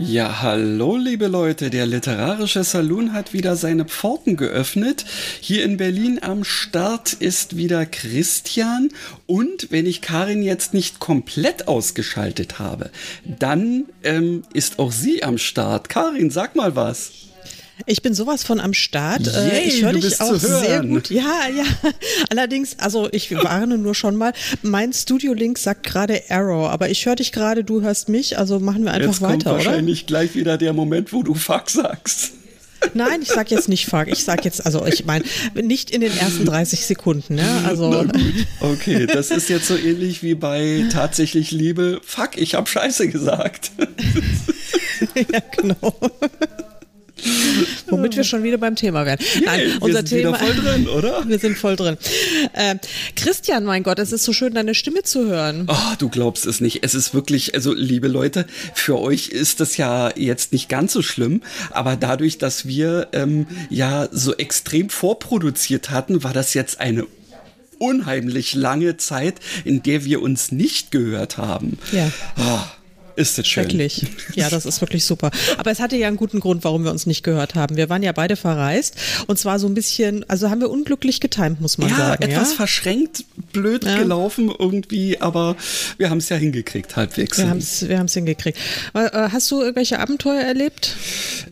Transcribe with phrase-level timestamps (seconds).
[0.00, 5.04] Ja, hallo liebe Leute, der literarische Saloon hat wieder seine Pforten geöffnet.
[5.40, 8.90] Hier in Berlin am Start ist wieder Christian
[9.26, 12.90] und wenn ich Karin jetzt nicht komplett ausgeschaltet habe,
[13.24, 15.88] dann ähm, ist auch sie am Start.
[15.88, 17.10] Karin, sag mal was.
[17.90, 19.26] Ich bin sowas von am Start.
[19.26, 21.08] Yay, Äh, ich höre dich auch sehr gut.
[21.10, 21.64] Ja, ja.
[22.28, 24.34] Allerdings, also ich warne nur schon mal.
[24.62, 28.84] Mein Studio-Link sagt gerade Error, aber ich höre dich gerade, du hörst mich, also machen
[28.84, 29.64] wir einfach Jetzt kommt weiter, oder?
[29.64, 32.32] wahrscheinlich gleich wieder der Moment, wo du Fuck sagst.
[32.94, 34.06] Nein, ich sag jetzt nicht fuck.
[34.06, 37.62] Ich sag jetzt, also ich meine, nicht in den ersten 30 Sekunden, ne?
[37.66, 38.04] Also
[38.60, 42.00] Okay, das ist jetzt so ähnlich wie bei tatsächlich Liebe.
[42.04, 43.72] Fuck, ich hab Scheiße gesagt.
[45.16, 45.92] ja, genau.
[47.88, 49.18] Womit wir schon wieder beim Thema wären.
[49.44, 50.38] Nein, Yay, wir unser sind wieder Thema.
[50.38, 51.28] voll drin, oder?
[51.28, 51.96] Wir sind voll drin.
[52.52, 52.76] Äh,
[53.16, 55.66] Christian, mein Gott, es ist so schön, deine Stimme zu hören.
[55.68, 56.84] Oh, du glaubst es nicht.
[56.84, 61.02] Es ist wirklich, also liebe Leute, für euch ist das ja jetzt nicht ganz so
[61.02, 67.06] schlimm, aber dadurch, dass wir ähm, ja so extrem vorproduziert hatten, war das jetzt eine
[67.78, 71.78] unheimlich lange Zeit, in der wir uns nicht gehört haben.
[71.92, 72.10] Ja.
[72.36, 72.60] Oh,
[73.18, 73.64] ist das schön.
[73.64, 74.06] Schrecklich.
[74.34, 75.30] Ja, das ist wirklich super.
[75.58, 77.76] Aber es hatte ja einen guten Grund, warum wir uns nicht gehört haben.
[77.76, 78.94] Wir waren ja beide verreist
[79.26, 82.22] und zwar so ein bisschen, also haben wir unglücklich getimt, muss man Ja, sagen.
[82.22, 82.56] etwas ja?
[82.56, 83.98] verschränkt, blöd Ja.
[83.98, 85.56] gelaufen irgendwie, aber
[85.98, 87.38] wir haben es ja hingekriegt, halbwegs.
[87.38, 88.58] Wir haben es wir haben's hingekriegt.
[88.94, 90.96] Äh, Hast du irgendwelche Abenteuer erlebt?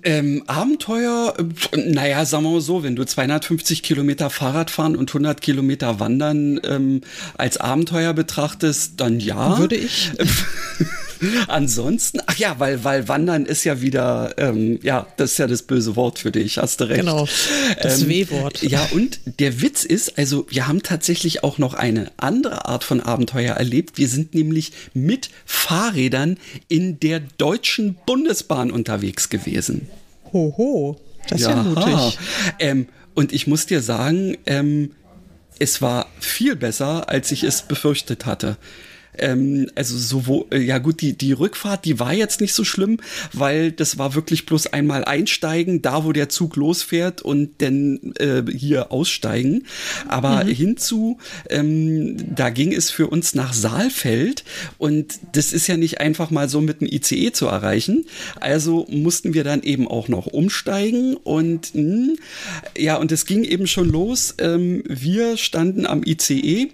[0.03, 1.35] Ähm, Abenteuer,
[1.73, 6.01] äh, naja, sagen wir mal so, wenn du 250 Kilometer Fahrrad fahren und 100 Kilometer
[6.01, 7.01] wandern ähm,
[7.37, 9.59] als Abenteuer betrachtest, dann ja.
[9.59, 10.11] Würde ich.
[11.49, 15.63] Ansonsten, ach ja, weil, weil Wandern ist ja wieder, ähm, ja, das ist ja das
[15.63, 17.01] böse Wort für dich, hast du recht.
[17.01, 17.27] Genau,
[17.83, 18.63] das W-Wort.
[18.63, 23.01] Ja, und der Witz ist, also wir haben tatsächlich auch noch eine andere Art von
[23.01, 23.99] Abenteuer erlebt.
[23.99, 26.39] Wir sind nämlich mit Fahrrädern
[26.69, 29.89] in der Deutschen Bundesbahn unterwegs gewesen.
[30.33, 32.19] Hoho, das ist ja, mutig.
[32.59, 34.91] Ähm, und ich muss dir sagen, ähm,
[35.59, 38.57] es war viel besser, als ich es befürchtet hatte.
[39.19, 42.99] Ähm, also sowohl, äh, ja gut, die, die Rückfahrt, die war jetzt nicht so schlimm,
[43.33, 48.43] weil das war wirklich bloß einmal einsteigen, da wo der Zug losfährt und dann äh,
[48.51, 49.65] hier aussteigen.
[50.09, 51.19] Aber hinzu,
[51.51, 54.45] ähm, da ging es für uns nach Saalfeld
[54.79, 58.05] und das ist ja nicht einfach mal so mit dem ICE zu erreichen.
[58.41, 62.15] Also mussten wir dann eben auch noch umsteigen und mh,
[62.77, 64.35] ja, und es ging eben schon los.
[64.39, 66.71] Ähm, wir standen am ICE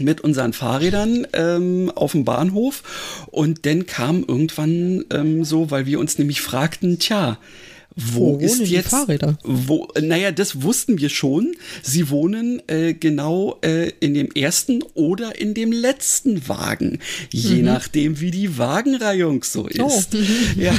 [0.00, 2.82] mit unseren Fahrrädern ähm, auf dem Bahnhof.
[3.30, 7.38] Und dann kam irgendwann ähm, so, weil wir uns nämlich fragten, tja,
[7.96, 9.38] wo, Wo ist jetzt Fahrräder?
[9.44, 11.54] Wo, naja, das wussten wir schon.
[11.82, 17.00] Sie wohnen äh, genau äh, in dem ersten oder in dem letzten Wagen,
[17.30, 20.14] je nachdem, wie die Wagenreihung so ist.
[20.14, 20.22] Mhm.
[20.52, 20.60] Oh.
[20.60, 20.74] Ja,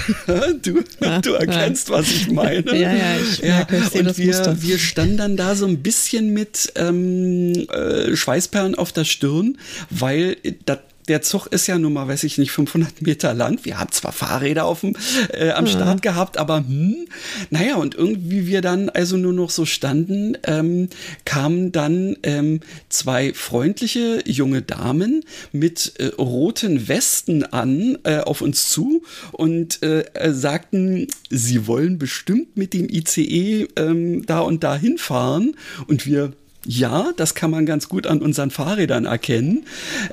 [0.62, 0.84] du,
[1.22, 2.76] du erkennst, was ich meine.
[2.78, 4.62] Ja, ja, ich merke, ich sehe und wir, Muster.
[4.62, 9.58] wir standen dann da so ein bisschen mit ähm, äh, Schweißperlen auf der Stirn,
[9.90, 13.60] weil das der Zug ist ja nun mal, weiß ich nicht, 500 Meter lang.
[13.64, 14.96] Wir haben zwar Fahrräder auf dem,
[15.34, 17.08] äh, am Start gehabt, aber hm,
[17.50, 20.90] naja, und irgendwie wir dann also nur noch so standen, ähm,
[21.26, 28.70] kamen dann ähm, zwei freundliche junge Damen mit äh, roten Westen an äh, auf uns
[28.70, 34.76] zu und äh, äh, sagten, sie wollen bestimmt mit dem ICE ähm, da und da
[34.76, 35.56] hinfahren
[35.88, 36.34] und wir
[36.66, 39.66] ja, das kann man ganz gut an unseren Fahrrädern erkennen.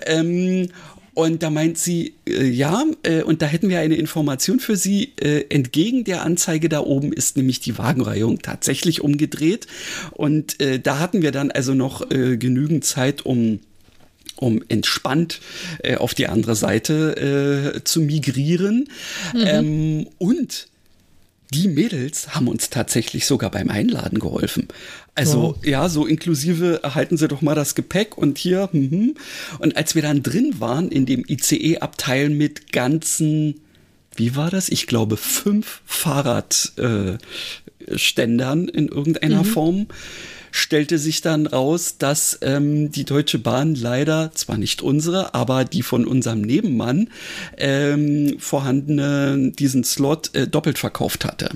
[0.07, 0.69] Ähm,
[1.15, 5.13] und da meint sie, äh, ja, äh, und da hätten wir eine Information für Sie.
[5.21, 9.67] Äh, entgegen der Anzeige da oben ist nämlich die Wagenreihung tatsächlich umgedreht.
[10.13, 13.61] Und äh, da hatten wir dann also noch äh, genügend Zeit, um
[14.37, 15.41] um entspannt
[15.83, 18.89] äh, auf die andere Seite äh, zu migrieren.
[19.35, 20.70] Ähm, und
[21.53, 24.69] die Mädels haben uns tatsächlich sogar beim Einladen geholfen.
[25.15, 28.69] Also ja, so inklusive erhalten Sie doch mal das Gepäck und hier.
[28.73, 29.17] Mhm.
[29.59, 33.61] Und als wir dann drin waren in dem ICE-Abteil mit ganzen,
[34.15, 34.69] wie war das?
[34.69, 39.87] Ich glaube fünf Fahrradständern äh, in irgendeiner Form
[40.53, 45.83] stellte sich dann raus, dass ähm, die Deutsche Bahn leider, zwar nicht unsere, aber die
[45.83, 47.09] von unserem Nebenmann
[47.57, 51.51] ähm, vorhandene, diesen Slot äh, doppelt verkauft hatte.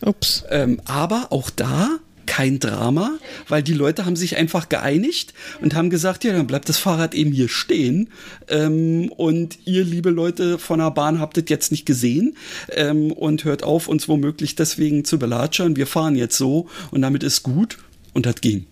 [0.00, 0.44] Ups.
[0.50, 5.90] Ähm, aber auch da kein Drama, weil die Leute haben sich einfach geeinigt und haben
[5.90, 8.08] gesagt, ja, dann bleibt das Fahrrad eben hier stehen.
[8.48, 12.36] Ähm, und ihr, liebe Leute von der Bahn, habt es jetzt nicht gesehen
[12.70, 15.76] ähm, und hört auf, uns womöglich deswegen zu belatschern.
[15.76, 17.78] Wir fahren jetzt so und damit ist gut.
[18.14, 18.66] Und das ging.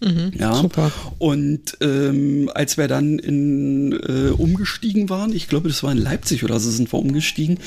[0.00, 0.92] Mhm, ja, super.
[1.18, 6.44] Und ähm, als wir dann in, äh, umgestiegen waren, ich glaube, das war in Leipzig
[6.44, 7.58] oder so sind wir umgestiegen,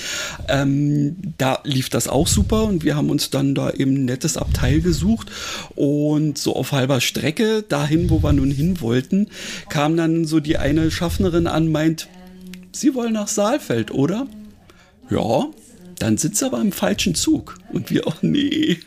[0.48, 4.38] ähm, da lief das auch super und wir haben uns dann da eben ein nettes
[4.38, 5.30] Abteil gesucht
[5.76, 9.28] und so auf halber Strecke dahin, wo wir nun hin wollten,
[9.68, 12.08] kam dann so die eine Schaffnerin an, meint,
[12.74, 14.28] Sie wollen nach Saalfeld, oder?
[15.10, 15.48] Ja,
[16.02, 17.58] dann sitzt er aber im falschen Zug.
[17.72, 18.80] Und wir, oh nee.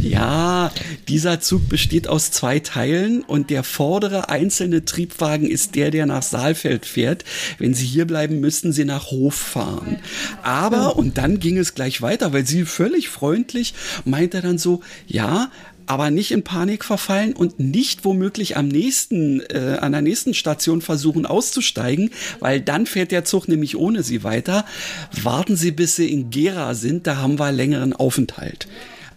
[0.00, 0.72] Ja,
[1.08, 6.22] dieser Zug besteht aus zwei Teilen und der vordere einzelne Triebwagen ist der, der nach
[6.22, 7.24] Saalfeld fährt.
[7.58, 9.98] Wenn Sie hier bleiben, müssten Sie nach Hof fahren.
[10.42, 13.74] Aber, und dann ging es gleich weiter, weil sie völlig freundlich
[14.04, 15.50] meinte dann so, ja,
[15.86, 20.80] aber nicht in Panik verfallen und nicht womöglich am nächsten, äh, an der nächsten Station
[20.80, 24.64] versuchen auszusteigen, weil dann fährt der Zug nämlich ohne sie weiter.
[25.22, 28.66] Warten Sie, bis Sie in Gera sind, da haben wir längeren Aufenthalt.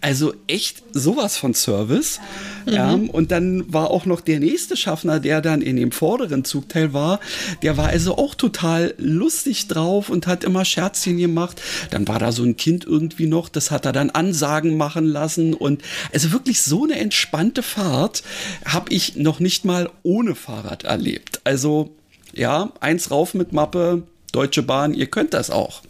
[0.05, 2.19] Also echt sowas von Service.
[2.67, 2.71] Mhm.
[2.71, 6.93] Ja, und dann war auch noch der nächste Schaffner, der dann in dem vorderen Zugteil
[6.93, 7.19] war,
[7.63, 11.59] der war also auch total lustig drauf und hat immer Scherzchen gemacht.
[11.89, 15.55] Dann war da so ein Kind irgendwie noch, das hat er dann Ansagen machen lassen
[15.55, 15.81] und
[16.13, 18.21] also wirklich so eine entspannte Fahrt
[18.63, 21.41] habe ich noch nicht mal ohne Fahrrad erlebt.
[21.45, 21.95] Also
[22.31, 25.81] ja, eins rauf mit Mappe, Deutsche Bahn, ihr könnt das auch.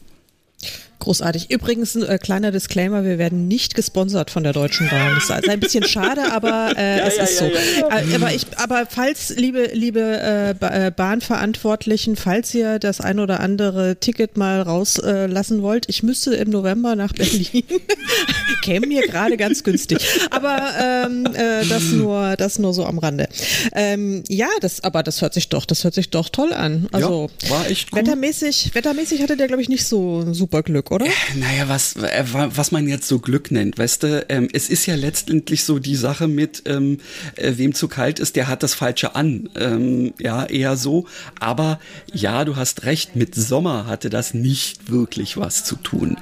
[1.00, 1.51] Großartig.
[1.51, 5.13] Übrigens ein äh, kleiner Disclaimer, wir werden nicht gesponsert von der Deutschen Bahn.
[5.15, 7.53] Das ist ein bisschen schade, aber äh, ja, es ja, ist ja, so.
[7.89, 10.51] Äh, aber, ich, aber falls, liebe, liebe äh,
[10.88, 16.50] äh, Bahnverantwortlichen, falls ihr das ein oder andere Ticket mal rauslassen wollt, ich müsste im
[16.50, 17.63] November nach Berlin.
[18.63, 20.00] Käme mir gerade ganz günstig.
[20.31, 23.27] Aber ähm, äh, das nur, das nur so am Rande.
[23.74, 26.88] Ähm, ja, das, aber das hört sich doch, das hört sich doch toll an.
[26.92, 28.00] Also war echt gut.
[28.00, 31.05] Wettermäßig, wettermäßig hatte der, glaube ich, nicht so super Glück, oder?
[31.05, 34.85] Äh, naja, was, äh, was man jetzt so Glück nennt, weißt du, ähm, es ist
[34.85, 36.99] ja letztendlich so die Sache mit, ähm,
[37.35, 39.49] äh, wem zu kalt ist, der hat das Falsche an.
[39.55, 41.05] Ähm, ja, eher so.
[41.39, 41.79] Aber
[42.13, 46.17] ja, du hast recht, mit Sommer hatte das nicht wirklich was zu tun.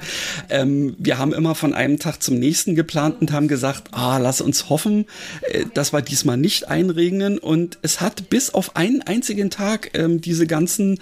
[0.50, 4.40] Ähm, wir haben immer von einem Tag zum nächsten geplant und haben gesagt, ah, lass
[4.40, 5.06] uns hoffen,
[5.50, 7.38] äh, dass wir diesmal nicht einregnen.
[7.38, 10.98] Und es hat bis auf einen einzigen Tag ähm, diese ganzen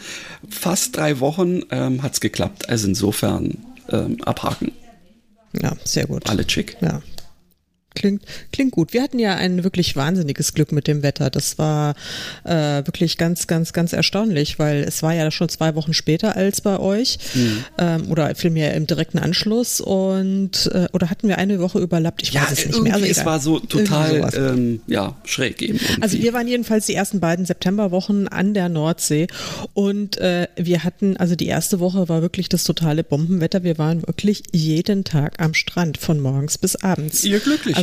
[0.49, 2.69] fast drei Wochen ähm, hat's geklappt.
[2.69, 3.52] Also insofern
[3.93, 4.73] ähm, abhaken.
[5.61, 6.29] Ja, sehr gut.
[6.29, 6.77] Alle chick.
[6.81, 7.03] Ja.
[7.95, 8.23] Klingt,
[8.53, 8.93] klingt gut.
[8.93, 11.31] Wir hatten ja ein wirklich wahnsinniges Glück mit dem Wetter.
[11.31, 11.95] Das war
[12.45, 16.61] äh, wirklich ganz, ganz, ganz erstaunlich, weil es war ja schon zwei Wochen später als
[16.61, 17.65] bei euch mhm.
[17.79, 22.23] ähm, oder vielmehr im direkten Anschluss und äh, oder hatten wir eine Woche überlappt?
[22.23, 22.95] Ich ja, weiß es nicht mehr.
[22.95, 25.79] Also es war so total ähm, ja, schräg eben.
[25.79, 26.03] Irgendwie.
[26.03, 29.27] Also wir waren jedenfalls die ersten beiden Septemberwochen an der Nordsee
[29.75, 33.65] und äh, wir hatten, also die erste Woche war wirklich das totale Bombenwetter.
[33.65, 37.25] Wir waren wirklich jeden Tag am Strand von morgens bis abends.
[37.25, 37.77] Ihr glücklich.
[37.77, 37.82] Also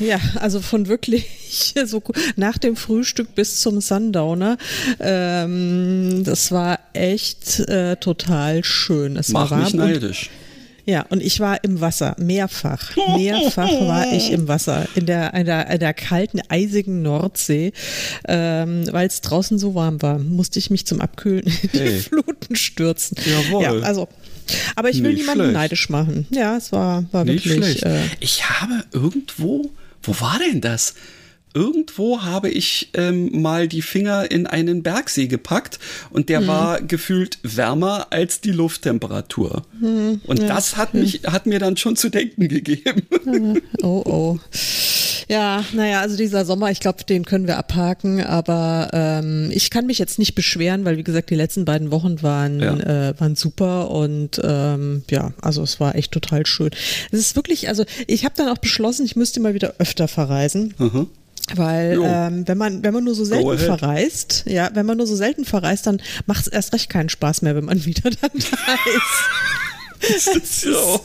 [0.00, 1.26] ja, also von wirklich
[1.84, 2.02] so
[2.36, 4.58] nach dem Frühstück bis zum Sundowner.
[5.00, 9.16] Ähm, das war echt äh, total schön.
[9.16, 10.30] Es Mach war warm mich neidisch.
[10.86, 12.94] Ja, und ich war im Wasser, mehrfach.
[13.16, 17.72] Mehrfach war ich im Wasser, in der, in der, in der kalten, eisigen Nordsee.
[18.28, 21.98] Ähm, Weil es draußen so warm war, musste ich mich zum Abkühlen in die hey.
[22.00, 23.16] Fluten stürzen.
[23.24, 23.62] Jawohl.
[23.62, 24.08] Ja, also
[24.76, 25.54] aber ich will Nicht niemanden schlecht.
[25.54, 26.26] neidisch machen.
[26.30, 27.84] Ja, es war, war Nicht wirklich.
[27.84, 29.70] Äh, ich habe irgendwo,
[30.02, 30.94] wo war denn das?
[31.54, 35.78] irgendwo habe ich ähm, mal die Finger in einen Bergsee gepackt
[36.10, 36.46] und der mhm.
[36.48, 39.62] war gefühlt wärmer als die Lufttemperatur.
[39.80, 40.48] Mhm, und ja.
[40.48, 43.02] das hat mich, hat mir dann schon zu denken gegeben.
[43.82, 44.38] Oh, oh.
[45.28, 49.86] Ja, naja, also dieser Sommer, ich glaube, den können wir abhaken, aber ähm, ich kann
[49.86, 52.74] mich jetzt nicht beschweren, weil wie gesagt, die letzten beiden Wochen waren, ja.
[53.10, 56.70] äh, waren super und ähm, ja, also es war echt total schön.
[57.10, 60.74] Es ist wirklich, also ich habe dann auch beschlossen, ich müsste mal wieder öfter verreisen.
[60.78, 61.08] Mhm.
[61.54, 65.14] Weil ähm, wenn man wenn man nur so selten verreist, ja, wenn man nur so
[65.14, 68.74] selten verreist, dann macht es erst recht keinen Spaß mehr, wenn man wieder dann da
[68.96, 69.73] ist.
[70.44, 71.00] So.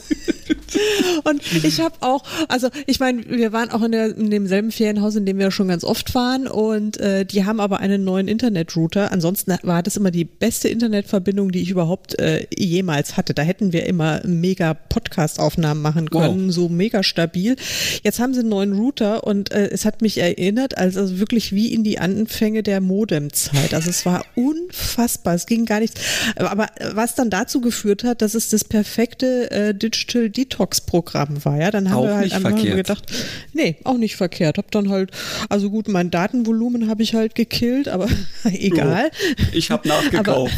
[1.24, 5.16] Und ich habe auch, also ich meine, wir waren auch in, der, in demselben Ferienhaus,
[5.16, 9.12] in dem wir schon ganz oft waren und äh, die haben aber einen neuen Internetrouter.
[9.12, 13.34] Ansonsten war das immer die beste Internetverbindung, die ich überhaupt äh, jemals hatte.
[13.34, 16.54] Da hätten wir immer mega Podcast-Aufnahmen machen können, wow.
[16.54, 17.56] so mega stabil.
[18.02, 21.72] Jetzt haben sie einen neuen Router und äh, es hat mich erinnert, also wirklich wie
[21.72, 23.74] in die Anfänge der Modemzeit.
[23.74, 26.00] Also es war unfassbar, es ging gar nichts.
[26.36, 31.70] Aber was dann dazu geführt hat, dass es das perfekte äh, Digital Detox-Programm war, ja,
[31.70, 33.04] dann haben auch wir halt einfach gedacht,
[33.52, 34.58] nee, auch nicht verkehrt.
[34.58, 35.10] Hab dann halt,
[35.48, 38.08] also gut, mein Datenvolumen habe ich halt gekillt, aber
[38.44, 39.10] egal.
[39.12, 40.26] Oh, ich habe nachgekauft.
[40.26, 40.50] Aber,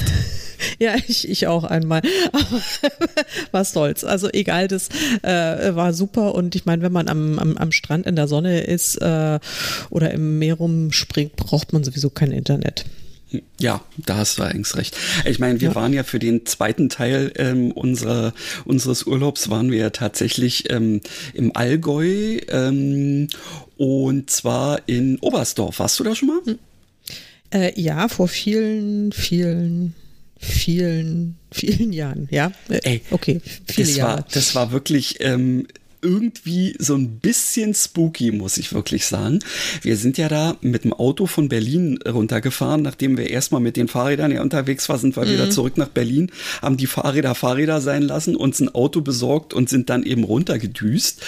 [0.79, 2.03] ja, ich, ich auch einmal.
[2.33, 2.62] Aber
[3.51, 4.05] was soll's.
[4.05, 4.89] Also egal, das
[5.23, 6.35] äh, war super.
[6.35, 9.39] Und ich meine, wenn man am, am, am Strand in der Sonne ist äh,
[9.91, 12.85] oder im Meer rumspringt, braucht man sowieso kein Internet.
[13.59, 14.97] Ja, da hast du eigentlich recht.
[15.25, 15.75] Ich meine, wir ja.
[15.75, 18.35] waren ja für den zweiten Teil ähm, unserer,
[18.65, 21.01] unseres Urlaubs waren wir ja tatsächlich ähm,
[21.35, 23.29] im Allgäu ähm,
[23.77, 25.79] und zwar in Oberstdorf.
[25.79, 26.41] Warst du da schon mal?
[26.45, 26.59] Hm.
[27.53, 29.95] Äh, ja, vor vielen, vielen,
[30.39, 32.29] vielen, vielen Jahren.
[32.31, 34.17] Ja, äh, Ey, okay, viele das Jahre.
[34.17, 35.67] War, das war wirklich ähm,
[36.02, 39.38] irgendwie so ein bisschen spooky, muss ich wirklich sagen.
[39.82, 43.88] Wir sind ja da mit dem Auto von Berlin runtergefahren, nachdem wir erstmal mit den
[43.88, 45.30] Fahrrädern ja unterwegs waren, sind wir mhm.
[45.30, 46.30] wieder zurück nach Berlin,
[46.61, 51.23] haben die Fahrräder Fahrräder sein lassen, uns ein Auto besorgt und sind dann eben runtergedüst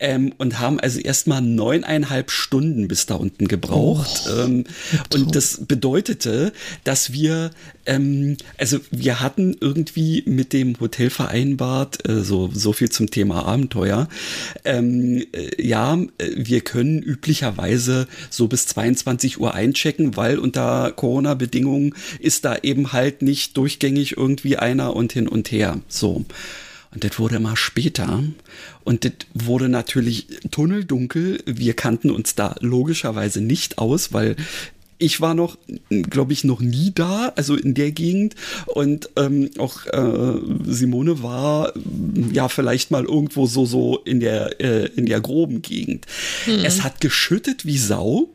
[0.00, 4.28] ähm, und haben also erstmal neuneinhalb Stunden bis da unten gebraucht.
[4.28, 4.64] Oh, ähm,
[5.12, 6.52] und das bedeutete,
[6.84, 7.50] dass wir
[7.86, 13.44] ähm, also wir hatten irgendwie mit dem Hotel vereinbart, äh, so, so viel zum Thema
[13.44, 14.08] Abenteuer.
[14.64, 22.44] Ähm, äh, ja, wir können üblicherweise so bis 22 Uhr einchecken, weil unter Corona-Bedingungen ist
[22.44, 25.80] da eben halt nicht durchgängig irgendwie einer und hin und her.
[25.88, 26.24] So.
[26.94, 28.22] Und das wurde immer später.
[28.84, 31.42] Und das wurde natürlich tunneldunkel.
[31.44, 34.36] Wir kannten uns da logischerweise nicht aus, weil
[35.04, 35.58] ich war noch,
[35.90, 38.34] glaube ich, noch nie da, also in der Gegend.
[38.66, 41.72] Und ähm, auch äh, Simone war
[42.32, 46.06] ja vielleicht mal irgendwo so so in der äh, in der groben Gegend.
[46.46, 46.64] Hm.
[46.64, 48.30] Es hat geschüttet wie Sau.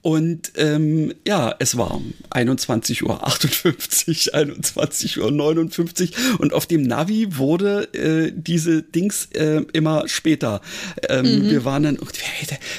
[0.00, 2.00] Und ähm, ja, es war
[2.30, 10.60] 21.58 Uhr, 21.59 Uhr und auf dem Navi wurde äh, diese Dings äh, immer später.
[11.08, 11.50] Ähm, mhm.
[11.50, 11.98] Wir waren dann,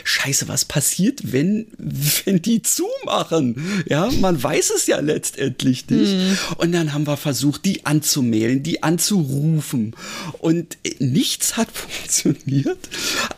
[0.03, 3.83] scheiße, was passiert, wenn, wenn die zumachen?
[3.88, 6.13] Ja, man weiß es ja letztendlich nicht.
[6.13, 6.38] Mhm.
[6.57, 9.93] Und dann haben wir versucht, die anzumelden, die anzurufen
[10.39, 12.79] und äh, nichts hat funktioniert.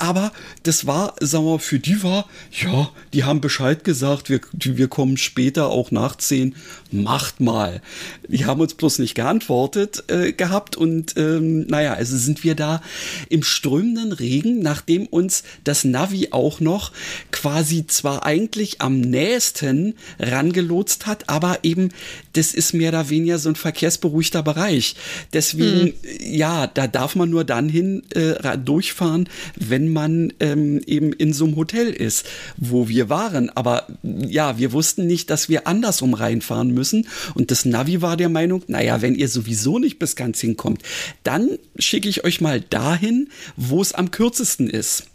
[0.02, 0.32] Aber
[0.64, 2.28] das war, sagen wir, für die war,
[2.60, 6.56] ja, die haben Bescheid gesagt, wir, wir kommen später auch nach 10,
[6.92, 7.84] macht mal.
[8.28, 12.82] Die haben uns bloß nicht geantwortet äh, gehabt und ähm, naja, also sind wir da
[13.30, 16.92] im strömenden Regen, nachdem uns das Navi auch noch
[17.32, 21.90] quasi zwar eigentlich am nächsten rangelotst hat, aber eben
[22.34, 24.96] das ist mehr oder weniger so ein verkehrsberuhigter Bereich.
[25.32, 25.94] Deswegen, hm.
[26.22, 31.46] ja, da darf man nur dann hin äh, durchfahren, wenn man ähm, eben in so
[31.46, 32.26] einem Hotel ist,
[32.58, 33.50] wo wir waren.
[33.50, 37.08] Aber ja, wir wussten nicht, dass wir andersrum reinfahren müssen.
[37.36, 40.82] Und das Navi war der Meinung, naja, wenn ihr sowieso nicht bis ganz hinkommt,
[41.24, 45.06] dann schicke ich euch mal dahin, wo es am kürzesten ist.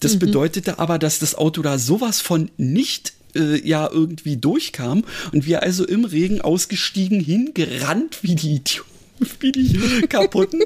[0.00, 0.20] Das mhm.
[0.20, 5.62] bedeutete aber, dass das Auto da sowas von nicht äh, ja irgendwie durchkam und wir
[5.62, 8.97] also im Regen ausgestiegen, hingerannt wie die Idioten
[9.40, 10.62] wie die kaputten.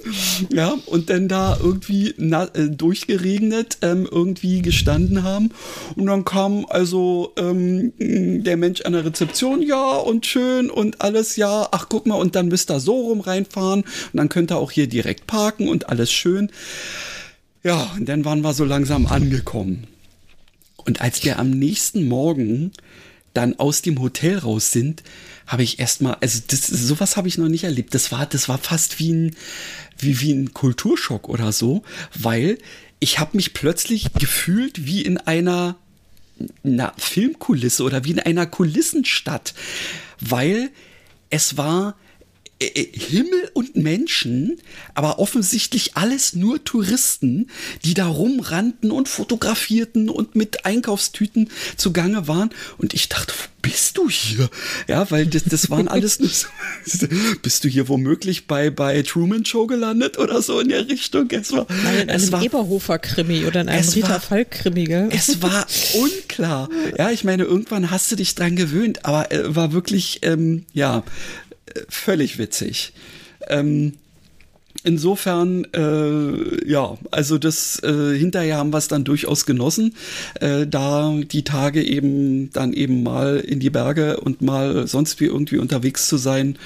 [0.53, 5.51] ja, und dann da irgendwie na, äh, durchgeregnet, ähm, irgendwie gestanden haben.
[5.97, 11.37] Und dann kam also ähm, der Mensch an der Rezeption, ja, und schön und alles,
[11.37, 14.57] ja, ach guck mal, und dann müsst ihr so rum reinfahren und dann könnt ihr
[14.57, 16.51] auch hier direkt parken und alles schön.
[17.63, 19.87] Ja, und dann waren wir so langsam angekommen.
[20.85, 22.73] Und als wir am nächsten Morgen
[23.35, 25.03] dann aus dem Hotel raus sind,
[25.47, 27.95] habe ich erstmal, also das, sowas habe ich noch nicht erlebt.
[27.95, 29.37] Das war, das war fast wie ein,
[29.99, 31.83] wie, wie ein Kulturschock oder so,
[32.15, 32.59] weil
[33.01, 35.77] ich habe mich plötzlich gefühlt wie in einer,
[36.65, 39.55] einer Filmkulisse oder wie in einer Kulissenstadt,
[40.21, 40.71] weil
[41.31, 41.97] es war
[42.63, 44.59] Himmel und Menschen,
[44.95, 47.49] aber offensichtlich alles nur Touristen,
[47.85, 52.51] die da rumrannten und fotografierten und mit Einkaufstüten zugange waren.
[52.79, 54.51] Und ich dachte, wo bist du hier?
[54.89, 56.49] Ja, weil das, das waren alles nur so,
[57.43, 61.29] bist du hier womöglich bei, bei Truman Show gelandet oder so in der Richtung?
[61.31, 65.09] Es war, Nein, in einem Eberhofer-Krimi oder in einem Rita Falk-Krimi, gell?
[65.13, 66.69] Es war unklar.
[66.99, 71.05] Ja, ich meine, irgendwann hast du dich dran gewöhnt, aber äh, war wirklich, ähm, ja,
[71.89, 72.93] völlig witzig.
[73.49, 73.95] Ähm,
[74.85, 79.95] insofern, äh, ja, also das äh, hinterher haben wir es dann durchaus genossen,
[80.41, 85.27] äh, da die Tage eben dann eben mal in die Berge und mal sonst wie
[85.27, 86.59] irgendwie unterwegs zu sein.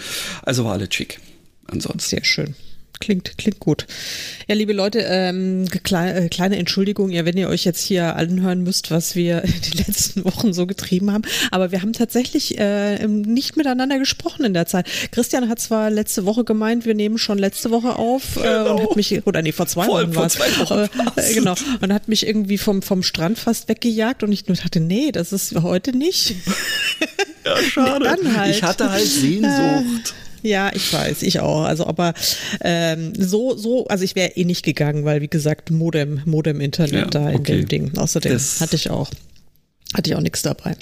[0.42, 1.20] Also war alles schick.
[1.66, 2.10] Ansonsten.
[2.10, 2.54] Sehr schön.
[3.00, 3.86] Klingt, klingt gut.
[4.46, 8.62] Ja, liebe Leute, ähm, kleine, äh, kleine Entschuldigung, ja, wenn ihr euch jetzt hier anhören
[8.62, 9.40] müsst, was wir
[9.72, 11.22] die letzten Wochen so getrieben haben.
[11.50, 14.86] Aber wir haben tatsächlich äh, nicht miteinander gesprochen in der Zeit.
[15.12, 18.76] Christian hat zwar letzte Woche gemeint, wir nehmen schon letzte Woche auf äh, genau.
[18.76, 20.36] und hat mich, oder nee, vor zwei Wochen war es.
[20.36, 21.54] Äh, genau.
[21.80, 25.32] Und hat mich irgendwie vom, vom Strand fast weggejagt und ich nur dachte, nee, das
[25.32, 26.34] ist heute nicht.
[27.46, 28.16] Ja, schade.
[28.36, 28.56] Halt.
[28.56, 30.14] Ich hatte halt Sehnsucht.
[30.46, 31.64] Ja, ich weiß, ich auch.
[31.64, 32.14] Also, aber
[32.62, 37.06] ähm, so, so, also ich wäre eh nicht gegangen, weil wie gesagt, Modem, Modem-Internet ja,
[37.06, 37.56] da in okay.
[37.56, 37.98] dem Ding.
[37.98, 39.10] Außerdem das hatte ich auch.
[39.94, 40.76] Hatte ich auch nichts dabei.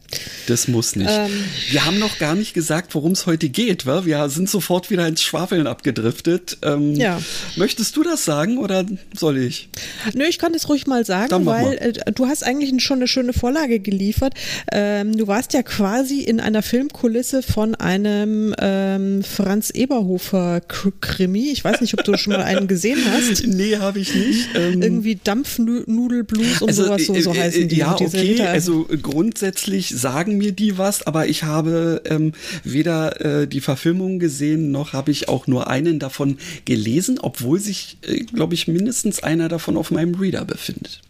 [0.47, 1.11] Das muss nicht.
[1.11, 1.31] Ähm,
[1.71, 3.85] wir haben noch gar nicht gesagt, worum es heute geht.
[3.85, 4.07] Wa?
[4.07, 6.57] Wir sind sofort wieder ins Schwafeln abgedriftet.
[6.63, 7.21] Ähm, ja.
[7.57, 9.69] Möchtest du das sagen oder soll ich?
[10.15, 13.35] Nö, ich kann es ruhig mal sagen, weil äh, du hast eigentlich schon eine schöne
[13.35, 14.35] Vorlage geliefert.
[14.73, 21.51] Ähm, du warst ja quasi in einer Filmkulisse von einem ähm, Franz Eberhofer Krimi.
[21.51, 23.47] Ich weiß nicht, ob du schon mal einen gesehen hast.
[23.47, 24.49] nee, habe ich nicht.
[24.55, 27.77] Ähm, Irgendwie Dampfnudelblues und also, sowas, so, so äh, heißen die.
[27.77, 32.33] Ja, okay, also grundsätzlich sagen mir die was, aber ich habe ähm,
[32.63, 37.99] weder äh, die Verfilmung gesehen, noch habe ich auch nur einen davon gelesen, obwohl sich,
[38.03, 41.01] äh, glaube ich, mindestens einer davon auf meinem Reader befindet.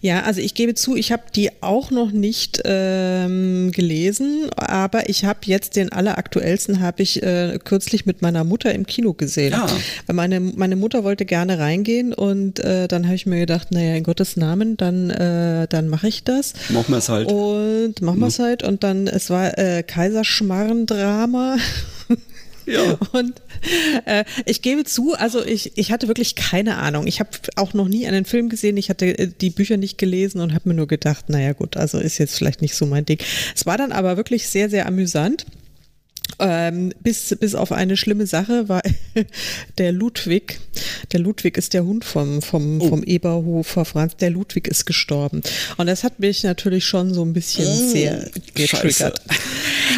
[0.00, 5.24] Ja, also ich gebe zu, ich habe die auch noch nicht ähm, gelesen, aber ich
[5.24, 9.52] habe jetzt den alleraktuellsten habe ich äh, kürzlich mit meiner Mutter im Kino gesehen.
[9.52, 9.66] Ja.
[10.06, 13.94] Weil meine, meine Mutter wollte gerne reingehen und äh, dann habe ich mir gedacht, naja,
[13.94, 16.54] in Gottes Namen, dann, äh, dann mache ich das.
[16.70, 17.30] Machen wir es halt.
[17.30, 18.62] Und machen wir es halt.
[18.62, 21.56] Und dann, es war äh, Kaiserschmarren-Drama.
[22.66, 22.98] Ja.
[23.12, 23.40] Und
[24.04, 27.06] äh, ich gebe zu, also ich, ich hatte wirklich keine Ahnung.
[27.06, 28.76] Ich habe auch noch nie einen Film gesehen.
[28.76, 31.98] Ich hatte äh, die Bücher nicht gelesen und habe mir nur gedacht, naja gut, also
[31.98, 33.18] ist jetzt vielleicht nicht so mein Ding.
[33.54, 35.46] Es war dann aber wirklich sehr, sehr amüsant.
[36.38, 38.82] Ähm, bis, bis auf eine schlimme Sache war
[39.78, 40.60] der Ludwig,
[41.12, 42.88] der Ludwig ist der Hund vom, vom, oh.
[42.88, 45.40] vom Eberhofer Franz, der Ludwig ist gestorben.
[45.78, 49.22] Und das hat mich natürlich schon so ein bisschen oh, sehr getriggert.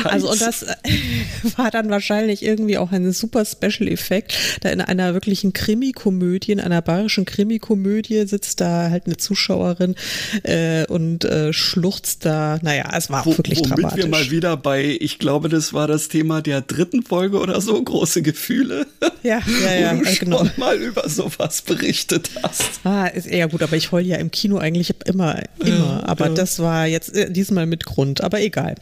[0.05, 0.65] Also und das
[1.57, 6.61] war dann wahrscheinlich irgendwie auch ein super Special Effekt, da in einer wirklichen Krimikomödie, in
[6.61, 9.97] einer bayerischen Krimikomödie sitzt da halt eine Zuschauerin
[10.45, 14.05] äh, und äh, schluchzt da, naja, es war Wo, wirklich womit dramatisch.
[14.05, 17.61] wir mal wieder bei, ich glaube, das war das Thema Thema der dritten Folge oder
[17.61, 18.89] so, große Gefühle.
[19.23, 19.97] Ja, ja, ja.
[19.99, 20.39] Wo du genau.
[20.39, 22.81] schon mal über sowas berichtet hast.
[22.83, 26.03] Ah, ist eher gut, aber ich heule ja im Kino eigentlich immer, immer.
[26.09, 26.35] aber ja.
[26.35, 28.75] das war jetzt äh, diesmal mit Grund, aber egal.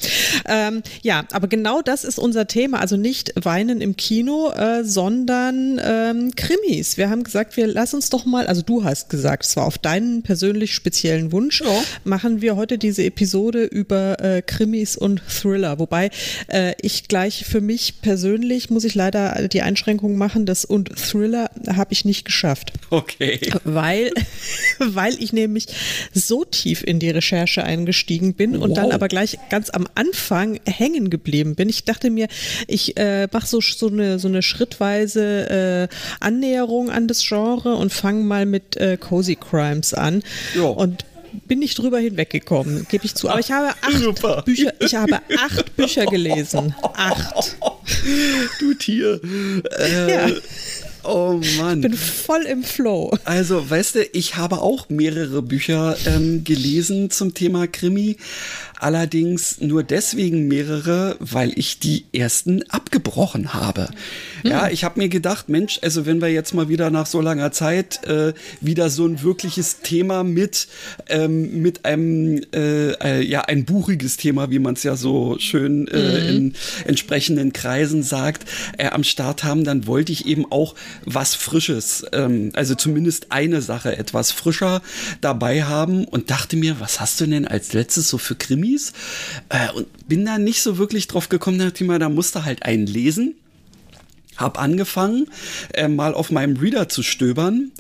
[0.46, 2.81] Ähm, ja, aber genau das ist unser Thema.
[2.81, 6.96] Also nicht Weinen im Kino, äh, sondern ähm, Krimis.
[6.96, 9.77] Wir haben gesagt, wir lass uns doch mal, also du hast gesagt, es war auf
[9.77, 11.83] deinen persönlich speziellen Wunsch, ja.
[12.05, 15.79] machen wir heute diese Episode über äh, Krimis und Thriller.
[15.79, 16.11] Wobei
[16.49, 20.91] äh, ich gleich ich für mich persönlich, muss ich leider die Einschränkung machen, das und
[20.97, 22.73] Thriller habe ich nicht geschafft.
[22.91, 23.41] Okay.
[23.65, 24.12] Weil,
[24.79, 25.67] weil ich nämlich
[26.12, 28.62] so tief in die Recherche eingestiegen bin wow.
[28.62, 31.69] und dann aber gleich ganz am Anfang hängen geblieben bin.
[31.69, 32.29] Ich dachte mir,
[32.67, 37.93] ich äh, mache so, so, eine, so eine schrittweise äh, Annäherung an das Genre und
[37.93, 40.23] fange mal mit äh, Cozy Crimes an.
[40.55, 40.71] Jo.
[40.71, 41.05] Und
[41.46, 43.29] bin nicht drüber hinweggekommen, gebe ich zu.
[43.29, 44.42] Aber ich habe acht Super.
[44.42, 46.75] Bücher, ich habe acht Bücher gelesen.
[46.83, 47.57] Acht.
[48.59, 49.20] Du Tier.
[49.79, 50.29] Äh, ja.
[51.05, 51.79] Oh Mann.
[51.79, 53.16] Ich bin voll im Flow.
[53.25, 58.16] Also, weißt du, ich habe auch mehrere Bücher ähm, gelesen zum Thema Krimi.
[58.79, 63.89] Allerdings nur deswegen mehrere, weil ich die ersten abgebrochen habe.
[64.43, 64.51] Mhm.
[64.51, 67.53] Ja, ich habe mir gedacht, Mensch, also wenn wir jetzt mal wieder nach so langer
[67.53, 70.69] Zeit äh, wieder so ein wirkliches Thema mit
[71.09, 75.89] ähm, mit einem äh, äh, ja ein buchiges Thema, wie man es ja so schön
[75.89, 76.29] äh, mhm.
[76.29, 78.45] in entsprechenden Kreisen sagt,
[78.79, 83.62] äh, am Start haben, dann wollte ich eben auch was Frisches, ähm, also zumindest eine
[83.62, 84.83] Sache etwas frischer
[85.21, 88.35] dabei haben und dachte mir, was hast du denn als letztes so für
[88.66, 88.92] Krimis?
[89.48, 91.59] Äh, und bin da nicht so wirklich drauf gekommen,
[91.98, 93.35] da musste halt einen lesen.
[94.37, 95.29] Hab angefangen,
[95.72, 97.72] äh, mal auf meinem Reader zu stöbern.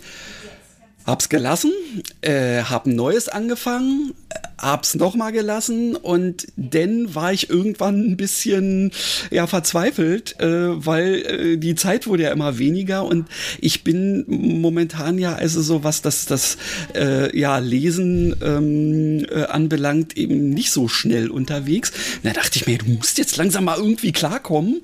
[1.06, 1.72] Hab's gelassen,
[2.20, 4.12] äh, hab ein neues angefangen,
[4.58, 8.90] hab's nochmal gelassen und dann war ich irgendwann ein bisschen
[9.30, 10.46] ja verzweifelt, äh,
[10.84, 13.28] weil äh, die Zeit wurde ja immer weniger und
[13.60, 16.56] ich bin momentan ja also so was das das
[16.94, 21.92] äh, ja Lesen ähm, äh, anbelangt eben nicht so schnell unterwegs.
[22.22, 24.80] Da dachte ich mir, du musst jetzt langsam mal irgendwie klarkommen.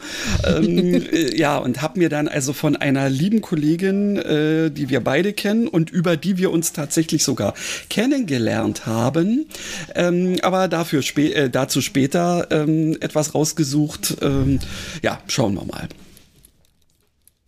[0.46, 5.00] ähm, äh, ja und hab mir dann also von einer lieben Kollegin, äh, die wir
[5.00, 7.54] beide kennen und über die wir uns tatsächlich sogar
[7.90, 9.46] kennengelernt haben,
[9.94, 14.16] ähm, aber dafür spä äh, dazu später ähm, etwas rausgesucht.
[14.22, 14.60] Ähm,
[15.02, 15.88] ja, schauen wir mal.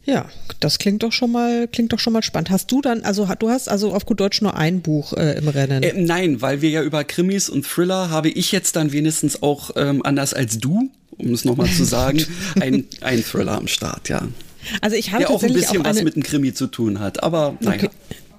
[0.06, 0.26] Ja,
[0.60, 2.50] das klingt doch schon mal, klingt doch schon mal spannend.
[2.50, 5.48] Hast du dann, also du hast also auf gut Deutsch nur ein Buch äh, im
[5.48, 5.82] Rennen?
[5.82, 9.70] Äh, nein, weil wir ja über Krimis und Thriller habe ich jetzt dann wenigstens auch
[9.76, 12.24] ähm, anders als du, um es nochmal zu sagen,
[12.60, 14.28] ein, ein Thriller am Start, ja.
[14.80, 17.22] Also ich habe Der auch ein bisschen auch was mit dem Krimi zu tun hat,
[17.22, 17.84] aber naja.
[17.84, 17.90] Okay.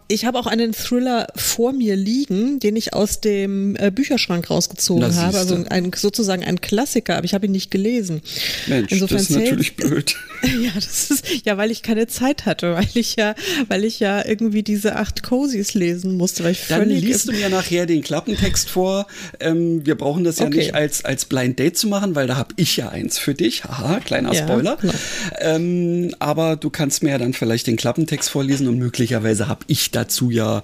[0.07, 5.15] Ich habe auch einen Thriller vor mir liegen, den ich aus dem äh, Bücherschrank rausgezogen
[5.15, 5.37] habe.
[5.37, 8.21] Also ein, sozusagen ein Klassiker, aber ich habe ihn nicht gelesen.
[8.67, 10.15] Mensch, Insofern das ist natürlich blöd.
[10.45, 13.33] Ja, das ist, ja, weil ich keine Zeit hatte, weil ich ja,
[13.67, 16.43] weil ich ja irgendwie diese acht Cozies lesen musste.
[16.43, 19.07] Weil ich Dann liest du mir nachher den Klappentext vor.
[19.39, 20.57] Ähm, wir brauchen das ja okay.
[20.57, 23.63] nicht als, als Blind Date zu machen, weil da habe ich ja eins für dich.
[23.63, 24.77] Haha, kleiner ja, Spoiler.
[24.79, 24.93] Genau.
[25.39, 29.89] Ähm, aber du kannst mir ja dann vielleicht den Klappentext vorlesen und möglicherweise habe ich
[29.95, 30.63] dazu ja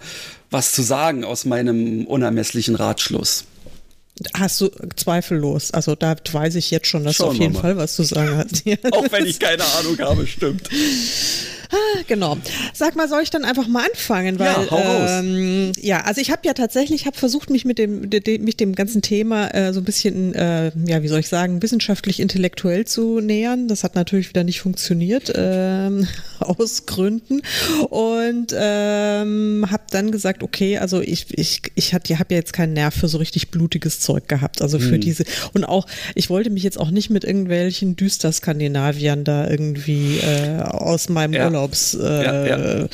[0.50, 3.46] was zu sagen aus meinem unermesslichen Ratschluss.
[4.34, 5.72] Hast du zweifellos.
[5.72, 8.38] Also da weiß ich jetzt schon, dass Schauen du auf jeden Fall was zu sagen
[8.38, 8.64] hast.
[8.92, 10.70] Auch wenn ich keine Ahnung habe, stimmt.
[11.72, 12.38] Ah, genau.
[12.74, 14.40] Sag mal, soll ich dann einfach mal anfangen?
[14.40, 15.10] Weil, ja, hau raus.
[15.10, 18.76] Ähm, ja, also ich habe ja tatsächlich, habe versucht, mich mit dem, de, mich dem
[18.76, 23.68] ganzen Thema äh, so ein bisschen, äh, ja, wie soll ich sagen, wissenschaftlich-intellektuell zu nähern.
[23.68, 25.90] Das hat natürlich wieder nicht funktioniert, äh,
[26.40, 27.42] aus Gründen.
[27.90, 32.94] Und ähm, habe dann gesagt, okay, also ich, ich, ich habe ja jetzt keinen Nerv
[32.94, 34.62] für so richtig blutiges Zeug gehabt.
[34.62, 35.02] Also für hm.
[35.02, 40.62] diese, und auch, ich wollte mich jetzt auch nicht mit irgendwelchen Düster-Skandinaviern da irgendwie äh,
[40.62, 41.46] aus meinem ja.
[41.46, 42.88] Urlaub Urlaubs, äh, ja, ja.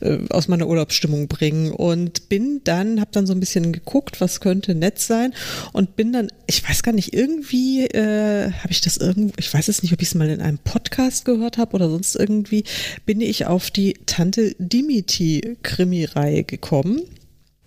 [0.00, 4.40] Äh, aus meiner Urlaubsstimmung bringen und bin dann, habe dann so ein bisschen geguckt, was
[4.40, 5.34] könnte nett sein
[5.72, 9.68] und bin dann, ich weiß gar nicht, irgendwie äh, habe ich das irgendwo, ich weiß
[9.68, 12.64] es nicht, ob ich es mal in einem Podcast gehört habe oder sonst irgendwie,
[13.04, 17.02] bin ich auf die Tante Dimiti Krimi-Reihe gekommen.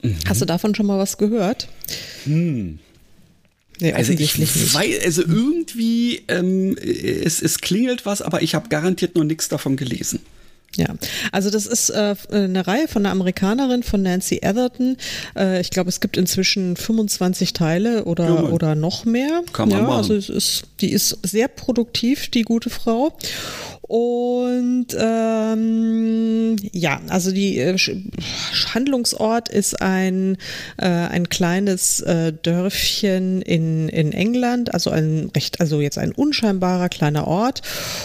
[0.02, 0.16] Mhm.
[0.28, 1.68] Hast du davon schon mal was gehört?
[2.24, 2.80] Hm.
[3.82, 9.16] Nee, also ich weiß, also irgendwie, ähm, es, es klingelt was, aber ich habe garantiert
[9.16, 10.20] noch nichts davon gelesen.
[10.76, 10.88] Ja,
[11.32, 14.98] also das ist äh, eine Reihe von einer Amerikanerin, von Nancy Atherton.
[15.36, 19.44] Äh, ich glaube, es gibt inzwischen 25 Teile oder, ja, oder noch mehr.
[19.52, 19.98] Kann man ja, machen.
[19.98, 23.18] Also es ist, die ist sehr produktiv, die gute Frau.
[23.90, 27.76] Und ähm, ja, also die äh,
[28.76, 30.38] Handlungsort ist ein,
[30.78, 36.88] äh, ein kleines äh, Dörfchen in, in England, also ein recht, also jetzt ein unscheinbarer
[36.90, 37.64] kleiner Ort.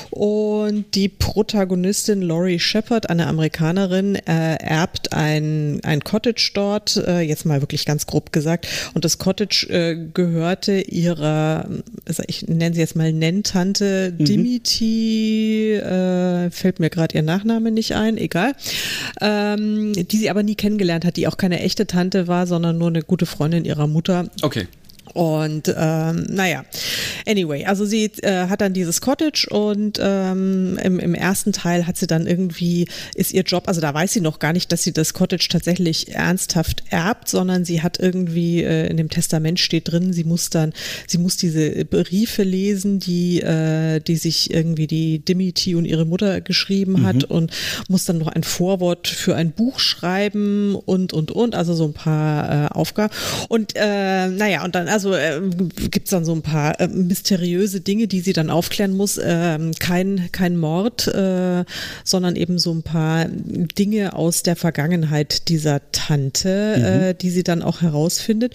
[0.08, 7.44] Und die Protagonistin Laurie Shepard, eine Amerikanerin, äh, erbt ein, ein Cottage dort, äh, jetzt
[7.44, 8.68] mal wirklich ganz grob gesagt.
[8.94, 11.68] Und das Cottage äh, gehörte ihrer,
[12.06, 14.24] also ich nenne sie jetzt mal Nenntante mhm.
[14.24, 18.52] Dimity äh, fällt mir gerade ihr Nachname nicht ein, egal,
[19.20, 22.88] ähm, die sie aber nie kennengelernt hat, die auch keine echte Tante war, sondern nur
[22.88, 24.28] eine gute Freundin ihrer Mutter.
[24.42, 24.66] Okay.
[25.14, 26.64] Und ähm, naja,
[27.27, 31.96] anyway, also sie äh, hat dann dieses Cottage und ähm, im, im ersten Teil hat
[31.96, 34.92] sie dann irgendwie, ist ihr Job, also da weiß sie noch gar nicht, dass sie
[34.92, 40.12] das Cottage tatsächlich ernsthaft erbt, sondern sie hat irgendwie, äh, in dem Testament steht drin,
[40.12, 40.72] sie muss dann,
[41.07, 46.40] sie muss diese Briefe lesen, die, äh, die sich irgendwie die Dimity und ihre Mutter
[46.40, 47.07] geschrieben mhm.
[47.07, 47.53] hat und
[47.88, 51.94] muss dann noch ein Vorwort für ein Buch schreiben und, und, und, also so ein
[51.94, 53.14] paar äh, Aufgaben.
[53.48, 55.40] Und äh, naja, und dann, also also äh,
[55.90, 59.20] gibt es dann so ein paar äh, mysteriöse Dinge, die sie dann aufklären muss.
[59.22, 61.64] Ähm, kein, kein Mord, äh,
[62.04, 66.84] sondern eben so ein paar Dinge aus der Vergangenheit dieser Tante, mhm.
[66.84, 68.54] äh, die sie dann auch herausfindet.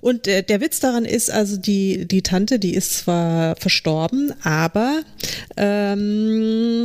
[0.00, 5.02] Und äh, der Witz daran ist, also die, die Tante, die ist zwar verstorben, aber
[5.56, 6.78] ähm,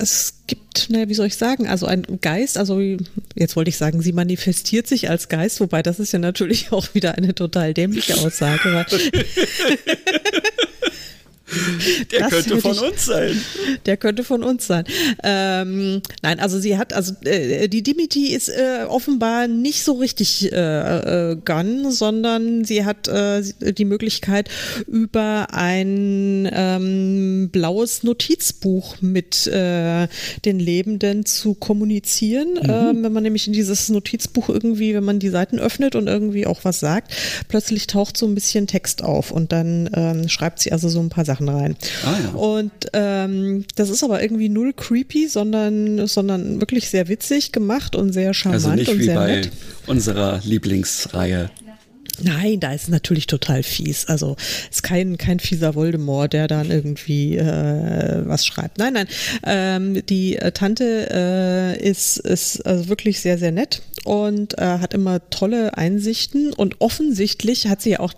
[0.00, 2.80] es gibt, naja, wie soll ich sagen, also ein Geist, also
[3.34, 6.94] jetzt wollte ich sagen, sie manifestiert sich als Geist, wobei das ist ja natürlich auch
[6.94, 8.86] wieder eine total dämliche Aussage.
[12.10, 13.40] Der das könnte von ich, uns sein.
[13.86, 14.84] Der könnte von uns sein.
[15.22, 20.52] Ähm, nein, also sie hat, also äh, die Dimity ist äh, offenbar nicht so richtig
[20.52, 24.48] äh, äh, Gun, sondern sie hat äh, die Möglichkeit,
[24.86, 30.08] über ein ähm, blaues Notizbuch mit äh,
[30.44, 32.54] den Lebenden zu kommunizieren.
[32.54, 32.70] Mhm.
[32.70, 36.46] Ähm, wenn man nämlich in dieses Notizbuch irgendwie, wenn man die Seiten öffnet und irgendwie
[36.46, 37.12] auch was sagt,
[37.48, 41.08] plötzlich taucht so ein bisschen Text auf und dann ähm, schreibt sie also so ein
[41.08, 41.76] paar Sachen Sachen rein.
[42.04, 42.28] Ah, ja.
[42.30, 48.12] Und ähm, das ist aber irgendwie null creepy, sondern, sondern wirklich sehr witzig gemacht und
[48.12, 49.50] sehr charmant also nicht und wie sehr bei nett.
[49.86, 51.50] unserer Lieblingsreihe.
[52.22, 54.04] Nein, da ist natürlich total fies.
[54.04, 54.36] Also
[54.70, 58.76] ist kein, kein fieser Voldemort, der dann irgendwie äh, was schreibt.
[58.76, 59.06] Nein, nein.
[59.42, 64.92] Ähm, die äh, Tante äh, ist, ist also wirklich sehr, sehr nett und äh, hat
[64.92, 68.12] immer tolle Einsichten und offensichtlich hat sie auch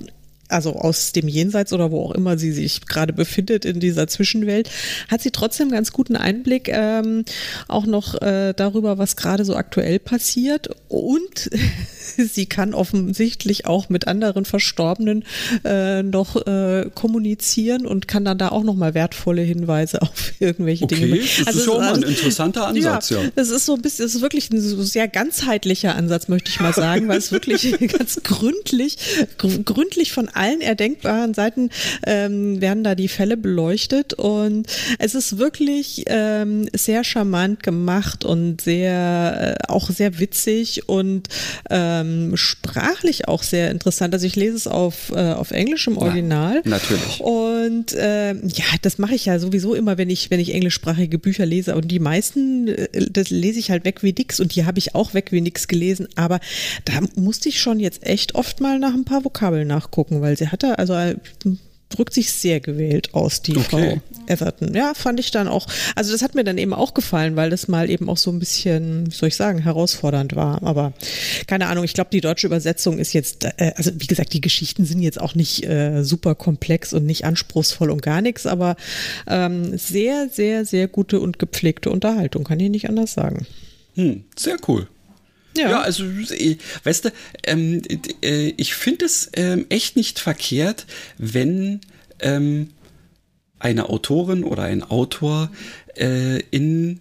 [0.53, 4.71] also aus dem Jenseits oder wo auch immer sie sich gerade befindet in dieser Zwischenwelt,
[5.09, 7.25] hat sie trotzdem ganz guten Einblick ähm,
[7.69, 10.71] auch noch äh, darüber, was gerade so aktuell passiert.
[10.89, 11.51] Und
[12.17, 15.25] sie kann offensichtlich auch mit anderen Verstorbenen
[15.65, 20.95] äh, noch äh, kommunizieren und kann dann da auch nochmal wertvolle Hinweise auf irgendwelche okay,
[20.97, 21.21] Dinge.
[21.39, 23.19] Das also ist auch mal ein interessanter Ansatz, ja.
[23.35, 23.57] Es ja.
[23.57, 26.75] ist so ein bisschen, es ist wirklich ein so sehr ganzheitlicher Ansatz, möchte ich mal
[26.75, 28.99] sagen, weil es wirklich ganz gründlich,
[29.39, 31.71] gründlich von allen erdenkbaren Seiten
[32.07, 34.67] ähm, werden da die Fälle beleuchtet und
[34.99, 41.29] es ist wirklich ähm, sehr charmant gemacht und sehr äh, auch sehr witzig und
[41.71, 44.15] ähm, sprachlich auch sehr interessant.
[44.15, 46.57] Also ich lese es auf, äh, auf Englisch im Original.
[46.65, 47.21] Ja, natürlich.
[47.21, 51.47] Und äh, ja, das mache ich ja sowieso immer, wenn ich, wenn ich englischsprachige Bücher
[51.47, 51.75] lese.
[51.75, 54.95] Und die meisten, äh, das lese ich halt weg wie nix und die habe ich
[54.95, 56.09] auch weg wie nix gelesen.
[56.17, 56.41] Aber
[56.85, 60.49] da musste ich schon jetzt echt oft mal nach ein paar Vokabeln nachgucken, weil sie
[60.49, 60.95] hatte, also
[61.93, 63.63] drückt sich sehr gewählt aus, die okay.
[63.69, 64.75] Frau Etherton.
[64.75, 67.69] Ja, fand ich dann auch, also das hat mir dann eben auch gefallen, weil das
[67.69, 70.63] mal eben auch so ein bisschen, wie soll ich sagen, herausfordernd war.
[70.63, 70.93] Aber
[71.47, 74.85] keine Ahnung, ich glaube, die deutsche Übersetzung ist jetzt, äh, also wie gesagt, die Geschichten
[74.85, 78.77] sind jetzt auch nicht äh, super komplex und nicht anspruchsvoll und gar nichts, aber
[79.27, 83.47] ähm, sehr, sehr, sehr gute und gepflegte Unterhaltung, kann ich nicht anders sagen.
[83.95, 84.89] Hm, sehr cool.
[85.57, 85.71] Ja.
[85.71, 87.13] ja, also, äh, weißt du,
[87.45, 87.83] ähm,
[88.23, 90.87] äh, ich finde es ähm, echt nicht verkehrt,
[91.19, 91.81] wenn
[92.21, 92.71] ähm,
[93.59, 95.51] eine Autorin oder ein Autor
[95.97, 97.01] äh, in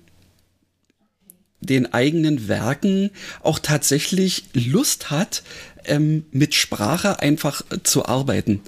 [1.61, 3.11] den eigenen Werken
[3.41, 5.43] auch tatsächlich Lust hat,
[5.85, 8.61] ähm, mit Sprache einfach zu arbeiten.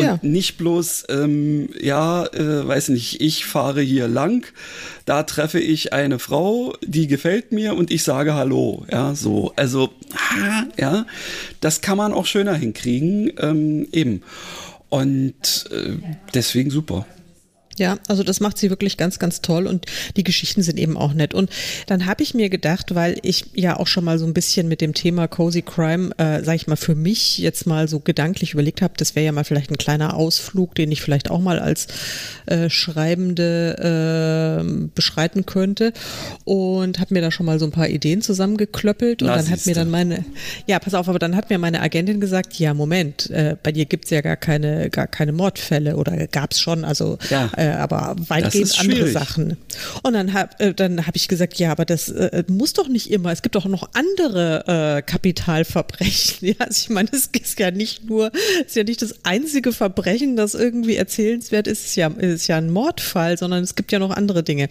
[0.00, 0.18] Und ja.
[0.22, 4.46] nicht bloß, ähm, ja, äh, weiß nicht, ich fahre hier lang,
[5.04, 8.86] da treffe ich eine Frau, die gefällt mir und ich sage Hallo.
[8.90, 9.52] Ja, so.
[9.56, 9.90] Also,
[10.78, 11.04] ja,
[11.60, 14.22] das kann man auch schöner hinkriegen, ähm, eben.
[14.88, 15.98] Und äh,
[16.32, 17.06] deswegen super.
[17.80, 19.86] Ja, also das macht sie wirklich ganz, ganz toll und
[20.18, 21.32] die Geschichten sind eben auch nett.
[21.32, 21.48] Und
[21.86, 24.82] dann habe ich mir gedacht, weil ich ja auch schon mal so ein bisschen mit
[24.82, 28.82] dem Thema Cozy Crime, äh, sage ich mal, für mich jetzt mal so gedanklich überlegt
[28.82, 31.86] habe, das wäre ja mal vielleicht ein kleiner Ausflug, den ich vielleicht auch mal als
[32.44, 35.94] äh, Schreibende äh, beschreiten könnte.
[36.44, 39.64] Und habe mir da schon mal so ein paar Ideen zusammengeklöppelt und Na, dann hat
[39.64, 40.26] mir dann meine,
[40.66, 43.86] ja, pass auf, aber dann hat mir meine Agentin gesagt, ja, Moment, äh, bei dir
[43.86, 47.50] gibt's ja gar keine, gar keine Mordfälle oder gab's schon, also ja.
[47.56, 49.56] äh, äh, aber weitgehend andere Sachen.
[50.02, 53.10] Und dann habe äh, dann hab ich gesagt, ja, aber das äh, muss doch nicht
[53.10, 53.32] immer.
[53.32, 56.30] Es gibt doch noch andere äh, Kapitalverbrechen.
[56.50, 59.72] Ja, also ich meine, es ist ja nicht nur, es ist ja nicht das einzige
[59.72, 61.80] Verbrechen, das irgendwie erzählenswert ist.
[61.80, 64.68] Es ist ja, ist ja ein Mordfall, sondern es gibt ja noch andere Dinge.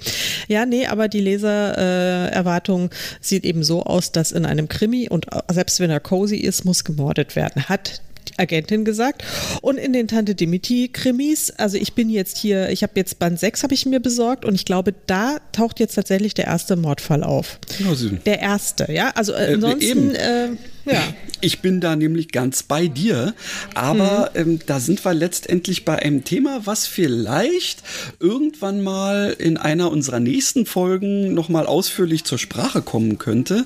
[0.48, 5.28] Ja, nee, aber die Lesererwartung äh, sieht eben so aus, dass in einem Krimi und
[5.50, 7.70] selbst wenn er cozy ist, muss gemordet werden.
[7.70, 8.02] Hat
[8.38, 9.24] Agentin gesagt.
[9.62, 13.63] Und in den Tante Dimitri-Krimis, also ich bin jetzt hier, ich habe jetzt Band 6
[13.63, 17.60] habe ich mir besorgt und ich glaube, da taucht jetzt tatsächlich der erste Mordfall auf.
[17.80, 17.94] Ja,
[18.26, 19.12] der erste, ja.
[19.15, 20.50] Also äh, ansonsten, äh,
[20.91, 21.02] ja.
[21.41, 23.34] Ich bin da nämlich ganz bei dir,
[23.73, 24.41] aber mhm.
[24.41, 27.82] ähm, da sind wir letztendlich bei einem Thema, was vielleicht
[28.19, 33.65] irgendwann mal in einer unserer nächsten Folgen nochmal ausführlich zur Sprache kommen könnte.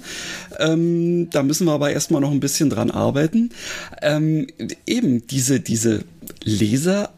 [0.60, 3.50] Ähm, da müssen wir aber erstmal noch ein bisschen dran arbeiten.
[4.02, 4.48] Ähm,
[4.86, 6.04] eben diese, diese
[6.44, 7.12] Leser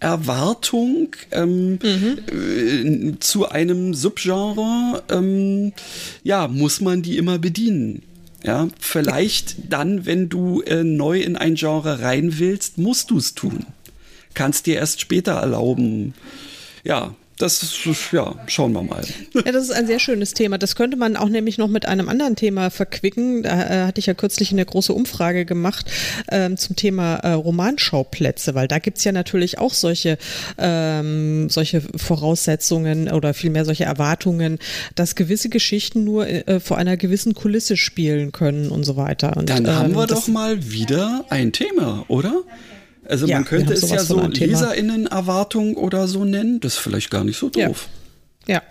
[0.00, 2.18] Erwartung ähm, mhm.
[2.28, 5.72] äh, zu einem Subgenre, ähm,
[6.22, 8.02] ja, muss man die immer bedienen.
[8.44, 13.34] Ja, vielleicht dann, wenn du äh, neu in ein Genre rein willst, musst du es
[13.34, 13.66] tun.
[14.34, 16.14] Kannst dir erst später erlauben.
[16.84, 19.02] Ja, das ist, ja, schauen wir mal.
[19.34, 20.58] Ja, das ist ein sehr schönes Thema.
[20.58, 23.42] Das könnte man auch nämlich noch mit einem anderen Thema verquicken.
[23.44, 25.90] Da äh, hatte ich ja kürzlich eine große Umfrage gemacht
[26.30, 30.18] ähm, zum Thema äh, Romanschauplätze, weil da gibt's ja natürlich auch solche,
[30.58, 34.58] ähm, solche Voraussetzungen oder vielmehr solche Erwartungen,
[34.94, 39.36] dass gewisse Geschichten nur äh, vor einer gewissen Kulisse spielen können und so weiter.
[39.36, 42.42] Und, Dann haben ähm, wir doch mal wieder ein Thema, oder?
[43.08, 46.60] Also ja, man könnte es ja so LeserInnen-Erwartung oder so nennen.
[46.60, 47.88] Das ist vielleicht gar nicht so doof.
[48.46, 48.56] Ja.
[48.56, 48.62] ja.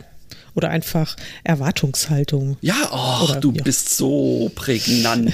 [0.54, 2.58] Oder einfach Erwartungshaltung.
[2.62, 3.64] Ja, oh, du ja.
[3.64, 5.34] bist so prägnant.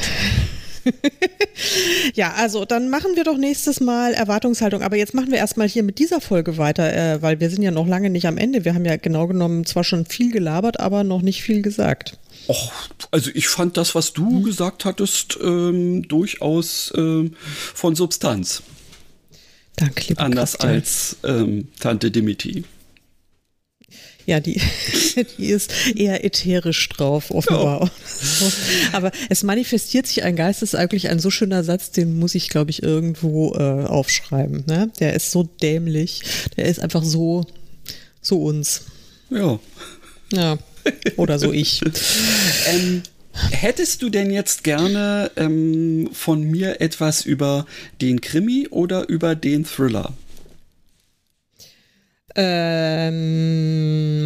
[2.13, 4.81] ja, also dann machen wir doch nächstes Mal Erwartungshaltung.
[4.81, 7.71] Aber jetzt machen wir erstmal hier mit dieser Folge weiter, äh, weil wir sind ja
[7.71, 8.65] noch lange nicht am Ende.
[8.65, 12.17] Wir haben ja genau genommen zwar schon viel gelabert, aber noch nicht viel gesagt.
[12.47, 12.71] Och,
[13.11, 14.43] also ich fand das, was du hm.
[14.43, 17.35] gesagt hattest, ähm, durchaus ähm,
[17.73, 18.63] von Substanz.
[19.75, 20.73] Danke, lieber Anders Christian.
[20.73, 22.63] als ähm, Tante Dimitri.
[24.25, 24.61] Ja, die,
[25.37, 27.91] die ist eher ätherisch drauf, offenbar.
[28.41, 28.51] Ja.
[28.93, 32.49] Aber es manifestiert sich ein Geist, ist eigentlich ein so schöner Satz, den muss ich,
[32.49, 34.63] glaube ich, irgendwo äh, aufschreiben.
[34.65, 34.91] Ne?
[34.99, 36.21] Der ist so dämlich,
[36.55, 37.45] der ist einfach so,
[38.21, 38.83] so uns.
[39.29, 39.59] Ja.
[40.31, 40.57] Ja.
[41.17, 41.81] Oder so ich.
[42.67, 43.03] ähm,
[43.51, 47.65] hättest du denn jetzt gerne ähm, von mir etwas über
[48.01, 50.13] den Krimi oder über den Thriller?
[52.35, 54.23] Ähm,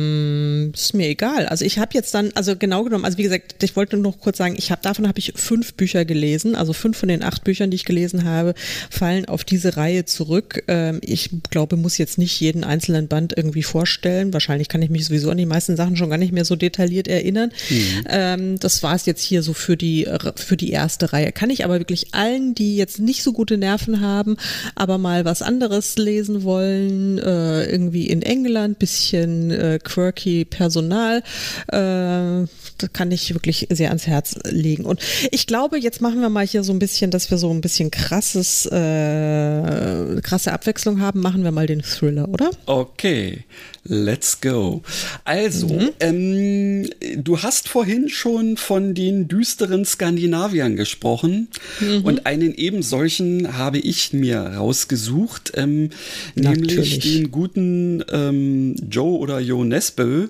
[0.73, 1.45] ist mir egal.
[1.47, 4.19] Also ich habe jetzt dann, also genau genommen, also wie gesagt, ich wollte nur noch
[4.19, 6.55] kurz sagen, ich habe davon habe ich fünf Bücher gelesen.
[6.55, 8.53] Also fünf von den acht Büchern, die ich gelesen habe,
[8.89, 10.63] fallen auf diese Reihe zurück.
[10.67, 14.31] Ähm, ich glaube, muss jetzt nicht jeden einzelnen Band irgendwie vorstellen.
[14.31, 17.09] Wahrscheinlich kann ich mich sowieso an die meisten Sachen schon gar nicht mehr so detailliert
[17.09, 17.51] erinnern.
[17.69, 18.03] Mhm.
[18.09, 21.33] Ähm, das war es jetzt hier so für die für die erste Reihe.
[21.33, 24.37] Kann ich aber wirklich allen, die jetzt nicht so gute Nerven haben,
[24.75, 31.23] aber mal was anderes lesen wollen, äh, irgendwie wie in England, bisschen äh, quirky Personal.
[31.67, 32.45] Äh,
[32.77, 34.85] das kann ich wirklich sehr ans Herz legen.
[34.85, 34.99] Und
[35.31, 37.89] ich glaube, jetzt machen wir mal hier so ein bisschen, dass wir so ein bisschen
[37.89, 41.21] krasses, äh, krasse Abwechslung haben.
[41.21, 42.51] Machen wir mal den Thriller, oder?
[42.67, 43.43] Okay.
[43.89, 44.81] Let's go.
[45.23, 45.89] Also, mhm.
[45.99, 51.47] ähm, du hast vorhin schon von den düsteren Skandinaviern gesprochen
[51.79, 52.01] mhm.
[52.03, 55.91] und einen eben solchen habe ich mir rausgesucht, ähm,
[56.35, 60.27] nämlich den guten ähm, Joe oder Jo Nesbø,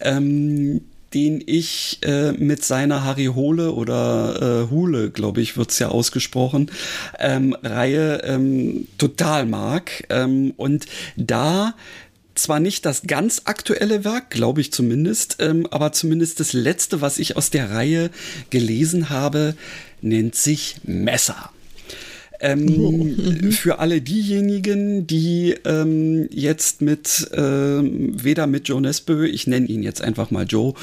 [0.00, 0.80] ähm,
[1.14, 6.70] den ich äh, mit seiner Harry Hole oder äh, Hule, glaube ich, wird's ja ausgesprochen,
[7.18, 10.04] ähm, Reihe ähm, total mag.
[10.10, 11.74] Ähm, und da
[12.38, 17.18] zwar nicht das ganz aktuelle Werk, glaube ich zumindest, ähm, aber zumindest das letzte, was
[17.18, 18.10] ich aus der Reihe
[18.50, 19.54] gelesen habe,
[20.00, 21.50] nennt sich Messer.
[22.40, 23.50] Ähm, oh.
[23.50, 29.82] Für alle diejenigen, die ähm, jetzt mit ähm, weder mit Joe Nesbø, ich nenne ihn
[29.82, 30.74] jetzt einfach mal Joe,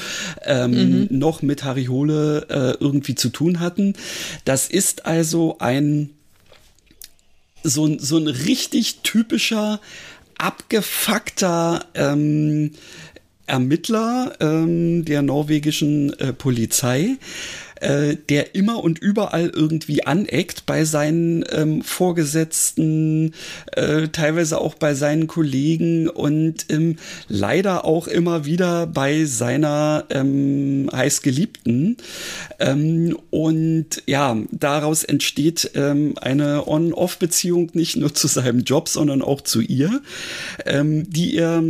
[0.44, 1.08] ähm, mhm.
[1.10, 3.94] noch mit Harry Hole äh, irgendwie zu tun hatten.
[4.44, 6.10] Das ist also ein
[7.64, 9.80] so, so ein richtig typischer
[10.38, 12.72] abgefuckter ähm,
[13.46, 17.16] Ermittler ähm, der norwegischen äh, Polizei,
[17.84, 23.34] äh, der immer und überall irgendwie aneckt bei seinen ähm, Vorgesetzten,
[23.72, 26.96] äh, teilweise auch bei seinen Kollegen und ähm,
[27.28, 31.98] leider auch immer wieder bei seiner ähm, heißgeliebten.
[32.58, 39.42] Ähm, und ja, daraus entsteht ähm, eine On-Off-Beziehung nicht nur zu seinem Job, sondern auch
[39.42, 40.00] zu ihr,
[40.64, 41.62] ähm, die er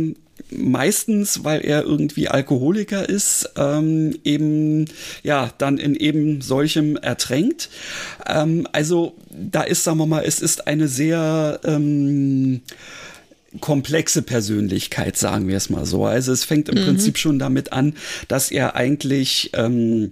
[0.51, 4.85] meistens, weil er irgendwie Alkoholiker ist, ähm, eben
[5.23, 7.69] ja dann in eben solchem ertränkt.
[8.27, 12.61] Ähm, also da ist, sagen wir mal, es ist eine sehr ähm,
[13.59, 16.05] komplexe Persönlichkeit, sagen wir es mal so.
[16.05, 16.85] Also es fängt im mhm.
[16.85, 17.93] Prinzip schon damit an,
[18.27, 20.11] dass er eigentlich ähm,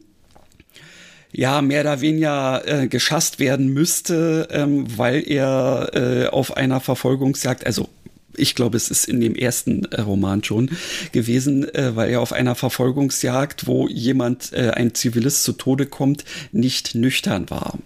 [1.31, 7.65] ja mehr oder weniger äh, geschasst werden müsste, ähm, weil er äh, auf einer Verfolgungsjagd,
[7.65, 7.89] also
[8.35, 10.69] ich glaube, es ist in dem ersten äh, Roman schon
[11.11, 16.25] gewesen, äh, weil er auf einer Verfolgungsjagd, wo jemand, äh, ein Zivilist zu Tode kommt,
[16.51, 17.77] nicht nüchtern war.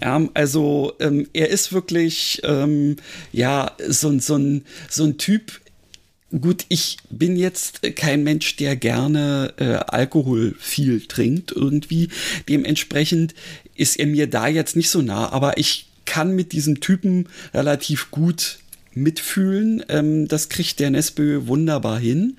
[0.00, 2.96] Ja, also ähm, er ist wirklich ähm,
[3.32, 5.60] ja so, so, ein, so ein Typ.
[6.30, 12.08] Gut, ich bin jetzt kein Mensch, der gerne äh, Alkohol viel trinkt irgendwie.
[12.48, 13.34] Dementsprechend
[13.74, 18.10] ist er mir da jetzt nicht so nah, aber ich kann mit diesem Typen relativ
[18.10, 18.59] gut
[18.94, 19.84] mitfühlen.
[19.88, 22.36] Ähm, das kriegt der Nesbö wunderbar hin.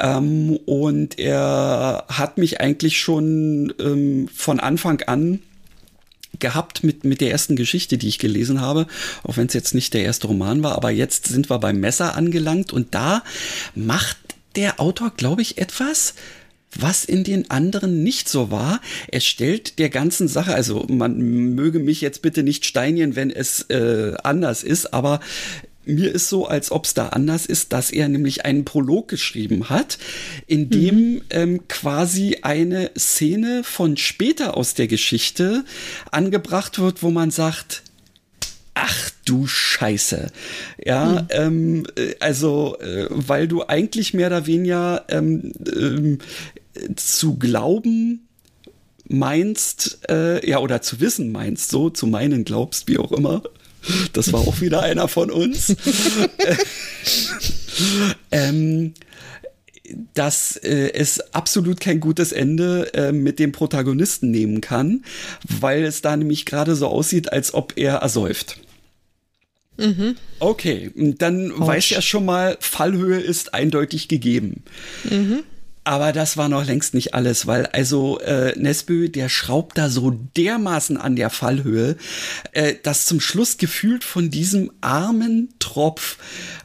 [0.00, 5.40] Ähm, und er hat mich eigentlich schon ähm, von Anfang an
[6.38, 8.86] gehabt mit, mit der ersten Geschichte, die ich gelesen habe,
[9.22, 12.16] auch wenn es jetzt nicht der erste Roman war, aber jetzt sind wir beim Messer
[12.16, 13.22] angelangt und da
[13.74, 14.16] macht
[14.56, 16.14] der Autor, glaube ich, etwas,
[16.76, 18.80] was in den anderen nicht so war.
[19.08, 21.18] Er stellt der ganzen Sache, also man
[21.54, 25.20] möge mich jetzt bitte nicht steinigen, wenn es äh, anders ist, aber
[25.86, 29.68] mir ist so, als ob es da anders ist, dass er nämlich einen Prolog geschrieben
[29.68, 29.98] hat,
[30.46, 31.22] in dem mhm.
[31.30, 35.64] ähm, quasi eine Szene von später aus der Geschichte
[36.10, 37.82] angebracht wird, wo man sagt,
[38.76, 40.32] Ach du Scheiße.
[40.84, 41.26] Ja, mhm.
[41.30, 46.18] ähm, äh, also, äh, weil du eigentlich mehr oder weniger ähm, ähm,
[46.96, 48.26] zu glauben
[49.08, 53.42] meinst, äh, ja, oder zu wissen meinst, so zu meinen glaubst, wie auch immer,
[54.12, 55.74] das war auch wieder einer von uns.
[58.30, 58.94] ähm,
[60.14, 65.04] dass äh, es absolut kein gutes Ende äh, mit dem Protagonisten nehmen kann,
[65.60, 68.58] weil es da nämlich gerade so aussieht, als ob er ersäuft.
[69.76, 70.16] Mhm.
[70.38, 71.66] Okay, dann Ouch.
[71.66, 74.62] weiß ja schon mal, Fallhöhe ist eindeutig gegeben.
[75.04, 75.42] Mhm.
[75.84, 80.10] Aber das war noch längst nicht alles, weil also äh, Nesbö, der schraubt da so
[80.10, 81.96] dermaßen an der Fallhöhe,
[82.52, 86.16] äh, dass zum Schluss gefühlt von diesem armen Tropf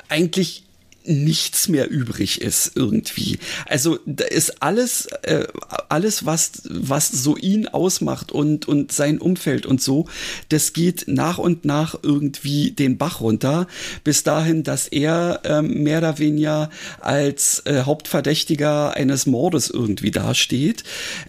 [0.08, 0.64] eigentlich
[1.10, 3.40] nichts mehr übrig ist irgendwie.
[3.66, 5.48] Also da ist alles, äh,
[5.90, 10.08] alles was was so ihn ausmacht und und sein Umfeld und so,
[10.50, 13.68] das geht nach und nach irgendwie den Bach runter,
[14.04, 20.84] bis dahin, dass er ähm, mehr oder weniger als äh, Hauptverdächtiger eines Mordes irgendwie dasteht.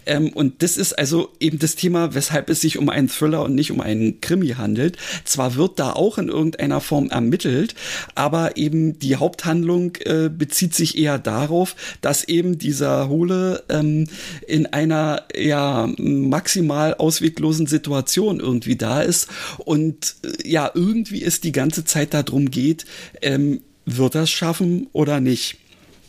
[0.05, 3.55] Ähm, und das ist also eben das Thema, weshalb es sich um einen Thriller und
[3.55, 4.97] nicht um einen Krimi handelt.
[5.25, 7.73] Zwar wird da auch in irgendeiner Form ermittelt,
[8.13, 14.07] aber eben die Haupthandlung Handlung äh, bezieht sich eher darauf, dass eben dieser Hole ähm,
[14.47, 21.51] in einer ja maximal ausweglosen Situation irgendwie da ist und äh, ja irgendwie es die
[21.51, 22.85] ganze Zeit darum geht,
[23.21, 25.57] ähm, wird er es schaffen oder nicht.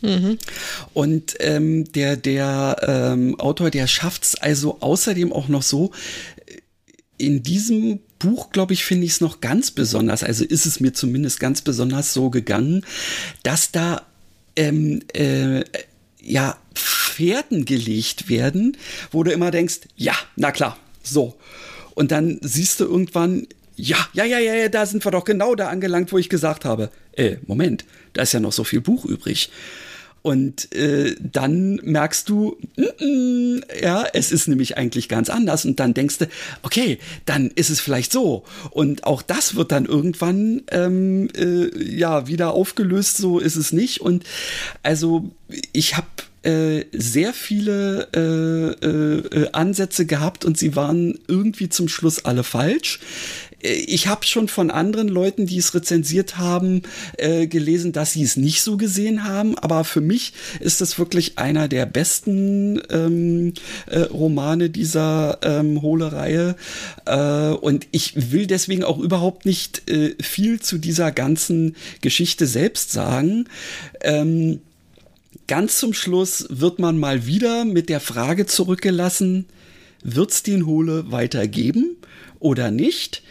[0.01, 0.37] Mhm.
[0.93, 5.91] Und ähm, der, der ähm, Autor, der schafft es also außerdem auch noch so,
[7.25, 10.93] in diesem Buch, glaube ich, finde ich es noch ganz besonders, also ist es mir
[10.93, 12.85] zumindest ganz besonders so gegangen,
[13.43, 14.05] dass da
[14.55, 15.63] ähm, äh,
[16.21, 18.77] ja Pferden gelegt werden,
[19.11, 21.35] wo du immer denkst, ja, na klar, so.
[21.95, 25.69] Und dann siehst du irgendwann, ja, ja, ja, ja, da sind wir doch genau da
[25.69, 29.49] angelangt, wo ich gesagt habe, äh, Moment, da ist ja noch so viel Buch übrig.
[30.23, 35.65] Und äh, dann merkst du, mm, mm, ja, es ist nämlich eigentlich ganz anders.
[35.65, 36.27] Und dann denkst du,
[36.63, 38.43] okay, dann ist es vielleicht so.
[38.71, 43.17] Und auch das wird dann irgendwann ähm, äh, ja wieder aufgelöst.
[43.17, 43.99] So ist es nicht.
[43.99, 44.23] Und
[44.81, 45.29] also
[45.73, 46.07] ich habe
[46.43, 52.99] äh, sehr viele äh, äh, Ansätze gehabt und sie waren irgendwie zum Schluss alle falsch
[53.63, 56.81] ich habe schon von anderen Leuten, die es rezensiert haben,
[57.17, 59.57] äh, gelesen, dass sie es nicht so gesehen haben.
[59.57, 63.53] Aber für mich ist das wirklich einer der besten ähm,
[63.87, 66.55] äh, Romane dieser ähm, Hohle-Reihe.
[67.05, 72.91] Äh, und ich will deswegen auch überhaupt nicht äh, viel zu dieser ganzen Geschichte selbst
[72.91, 73.45] sagen.
[74.01, 74.59] Ähm,
[75.47, 79.45] ganz zum Schluss wird man mal wieder mit der Frage zurückgelassen,
[80.03, 81.95] wird es den Hole weitergeben
[82.39, 83.23] oder nicht?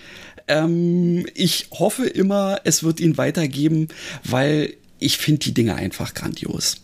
[0.48, 3.88] Ähm, ich hoffe immer, es wird ihn weitergeben,
[4.24, 6.76] weil ich finde die Dinge einfach grandios.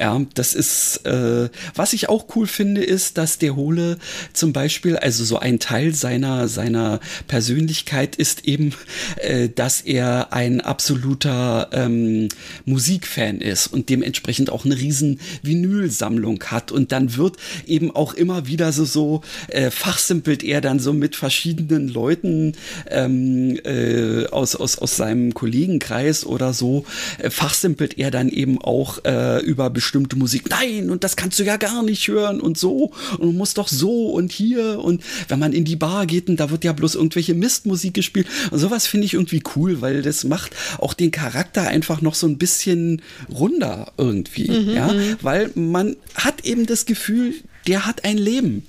[0.00, 3.98] Ja, das ist, äh, was ich auch cool finde, ist, dass der Hole
[4.32, 8.72] zum Beispiel, also so ein Teil seiner, seiner Persönlichkeit ist eben,
[9.18, 12.28] äh, dass er ein absoluter ähm,
[12.64, 16.72] Musikfan ist und dementsprechend auch eine riesen Vinylsammlung hat.
[16.72, 17.36] Und dann wird
[17.66, 22.54] eben auch immer wieder so, so äh, fachsimpelt er dann so mit verschiedenen Leuten
[22.88, 26.86] ähm, äh, aus, aus, aus seinem Kollegenkreis oder so,
[27.18, 30.48] äh, fachsimpelt er dann eben auch äh, über bestimmte bestimmte Musik.
[30.48, 32.92] Nein, und das kannst du ja gar nicht hören und so.
[33.18, 34.78] Und du musst doch so und hier.
[34.78, 38.28] Und wenn man in die Bar geht, und da wird ja bloß irgendwelche Mistmusik gespielt.
[38.52, 42.28] Und sowas finde ich irgendwie cool, weil das macht auch den Charakter einfach noch so
[42.28, 43.02] ein bisschen
[43.34, 44.50] runder irgendwie.
[44.50, 45.16] Mhm, ja, mhm.
[45.22, 47.34] weil man hat eben das Gefühl,
[47.66, 48.64] der hat ein Leben.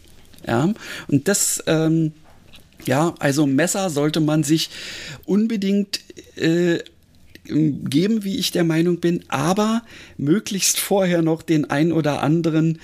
[0.47, 0.73] Ja,
[1.07, 2.13] und das, ähm,
[2.85, 4.71] ja, also Messer sollte man sich
[5.25, 5.99] unbedingt
[6.35, 6.79] äh,
[7.51, 9.83] geben, wie ich der Meinung bin, aber
[10.17, 12.79] möglichst vorher noch den ein oder anderen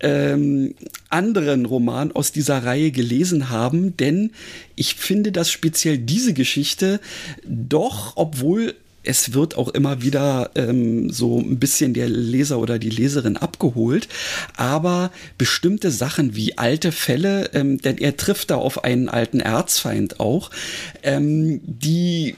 [0.00, 0.74] ähm,
[1.08, 4.30] anderen Roman aus dieser Reihe gelesen haben, denn
[4.76, 7.00] ich finde, dass speziell diese Geschichte
[7.44, 8.74] doch, obwohl
[9.08, 14.06] es wird auch immer wieder ähm, so ein bisschen der Leser oder die Leserin abgeholt,
[14.56, 20.20] aber bestimmte Sachen wie alte Fälle, ähm, denn er trifft da auf einen alten Erzfeind
[20.20, 20.50] auch,
[21.02, 22.34] ähm, die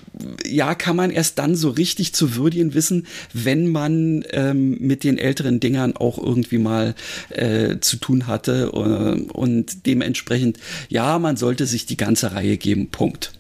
[0.47, 5.19] ja kann man erst dann so richtig zu würdigen wissen, wenn man ähm, mit den
[5.19, 6.95] älteren Dingern auch irgendwie mal
[7.31, 10.59] äh, zu tun hatte äh, und dementsprechend
[10.89, 12.91] ja, man sollte sich die ganze Reihe geben.
[12.91, 13.33] Punkt.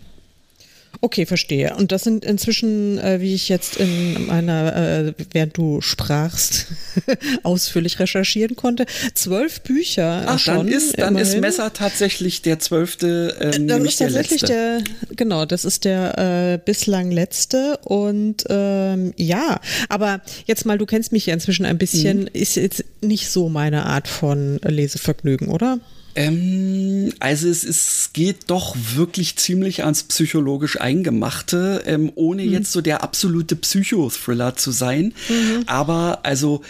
[1.02, 1.74] Okay, verstehe.
[1.76, 6.66] Und das sind inzwischen, äh, wie ich jetzt in meiner, äh, während du sprachst,
[7.42, 8.84] ausführlich recherchieren konnte,
[9.14, 10.24] zwölf Bücher.
[10.26, 14.80] Ach, schon, dann ist, dann ist Messer tatsächlich der zwölfte, ähm, dann ist tatsächlich der,
[14.80, 17.78] der, genau, das ist der äh, bislang letzte.
[17.84, 22.28] Und ähm, ja, aber jetzt mal, du kennst mich ja inzwischen ein bisschen, mhm.
[22.34, 25.78] ist jetzt nicht so meine Art von Lesevergnügen, oder?
[26.20, 32.52] Ähm, also es, es geht doch wirklich ziemlich ans psychologisch Eingemachte, ähm, ohne mhm.
[32.52, 35.14] jetzt so der absolute Psychothriller zu sein.
[35.28, 35.64] Mhm.
[35.66, 36.62] Aber also,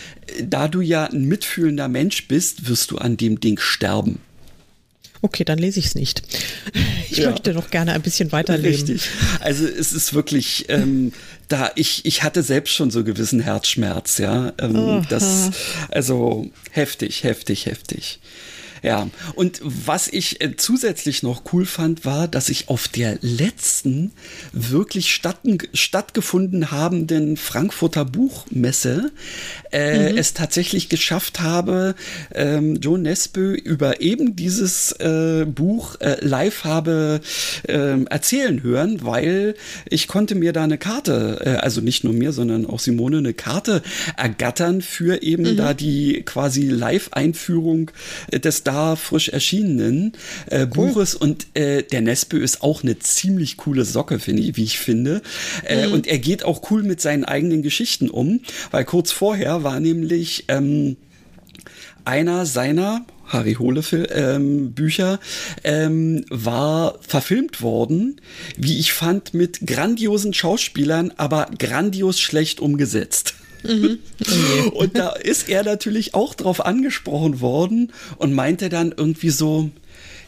[0.42, 4.20] da du ja ein mitfühlender Mensch bist, wirst du an dem Ding sterben.
[5.22, 6.22] Okay, dann lese ich es nicht.
[7.10, 7.30] ich ja.
[7.30, 8.70] möchte noch gerne ein bisschen weiterleben.
[8.70, 9.02] Richtig.
[9.40, 11.12] Also es ist wirklich, ähm,
[11.48, 14.54] da ich, ich hatte selbst schon so gewissen Herzschmerz, ja.
[14.58, 15.50] Ähm, das,
[15.90, 18.20] also heftig, heftig, heftig.
[18.82, 24.12] Ja, und was ich äh, zusätzlich noch cool fand, war, dass ich auf der letzten
[24.52, 29.12] wirklich statten, stattgefunden habenden Frankfurter Buchmesse
[29.72, 30.18] äh, mhm.
[30.18, 31.94] es tatsächlich geschafft habe,
[32.34, 37.20] ähm, Joe Nesbø über eben dieses äh, Buch äh, live habe
[37.68, 39.54] äh, erzählen hören, weil
[39.88, 43.34] ich konnte mir da eine Karte, äh, also nicht nur mir, sondern auch Simone eine
[43.34, 43.82] Karte
[44.16, 45.56] ergattern für eben mhm.
[45.56, 47.90] da die quasi Live-Einführung
[48.32, 50.12] des da frisch erschienenen
[50.46, 50.88] äh, cool.
[50.88, 54.78] Buches und äh, der Nesbø ist auch eine ziemlich coole Socke, finde ich, wie ich
[54.78, 55.22] finde.
[55.64, 55.92] Äh, mhm.
[55.94, 58.40] Und er geht auch cool mit seinen eigenen Geschichten um,
[58.70, 60.96] weil kurz vorher war nämlich ähm,
[62.04, 65.18] einer seiner Harry Hole ähm, Bücher
[65.64, 68.20] ähm, war verfilmt worden,
[68.56, 73.34] wie ich fand, mit grandiosen Schauspielern, aber grandios schlecht umgesetzt.
[73.62, 73.98] Mhm.
[74.72, 79.70] Und da ist er natürlich auch drauf angesprochen worden und meinte dann irgendwie so,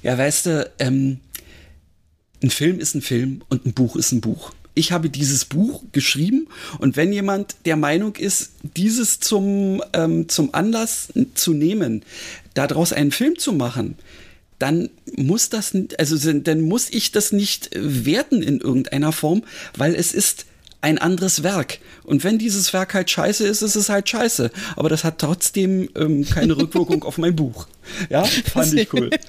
[0.02, 1.20] ja, weißt du, ähm,
[2.42, 4.52] ein Film ist ein Film und ein Buch ist ein Buch.
[4.74, 10.54] Ich habe dieses Buch geschrieben und wenn jemand der Meinung ist, dieses zum, ähm, zum
[10.54, 12.02] Anlass zu nehmen,
[12.54, 13.96] daraus einen Film zu machen,
[14.58, 19.42] dann muss das, also dann muss ich das nicht werten in irgendeiner Form,
[19.76, 20.46] weil es ist
[20.82, 21.78] ein anderes Werk.
[22.04, 24.50] Und wenn dieses Werk halt scheiße ist, ist es halt scheiße.
[24.76, 27.66] Aber das hat trotzdem ähm, keine Rückwirkung auf mein Buch.
[28.10, 29.10] Ja, fand ich cool.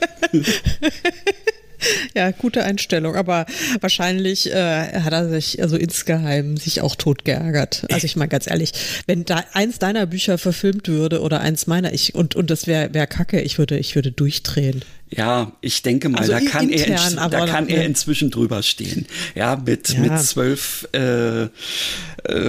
[2.16, 3.46] Ja, gute Einstellung, aber
[3.82, 7.86] wahrscheinlich äh, hat er sich also insgeheim sich auch tot geärgert.
[7.92, 8.72] Also ich meine ganz ehrlich,
[9.06, 12.94] wenn da eins deiner Bücher verfilmt würde oder eins meiner, ich und und das wäre
[12.94, 14.84] wär Kacke, ich würde ich würde durchdrehen.
[15.16, 19.06] Ja, ich denke mal, also da kann, intern, er, da kann er inzwischen drüber stehen.
[19.36, 20.00] Ja, mit, ja.
[20.00, 21.50] mit zwölf äh, äh,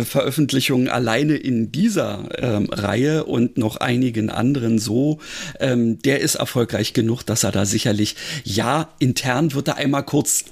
[0.04, 5.18] Veröffentlichungen alleine in dieser ähm, Reihe und noch einigen anderen so.
[5.60, 10.44] Ähm, der ist erfolgreich genug, dass er da sicherlich, ja, intern wird er einmal kurz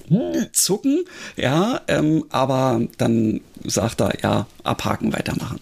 [0.53, 1.05] zucken,
[1.37, 5.61] ja, ähm, aber dann sagt er, ja, abhaken, weitermachen.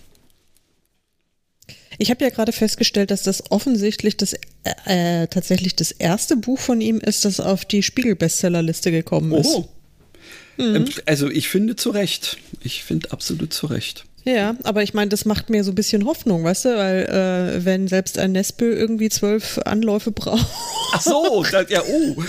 [1.99, 4.35] Ich habe ja gerade festgestellt, dass das offensichtlich das
[4.85, 9.55] äh, tatsächlich das erste Buch von ihm ist, das auf die Spiegel-Bestsellerliste gekommen ist.
[9.55, 9.69] Oh.
[10.57, 10.87] Mhm.
[11.07, 12.39] Also ich finde zu Recht.
[12.63, 14.05] Ich finde absolut zu Recht.
[14.25, 17.65] Ja, aber ich meine, das macht mir so ein bisschen Hoffnung, weißt du, weil äh,
[17.65, 20.47] wenn selbst ein Nespö irgendwie zwölf Anläufe braucht.
[20.93, 22.23] Ach so, das, ja, oh,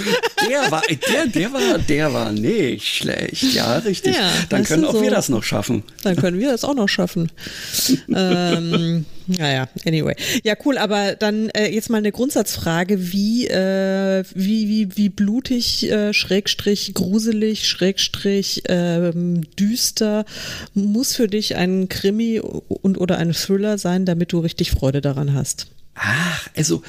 [0.49, 4.15] der war, der, der war, der war nicht schlecht, ja, richtig.
[4.15, 5.83] Ja, Dann können auch so, wir das noch schaffen.
[6.03, 7.29] Dann können wir das auch noch schaffen.
[8.15, 9.05] ähm,
[9.37, 10.15] naja, anyway.
[10.43, 13.11] Ja, cool, aber dann äh, jetzt mal eine Grundsatzfrage.
[13.11, 20.25] Wie, äh, wie, wie, wie blutig, äh, schrägstrich gruselig, schrägstrich ähm, düster
[20.73, 25.33] muss für dich ein Krimi und oder ein Thriller sein, damit du richtig Freude daran
[25.33, 25.67] hast?
[25.95, 26.83] Ach, also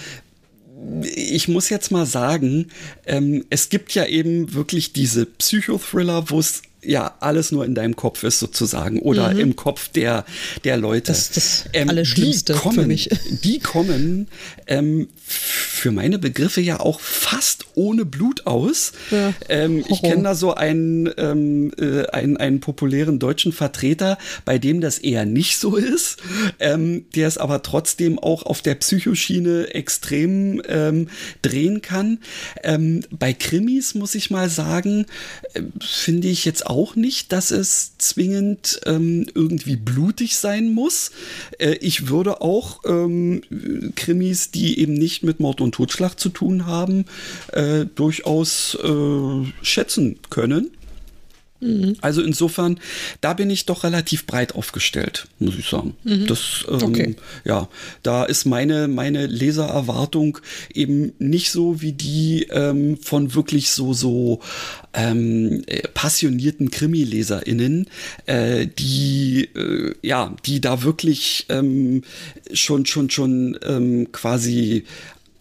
[1.15, 2.69] ich muss jetzt mal sagen,
[3.07, 7.97] ähm, es gibt ja eben wirklich diese Psychothriller, wo es ja alles nur in deinem
[7.97, 9.41] Kopf ist sozusagen oder mhm.
[9.41, 10.25] im Kopf der
[10.65, 11.13] der Leute.
[11.13, 13.11] Das, das ähm, Allerschlimmste die kommen, für mich.
[13.45, 14.29] Die kommen
[14.67, 18.93] ähm, für meine Begriffe ja auch fast ohne Blut aus.
[19.11, 19.33] Ja.
[19.49, 24.81] Ähm, ich kenne da so einen, ähm, äh, einen, einen populären deutschen Vertreter, bei dem
[24.81, 26.19] das eher nicht so ist,
[26.61, 31.09] ähm, der es aber trotzdem auch auf der Psychoschiene extrem ähm,
[31.43, 32.19] drehen kann.
[33.11, 35.07] Bei Krimis muss ich mal sagen,
[35.55, 41.11] äh, finde ich jetzt auch nicht, dass es zwingend ähm, irgendwie blutig sein muss.
[41.59, 43.43] Äh, ich würde auch ähm,
[43.95, 47.05] Krimis, die eben nicht mit Mord und Totschlag zu tun haben,
[47.53, 50.71] äh, durchaus äh, schätzen können.
[51.63, 51.97] Mhm.
[52.01, 52.81] Also insofern,
[53.21, 55.95] da bin ich doch relativ breit aufgestellt, muss ich sagen.
[56.03, 56.27] Mhm.
[56.27, 57.17] Das, ähm, okay.
[57.45, 57.69] ja,
[58.03, 60.39] da ist meine, meine Lesererwartung
[60.75, 64.41] eben nicht so wie die ähm, von wirklich so, so
[64.93, 67.87] ähm, äh, passionierten Krimi-LeserInnen,
[68.27, 72.03] äh, die, äh, ja, die da wirklich ähm,
[72.53, 74.85] schon, schon, schon ähm, quasi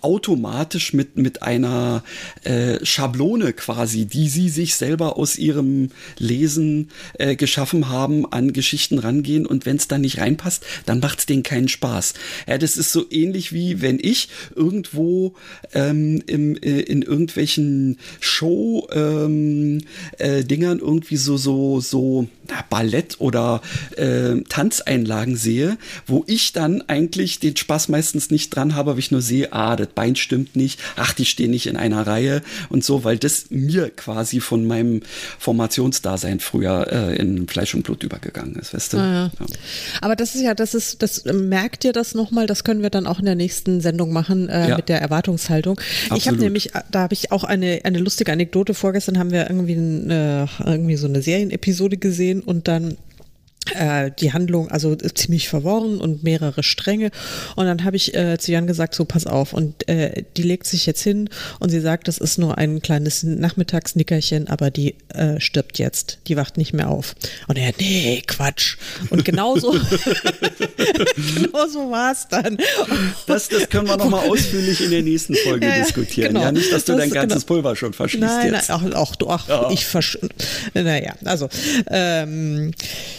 [0.02, 2.04] automatisch mit, mit einer
[2.44, 9.00] äh, Schablone quasi, die sie sich selber aus ihrem Lesen äh, geschaffen haben, an Geschichten
[9.00, 12.14] rangehen und wenn es dann nicht reinpasst, dann macht es denen keinen Spaß.
[12.48, 15.36] Ja, das ist so ähnlich wie wenn ich irgendwo
[15.74, 19.82] ähm, im, äh, in irgendwelchen Show-Dingern ähm,
[20.18, 23.62] äh, irgendwie so, so, so na, Ballett oder
[23.98, 25.78] äh, Tanzeinlagen sehe,
[26.08, 29.76] wo ich dann eigentlich den Spaß meistens nicht dran habe, aber ich nur sehe, ah,
[29.76, 33.46] das Bein stimmt nicht, ach, die stehen nicht in einer Reihe und so, weil das
[33.50, 35.02] mir quasi von meinem
[35.40, 38.98] Formationsdasein früher äh, in Fleisch und Blut übergegangen ist, weißt du?
[38.98, 39.32] Ah, ja.
[39.40, 39.46] Ja.
[40.02, 43.08] Aber das ist ja, das ist, das merkt ihr das nochmal, das können wir dann
[43.08, 44.76] auch in der nächsten Sendung machen äh, ja.
[44.78, 45.80] mit der Erwartungshaltung.
[45.80, 46.18] Absolut.
[46.18, 48.74] Ich habe nämlich, da habe ich auch eine, eine lustige Anekdote.
[48.74, 52.96] Vorgestern haben wir irgendwie, eine, irgendwie so eine Serienepisode gesehen und dann äh,
[54.20, 57.12] die Handlung also ziemlich verworren und mehrere Stränge.
[57.56, 59.54] Und dann habe ich äh, zu Jan gesagt, so pass auf.
[59.54, 63.24] Und äh, die legt sich jetzt hin und sie sagt, das ist nur ein kleines
[63.24, 66.18] Nachmittagsnickerchen, aber die äh, stirbt jetzt.
[66.28, 67.16] Die wacht nicht mehr auf.
[67.48, 68.78] Und er, nee, Quatsch.
[69.10, 69.72] Und genauso,
[71.36, 72.58] genauso war es dann.
[73.28, 76.34] Das, das können wir nochmal ausführlich in der nächsten Folge ja, diskutieren.
[76.34, 76.42] Genau.
[76.46, 77.56] Ja, nicht, dass du das, dein ganzes genau.
[77.56, 78.70] Pulver schon verschließt nein, jetzt.
[78.70, 79.70] Nein, auch, auch, auch ja.
[79.72, 80.18] ich versch...
[80.74, 81.48] Naja, also
[81.90, 82.72] ähm,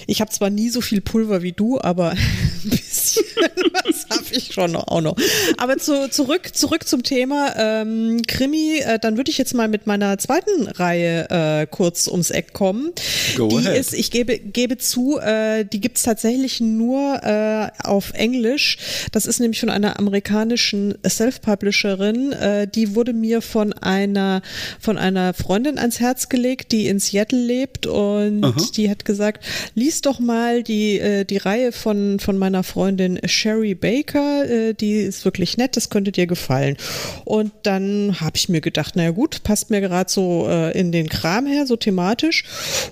[0.06, 2.10] ich habe zwar nie so viel Pulver wie du, aber
[2.64, 3.24] ein bisschen
[3.72, 5.16] was habe ich schon auch noch.
[5.56, 8.78] Aber zu, zurück, zurück zum Thema ähm, Krimi.
[8.78, 12.92] Äh, dann würde ich jetzt mal mit meiner zweiten Reihe äh, kurz ums Eck kommen.
[13.36, 13.78] Go die ahead.
[13.78, 18.78] ist, ich gebe, gebe zu, äh, die gibt's tatsächlich nur äh, auf Englisch.
[19.12, 22.32] Das ist nämlich von einer amerikanischen Self-Publisherin.
[22.32, 24.42] Äh, die wurde mir von einer,
[24.80, 28.54] von einer Freundin ans Herz gelegt, die in Seattle lebt und Aha.
[28.76, 33.74] die hat gesagt, lies doch mal die, äh, die Reihe von, von meiner Freundin Sherry
[33.74, 34.48] Baker.
[34.48, 36.76] Äh, die ist wirklich nett, das könnte dir gefallen.
[37.24, 41.08] Und dann habe ich mir gedacht, naja gut, passt mir gerade so äh, in den
[41.08, 42.44] Kram her, so thematisch.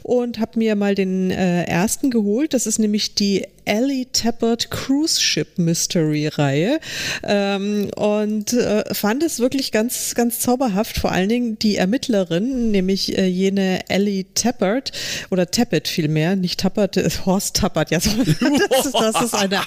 [0.02, 2.54] Und habe mir mal den äh, ersten geholt.
[2.54, 6.80] Das ist nämlich die Ellie Tappert Cruise Ship Mystery Reihe
[7.22, 10.98] ähm, und äh, fand es wirklich ganz, ganz zauberhaft.
[10.98, 14.92] Vor allen Dingen die Ermittlerin, nämlich äh, jene Ellie Tappert
[15.30, 17.98] oder Tappert vielmehr, nicht Tappert, äh, Horst Tappert, ja,
[18.70, 19.60] das ist, das ist eine,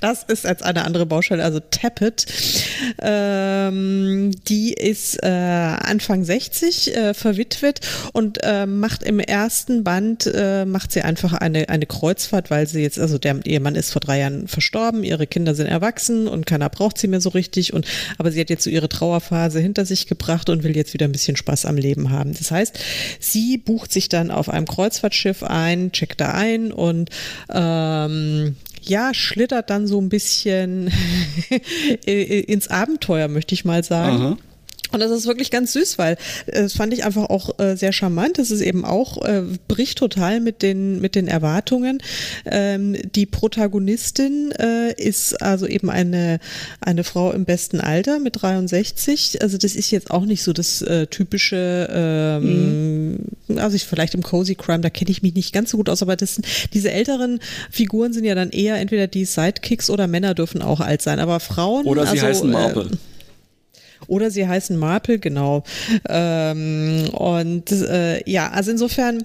[0.00, 2.26] das ist als eine andere Baustelle, also Tappert.
[3.00, 7.80] Ähm, die ist äh, Anfang 60, äh, verwitwet
[8.12, 12.82] und äh, macht im ersten Band, äh, macht sie einfach eine, eine Kreuzfahrt, weil sie
[12.82, 16.68] jetzt, also der Ehemann ist vor drei Jahren verstorben, ihre Kinder sind erwachsen und keiner
[16.68, 17.72] braucht sie mehr so richtig.
[17.72, 17.86] Und
[18.18, 21.12] aber sie hat jetzt so ihre Trauerphase hinter sich gebracht und will jetzt wieder ein
[21.12, 22.34] bisschen Spaß am Leben haben.
[22.34, 22.78] Das heißt,
[23.20, 27.10] sie bucht sich dann auf einem Kreuzfahrtschiff ein, checkt da ein und
[27.52, 30.92] ähm, ja, schlittert dann so ein bisschen
[32.04, 34.16] ins Abenteuer, möchte ich mal sagen.
[34.16, 34.36] Aha.
[34.94, 36.16] Und das ist wirklich ganz süß, weil
[36.46, 38.38] äh, das fand ich einfach auch äh, sehr charmant.
[38.38, 41.98] Das ist eben auch, äh, bricht total mit den, mit den Erwartungen.
[42.46, 46.38] Ähm, die Protagonistin äh, ist also eben eine,
[46.80, 49.42] eine Frau im besten Alter mit 63.
[49.42, 53.12] Also das ist jetzt auch nicht so das äh, typische, ähm,
[53.48, 53.58] mhm.
[53.58, 56.02] also ich vielleicht im Cozy Crime, da kenne ich mich nicht ganz so gut aus,
[56.02, 57.40] aber das sind, diese älteren
[57.70, 61.18] Figuren sind ja dann eher entweder die Sidekicks oder Männer dürfen auch alt sein.
[61.18, 61.86] Aber Frauen.
[61.86, 62.90] Oder sie also, heißen Marble.
[64.06, 65.64] Oder sie heißen Marple, genau.
[66.08, 69.24] Ähm, und äh, ja, also insofern,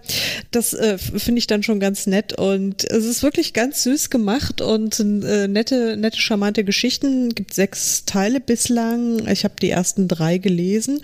[0.51, 4.61] das äh, finde ich dann schon ganz nett und es ist wirklich ganz süß gemacht
[4.61, 7.35] und äh, nette, nette, charmante Geschichten.
[7.35, 9.27] Gibt sechs Teile bislang.
[9.27, 11.01] Ich habe die ersten drei gelesen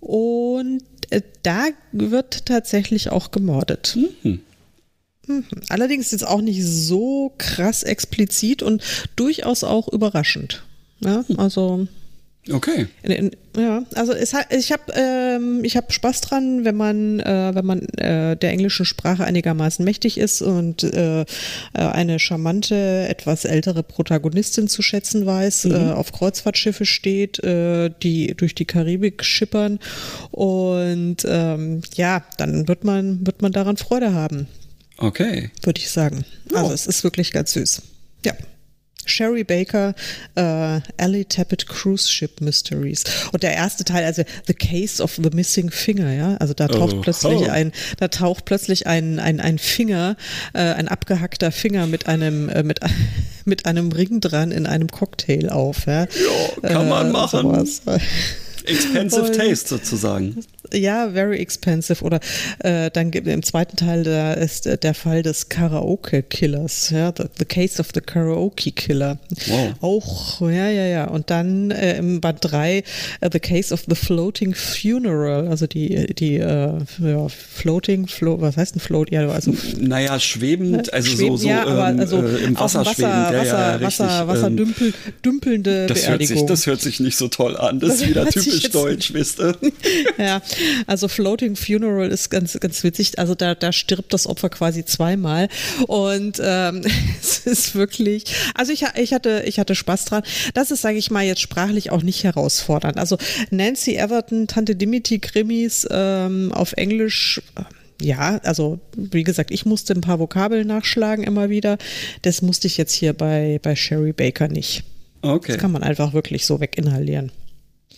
[0.00, 3.96] und äh, da wird tatsächlich auch gemordet.
[3.96, 4.40] Mhm.
[5.26, 5.44] mhm.
[5.68, 8.82] Allerdings ist es auch nicht so krass explizit und
[9.16, 10.62] durchaus auch überraschend.
[11.00, 11.86] Ja, also
[12.50, 12.88] Okay.
[13.02, 17.20] In, in, ja, also es hat, ich habe ähm, ich habe Spaß dran, wenn man
[17.20, 21.24] äh, wenn man äh, der englischen Sprache einigermaßen mächtig ist und äh, äh
[21.72, 25.74] eine charmante etwas ältere Protagonistin zu schätzen weiß, mhm.
[25.74, 29.78] äh, auf Kreuzfahrtschiffe steht, äh, die durch die Karibik schippern
[30.30, 34.48] und ähm, ja, dann wird man wird man daran Freude haben.
[34.98, 35.50] Okay.
[35.62, 36.24] Würde ich sagen.
[36.52, 37.82] Also es ist wirklich ganz süß.
[38.24, 38.34] Ja.
[39.06, 39.94] Sherry Baker,
[40.36, 43.04] äh, Ellie Tappet Cruise Ship Mysteries.
[43.32, 46.36] Und der erste Teil, also The Case of the Missing Finger, ja.
[46.36, 47.50] Also da taucht oh, plötzlich oh.
[47.50, 50.16] ein, da taucht plötzlich ein, ein, ein Finger,
[50.52, 52.80] äh, ein abgehackter Finger mit einem, äh, mit,
[53.44, 56.06] mit einem Ring dran in einem Cocktail auf, ja.
[56.62, 57.40] Ja, kann man äh, machen.
[57.42, 57.82] Sowas.
[58.64, 60.36] Expensive und, Taste sozusagen.
[60.72, 62.02] Ja, very expensive.
[62.02, 62.20] Oder
[62.60, 67.24] äh, dann gibt im zweiten Teil da ist äh, der Fall des Karaoke-Killers, ja, the,
[67.38, 69.18] the, Case of the Karaoke-Killer.
[69.46, 69.74] Wow.
[69.80, 71.04] Auch, ja, ja, ja.
[71.08, 72.82] Und dann äh, im Band 3
[73.22, 78.56] uh, The Case of the Floating Funeral, also die, die äh, ja, Floating, Flo was
[78.56, 79.10] heißt ein Float?
[79.10, 82.80] Ja, also, naja, schwebend, also schwebend, so, so ja, aber ähm, also äh, im Wasser,
[82.80, 83.12] Wasser schwebend.
[83.12, 84.94] Ja, Wasser, ja, Wasser, Wasser, Wasser dümpel,
[85.24, 86.36] dümpelnde das Beerdigung.
[86.36, 87.80] Hört sich, das hört sich nicht so toll an.
[87.80, 89.56] Das, das ist wieder typisch Typisch deutsch, wisst ihr?
[90.18, 90.42] ja,
[90.86, 93.18] also Floating Funeral ist ganz, ganz witzig.
[93.18, 95.48] Also da, da stirbt das Opfer quasi zweimal.
[95.86, 96.82] Und ähm,
[97.20, 98.24] es ist wirklich,
[98.54, 100.22] also ich, ich, hatte, ich hatte Spaß dran.
[100.54, 102.98] Das ist, sage ich mal, jetzt sprachlich auch nicht herausfordernd.
[102.98, 103.18] Also
[103.50, 107.40] Nancy Everton, Tante Dimity Krimis ähm, auf Englisch
[108.02, 111.78] ja, also wie gesagt, ich musste ein paar Vokabeln nachschlagen immer wieder.
[112.22, 114.84] Das musste ich jetzt hier bei, bei Sherry Baker nicht.
[115.22, 115.52] Okay.
[115.52, 117.32] Das kann man einfach wirklich so weginhalieren.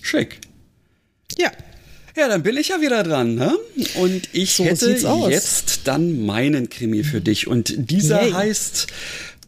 [0.00, 0.38] Schick.
[1.38, 1.50] Ja.
[2.16, 3.54] Ja, dann bin ich ja wieder dran, ne?
[3.96, 4.90] Und ich so hätte
[5.28, 7.46] jetzt dann meinen Krimi für dich.
[7.46, 8.32] Und dieser Yay.
[8.32, 8.86] heißt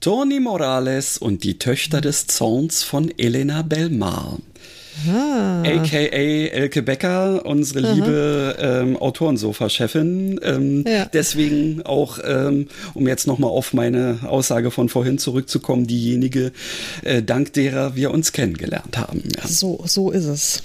[0.00, 4.38] Toni Morales und die Töchter des Zorns von Elena Belmar.
[5.08, 5.62] Ah.
[5.62, 7.92] AKA Elke Becker, unsere Aha.
[7.94, 10.40] liebe ähm, Autorensofa-Chefin.
[10.42, 11.06] Ähm, ja.
[11.06, 16.52] Deswegen auch, ähm, um jetzt nochmal auf meine Aussage von vorhin zurückzukommen, diejenige,
[17.02, 19.22] äh, dank derer wir uns kennengelernt haben.
[19.36, 19.46] Ja.
[19.46, 20.62] So, so ist es.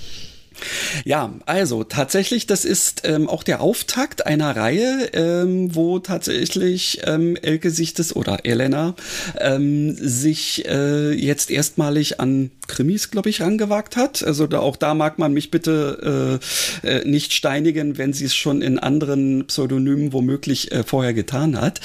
[1.05, 7.35] Ja, also tatsächlich, das ist ähm, auch der Auftakt einer Reihe, ähm, wo tatsächlich ähm,
[7.35, 8.95] Elke sich das oder Elena
[9.39, 14.23] ähm, sich äh, jetzt erstmalig an Krimis, glaube ich, rangewagt hat.
[14.23, 16.39] Also da, auch da mag man mich bitte
[16.83, 21.59] äh, äh, nicht steinigen, wenn sie es schon in anderen Pseudonymen womöglich äh, vorher getan
[21.59, 21.81] hat.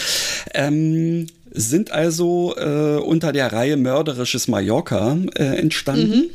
[0.55, 6.11] Ähm, sind also äh, unter der Reihe Mörderisches Mallorca äh, entstanden.
[6.11, 6.31] Mhm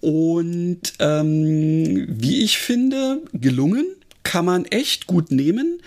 [0.00, 3.86] und ähm, wie ich finde, gelungen
[4.28, 5.80] kann man echt gut nehmen.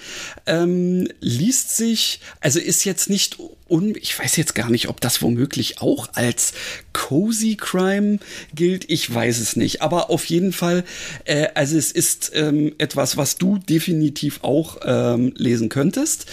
[0.47, 3.37] Ähm, liest sich, also ist jetzt nicht
[3.69, 6.53] un, ich weiß jetzt gar nicht, ob das womöglich auch als
[6.91, 8.17] cozy Crime
[8.55, 8.89] gilt.
[8.89, 9.83] Ich weiß es nicht.
[9.83, 10.83] Aber auf jeden Fall,
[11.25, 16.25] äh, also es ist ähm, etwas, was du definitiv auch ähm, lesen könntest.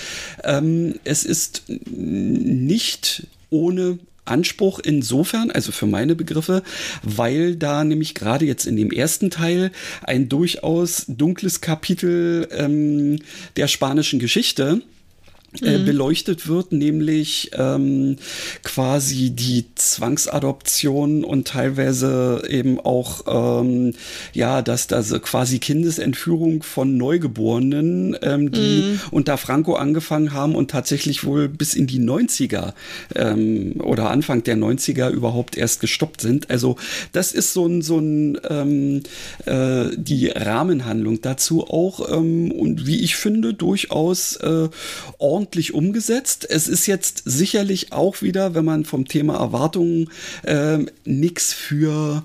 [0.44, 3.98] Ähm, es ist nicht ohne
[4.28, 6.62] Anspruch insofern, also für meine Begriffe,
[7.02, 9.70] weil da nämlich gerade jetzt in dem ersten Teil
[10.02, 13.18] ein durchaus dunkles Kapitel ähm,
[13.56, 14.82] der spanischen Geschichte
[15.52, 15.84] mhm.
[15.84, 18.16] beleuchtet wird, nämlich ähm,
[18.62, 23.94] quasi die Zwangsadoption und teilweise eben auch ähm,
[24.34, 29.00] ja, dass da quasi Kindesentführung von Neugeborenen, ähm, die mhm.
[29.10, 32.74] unter Franco angefangen haben und tatsächlich wohl bis in die 90er
[33.14, 36.50] ähm, oder Anfang der 90er überhaupt erst gestoppt sind.
[36.50, 36.76] Also
[37.12, 39.02] das ist so ein, so ein ähm,
[39.46, 44.68] äh, die Rahmenhandlung dazu auch ähm, und wie ich finde durchaus äh,
[45.16, 45.37] ordentlich
[45.74, 46.46] umgesetzt.
[46.48, 50.10] Es ist jetzt sicherlich auch wieder, wenn man vom Thema Erwartungen
[50.42, 52.24] äh, nichts für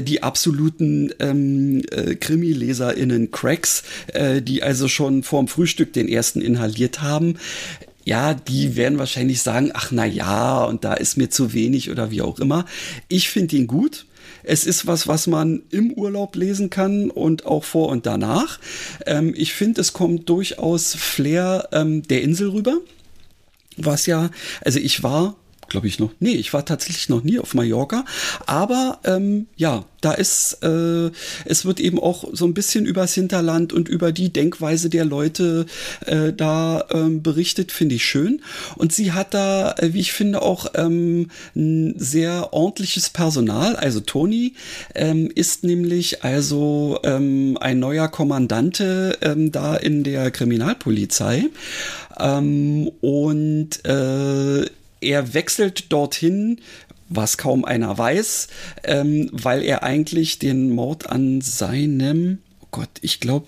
[0.00, 3.82] die absoluten ähm, äh, Krimi-LeserInnen Cracks,
[4.14, 7.36] äh, die also schon vorm Frühstück den ersten inhaliert haben.
[8.04, 12.10] Ja, die werden wahrscheinlich sagen, ach na ja, und da ist mir zu wenig oder
[12.10, 12.66] wie auch immer.
[13.08, 14.06] Ich finde ihn gut.
[14.44, 18.60] Es ist was, was man im Urlaub lesen kann und auch vor und danach.
[19.06, 22.78] Ähm, ich finde, es kommt durchaus Flair ähm, der Insel rüber.
[23.76, 24.30] Was ja,
[24.60, 25.36] also ich war
[25.68, 26.10] glaube ich noch.
[26.20, 28.04] Nee, ich war tatsächlich noch nie auf Mallorca.
[28.46, 31.10] Aber ähm, ja, da ist, äh,
[31.46, 35.66] es wird eben auch so ein bisschen übers Hinterland und über die Denkweise der Leute
[36.04, 38.42] äh, da ähm, berichtet, finde ich schön.
[38.76, 43.76] Und sie hat da, äh, wie ich finde, auch ähm, ein sehr ordentliches Personal.
[43.76, 44.54] Also Toni
[44.94, 51.46] ähm, ist nämlich also ähm, ein neuer Kommandante ähm, da in der Kriminalpolizei.
[52.18, 54.66] Ähm, und äh,
[55.04, 56.60] er wechselt dorthin,
[57.08, 58.48] was kaum einer weiß,
[58.84, 63.46] ähm, weil er eigentlich den Mord an seinem, oh Gott, ich glaube,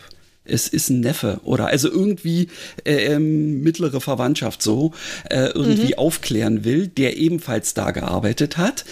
[0.49, 2.49] es ist ein Neffe oder also irgendwie
[2.85, 4.93] äh, ähm, mittlere Verwandtschaft so
[5.29, 5.99] äh, irgendwie mhm.
[5.99, 8.85] aufklären will, der ebenfalls da gearbeitet hat.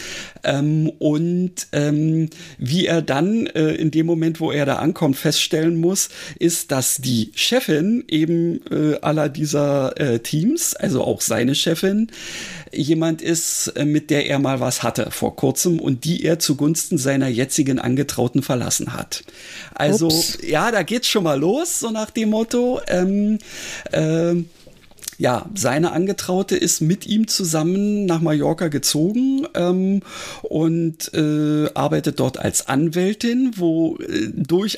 [0.45, 5.77] Ähm, und ähm, wie er dann äh, in dem Moment, wo er da ankommt, feststellen
[5.81, 12.09] muss, ist, dass die Chefin eben äh, aller dieser äh, Teams, also auch seine Chefin,
[12.73, 16.99] jemand ist, äh, mit der er mal was hatte vor kurzem und die er zugunsten
[16.99, 19.25] seiner jetzigen Angetrauten verlassen hat.
[19.75, 20.39] Also Ups.
[20.47, 22.81] ja, da geht's schon mal los, so nach dem Motto.
[22.89, 23.39] Ähm,
[23.93, 24.35] äh,
[25.19, 30.01] ja, seine Angetraute ist mit ihm zusammen nach Mallorca gezogen ähm,
[30.43, 34.31] und äh, arbeitet dort als Anwältin, wo äh,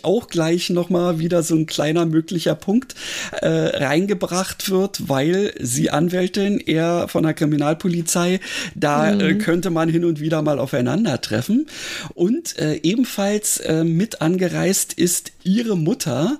[0.02, 2.94] auch gleich nochmal wieder so ein kleiner möglicher Punkt
[3.32, 8.40] äh, reingebracht wird, weil sie Anwältin, er von der Kriminalpolizei,
[8.74, 9.38] da äh, mhm.
[9.38, 11.66] könnte man hin und wieder mal aufeinandertreffen.
[12.14, 16.38] Und äh, ebenfalls äh, mit angereist ist ihre Mutter,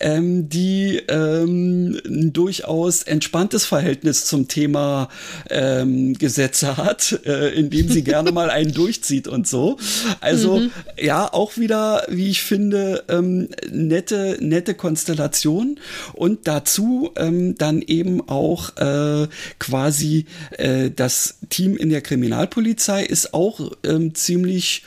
[0.00, 2.00] ähm, die ähm,
[2.32, 5.08] durchaus entspannt angespanntes Verhältnis zum Thema
[5.48, 9.78] ähm, Gesetze hat, äh, indem sie gerne mal einen durchzieht und so.
[10.20, 10.70] Also mhm.
[11.00, 15.78] ja, auch wieder, wie ich finde, ähm, nette, nette Konstellation
[16.14, 19.28] und dazu ähm, dann eben auch äh,
[19.58, 20.26] quasi
[20.58, 24.82] äh, das Team in der Kriminalpolizei ist auch ähm, ziemlich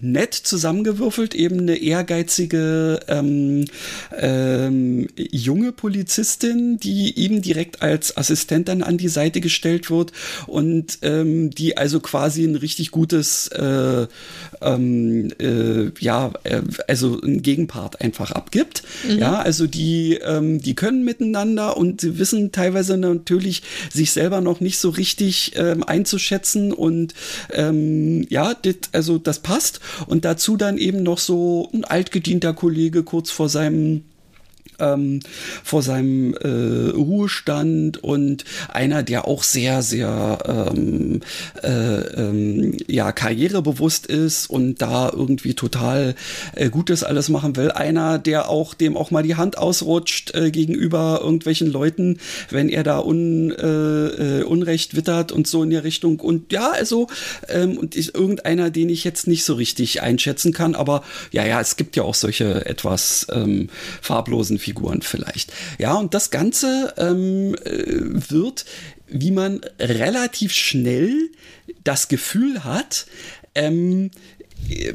[0.00, 3.64] nett zusammengewürfelt, eben eine ehrgeizige ähm,
[4.16, 10.12] ähm, junge Polizistin, die ihm direkt als Assistent dann an die Seite gestellt wird
[10.46, 14.06] und ähm, die also quasi ein richtig gutes, äh,
[14.60, 18.82] ähm, äh, ja, äh, also ein Gegenpart einfach abgibt.
[19.08, 19.18] Mhm.
[19.18, 24.60] Ja, also die, ähm, die können miteinander und sie wissen teilweise natürlich sich selber noch
[24.60, 27.14] nicht so richtig ähm, einzuschätzen und
[27.52, 29.80] ähm, ja, dit, also das passt.
[30.06, 34.04] Und dazu dann eben noch so ein altgedienter Kollege kurz vor seinem
[34.78, 35.20] ähm,
[35.62, 41.20] vor seinem äh, Ruhestand und einer, der auch sehr, sehr ähm,
[41.62, 46.14] äh, ähm, ja, karrierebewusst ist und da irgendwie total
[46.54, 47.70] äh, Gutes alles machen will.
[47.70, 52.18] Einer, der auch dem auch mal die Hand ausrutscht äh, gegenüber irgendwelchen Leuten,
[52.50, 56.20] wenn er da un, äh, äh, Unrecht wittert und so in der Richtung.
[56.20, 57.08] Und ja, also
[57.48, 61.02] ähm, und ist irgendeiner, den ich jetzt nicht so richtig einschätzen kann, aber
[61.32, 63.68] ja, ja, es gibt ja auch solche etwas ähm,
[64.00, 65.52] farblosen Figuren vielleicht.
[65.78, 68.64] Ja, und das Ganze ähm, äh, wird,
[69.06, 71.30] wie man relativ schnell
[71.84, 73.06] das Gefühl hat,
[73.54, 74.10] ähm,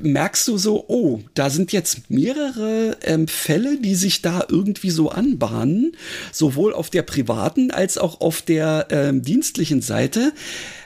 [0.01, 5.09] merkst du so, oh, da sind jetzt mehrere ähm, Fälle, die sich da irgendwie so
[5.09, 5.93] anbahnen,
[6.31, 10.33] sowohl auf der privaten als auch auf der ähm, dienstlichen Seite.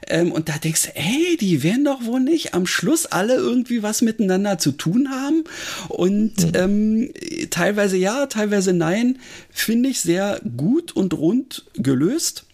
[0.08, 3.84] Ähm, und da denkst du, ey, die werden doch wohl nicht am Schluss alle irgendwie
[3.84, 5.44] was miteinander zu tun haben.
[5.90, 6.52] Und mhm.
[6.54, 7.14] ähm,
[7.50, 9.20] teilweise ja, teilweise nein,
[9.50, 12.46] finde ich sehr gut und rund gelöst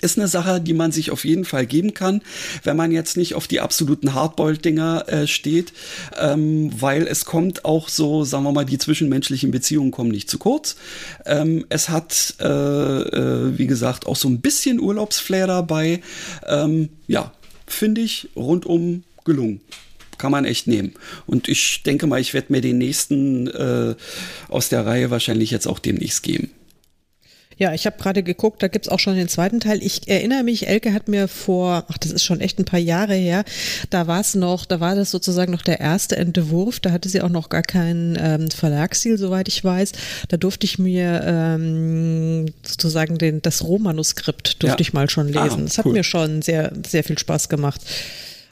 [0.00, 2.22] ist eine Sache, die man sich auf jeden Fall geben kann,
[2.62, 5.72] wenn man jetzt nicht auf die absoluten Hardboiled-Dinger äh, steht,
[6.20, 10.38] ähm, weil es kommt auch so, sagen wir mal, die zwischenmenschlichen Beziehungen kommen nicht zu
[10.38, 10.76] kurz.
[11.24, 16.02] Ähm, es hat, äh, äh, wie gesagt, auch so ein bisschen Urlaubsflair dabei.
[16.46, 17.32] Ähm, ja,
[17.66, 19.60] finde ich rundum gelungen
[20.16, 20.94] kann man echt nehmen.
[21.26, 23.94] Und ich denke mal, ich werde mir den nächsten äh,
[24.48, 26.50] aus der Reihe wahrscheinlich jetzt auch demnächst geben.
[27.58, 29.82] Ja, ich habe gerade geguckt, da gibt's auch schon den zweiten Teil.
[29.82, 33.14] Ich erinnere mich, Elke hat mir vor, ach, das ist schon echt ein paar Jahre
[33.14, 33.44] her,
[33.90, 37.20] da war es noch, da war das sozusagen noch der erste Entwurf, da hatte sie
[37.20, 39.92] auch noch gar keinen ähm, Verlagsziel, soweit ich weiß.
[40.28, 44.86] Da durfte ich mir ähm, sozusagen den, das Rohmanuskript durfte ja.
[44.86, 45.60] ich mal schon lesen.
[45.60, 45.92] Ah, das hat cool.
[45.92, 47.80] mir schon sehr, sehr viel Spaß gemacht.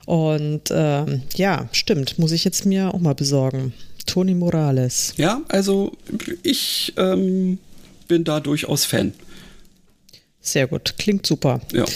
[0.05, 3.73] Und ähm, ja, stimmt, muss ich jetzt mir auch mal besorgen.
[4.07, 5.15] Toni Morales.
[5.17, 5.93] Ja, also
[6.43, 7.59] ich ähm,
[8.13, 9.15] bin da durchaus Fan.
[10.43, 11.63] Sehr gut, klingt super.
[11.73, 11.87] Ja.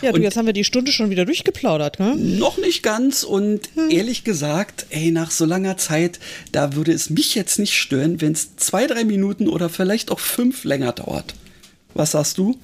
[0.00, 2.16] Ja, du, und jetzt haben wir die Stunde schon wieder durchgeplaudert, ne?
[2.16, 3.90] Noch nicht ganz und hm.
[3.90, 6.18] ehrlich gesagt, ey, nach so langer Zeit,
[6.52, 10.18] da würde es mich jetzt nicht stören, wenn es zwei, drei Minuten oder vielleicht auch
[10.18, 11.34] fünf länger dauert.
[11.92, 12.58] Was sagst du?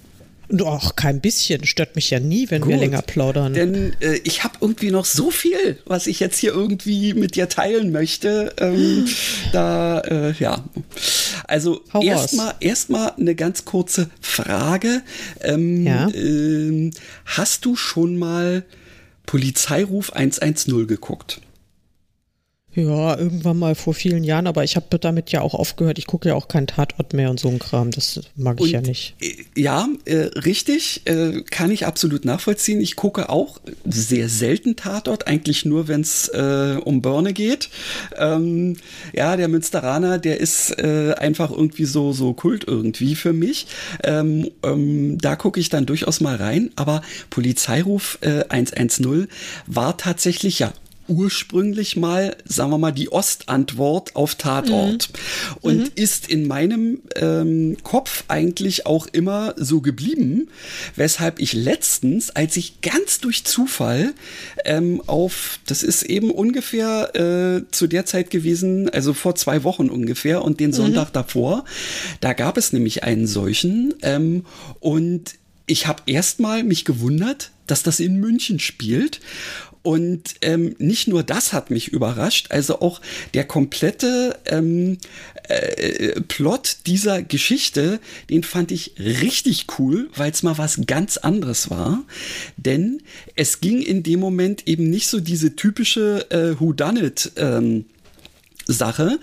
[0.51, 1.65] Doch, kein bisschen.
[1.65, 3.55] Stört mich ja nie, wenn Gut, wir länger plaudern.
[3.55, 7.49] Denn äh, ich habe irgendwie noch so viel, was ich jetzt hier irgendwie mit dir
[7.49, 8.53] teilen möchte.
[8.59, 9.07] Ähm,
[9.53, 10.65] da, äh, ja.
[11.45, 15.03] Also erstmal erstmal eine ganz kurze Frage.
[15.41, 16.09] Ähm, ja?
[16.09, 16.91] äh,
[17.27, 18.65] hast du schon mal
[19.27, 21.41] Polizeiruf 110 geguckt?
[22.81, 25.99] Ja, irgendwann mal vor vielen Jahren, aber ich habe damit ja auch aufgehört.
[25.99, 27.91] Ich gucke ja auch keinen Tatort mehr und so ein Kram.
[27.91, 29.15] Das mag ich und, ja nicht.
[29.21, 32.81] Äh, ja, äh, richtig, äh, kann ich absolut nachvollziehen.
[32.81, 37.69] Ich gucke auch sehr selten Tatort, eigentlich nur, wenn es äh, um Börne geht.
[38.17, 38.77] Ähm,
[39.13, 43.67] ja, der Münsteraner, der ist äh, einfach irgendwie so, so Kult irgendwie für mich.
[44.05, 46.71] Ähm, ähm, da gucke ich dann durchaus mal rein.
[46.77, 49.27] Aber Polizeiruf 110 äh,
[49.67, 50.73] war tatsächlich ja
[51.11, 55.57] ursprünglich mal, sagen wir mal, die Ostantwort auf Tatort mhm.
[55.61, 55.91] und mhm.
[55.97, 60.49] ist in meinem ähm, Kopf eigentlich auch immer so geblieben,
[60.97, 64.15] weshalb ich letztens, als ich ganz durch Zufall
[64.65, 69.91] ähm, auf, das ist eben ungefähr äh, zu der Zeit gewesen, also vor zwei Wochen
[69.91, 70.75] ungefähr und den mhm.
[70.75, 71.65] Sonntag davor,
[72.21, 74.45] da gab es nämlich einen solchen ähm,
[74.79, 75.35] und
[75.67, 79.21] ich habe erstmal mich gewundert, dass das in München spielt
[79.83, 83.01] und ähm, nicht nur das hat mich überrascht, also auch
[83.33, 84.99] der komplette ähm,
[85.49, 91.71] äh, Plot dieser Geschichte, den fand ich richtig cool, weil es mal was ganz anderes
[91.71, 92.05] war.
[92.57, 93.03] Denn
[93.37, 97.33] es ging in dem Moment eben nicht so diese typische äh, Whodunit.
[97.37, 97.87] Ähm,
[98.73, 99.19] Sache,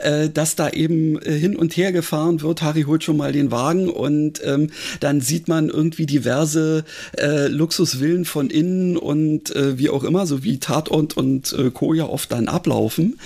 [0.00, 2.62] äh, dass da eben äh, hin und her gefahren wird.
[2.62, 6.84] Harry holt schon mal den Wagen und ähm, dann sieht man irgendwie diverse
[7.18, 11.94] äh, Luxusvillen von innen und äh, wie auch immer, so wie Tatort und äh, Co.
[11.94, 13.18] ja oft dann ablaufen,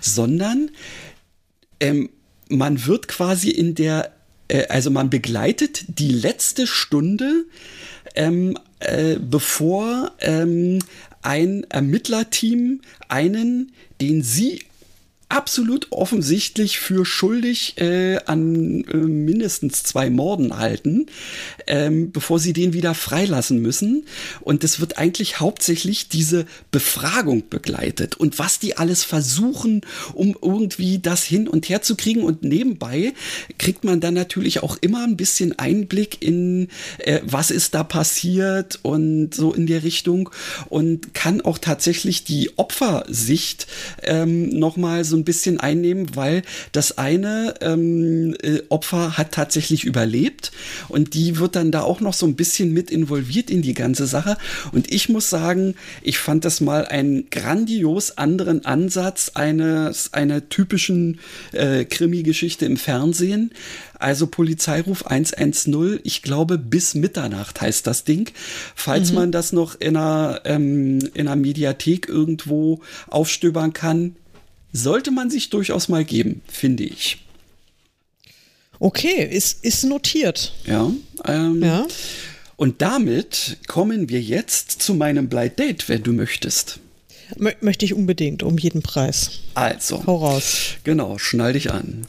[0.00, 0.70] sondern
[1.80, 2.10] ähm,
[2.48, 4.12] man wird quasi in der,
[4.48, 7.44] äh, also man begleitet die letzte Stunde
[8.14, 10.78] ähm, äh, bevor ähm,
[11.22, 14.62] ein Ermittlerteam einen, den sie
[15.28, 21.06] absolut offensichtlich für schuldig äh, an äh, mindestens zwei Morden halten,
[21.66, 24.04] ähm, bevor sie den wieder freilassen müssen.
[24.40, 30.98] Und es wird eigentlich hauptsächlich diese Befragung begleitet und was die alles versuchen, um irgendwie
[30.98, 32.22] das hin und her zu kriegen.
[32.22, 33.14] Und nebenbei
[33.58, 36.68] kriegt man dann natürlich auch immer ein bisschen Einblick in,
[36.98, 40.30] äh, was ist da passiert und so in der Richtung
[40.68, 43.66] und kann auch tatsächlich die Opfersicht
[44.02, 46.42] ähm, nochmal so ein bisschen einnehmen, weil
[46.72, 50.52] das eine ähm, äh, Opfer hat tatsächlich überlebt
[50.88, 54.06] und die wird dann da auch noch so ein bisschen mit involviert in die ganze
[54.06, 54.36] Sache.
[54.72, 61.20] Und ich muss sagen, ich fand das mal einen grandios anderen Ansatz eines einer typischen
[61.52, 63.50] äh, Krimi-Geschichte im Fernsehen.
[63.98, 68.30] Also Polizeiruf 110, ich glaube bis Mitternacht heißt das Ding.
[68.74, 69.14] Falls mhm.
[69.16, 74.16] man das noch in einer, ähm, in einer Mediathek irgendwo aufstöbern kann,
[74.74, 77.18] sollte man sich durchaus mal geben, finde ich.
[78.80, 80.52] Okay, ist, ist notiert.
[80.66, 80.90] Ja,
[81.24, 81.86] ähm, ja.
[82.56, 86.80] Und damit kommen wir jetzt zu meinem Blind Date, wenn du möchtest.
[87.36, 89.40] Mö möchte ich unbedingt, um jeden Preis.
[89.54, 90.04] Also.
[90.06, 90.74] Hau raus.
[90.82, 92.06] Genau, schnall dich an.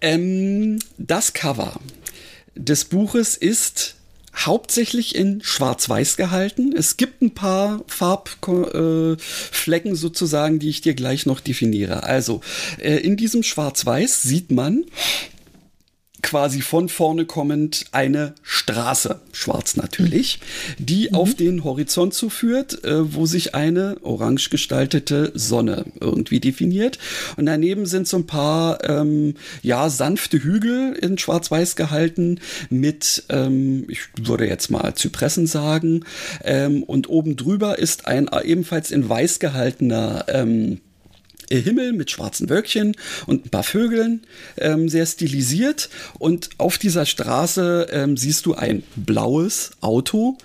[0.00, 1.78] Ähm, das Cover
[2.54, 3.95] des Buches ist
[4.36, 6.74] hauptsächlich in Schwarz-Weiß gehalten.
[6.76, 12.02] Es gibt ein paar Farbflecken äh, sozusagen, die ich dir gleich noch definiere.
[12.02, 12.40] Also
[12.78, 14.84] äh, in diesem Schwarz-Weiß sieht man
[16.22, 20.40] quasi von vorne kommend eine Straße, schwarz natürlich,
[20.78, 21.16] die mhm.
[21.16, 26.98] auf den Horizont zuführt, äh, wo sich eine orange gestaltete Sonne irgendwie definiert.
[27.36, 32.40] Und daneben sind so ein paar, ähm, ja, sanfte Hügel in schwarz-weiß gehalten
[32.70, 36.04] mit, ähm, ich würde jetzt mal Zypressen sagen.
[36.44, 40.80] Ähm, und oben drüber ist ein ebenfalls in weiß gehaltener, ähm,
[41.50, 44.22] Himmel mit schwarzen Wölkchen und ein paar Vögeln,
[44.58, 45.88] ähm, sehr stilisiert.
[46.18, 50.38] Und auf dieser Straße ähm, siehst du ein blaues Auto,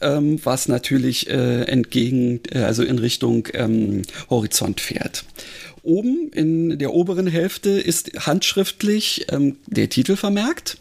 [0.00, 5.24] ähm, was natürlich äh, entgegen, äh, also in Richtung ähm, Horizont fährt.
[5.82, 10.76] Oben in der oberen Hälfte ist handschriftlich ähm, der Titel vermerkt.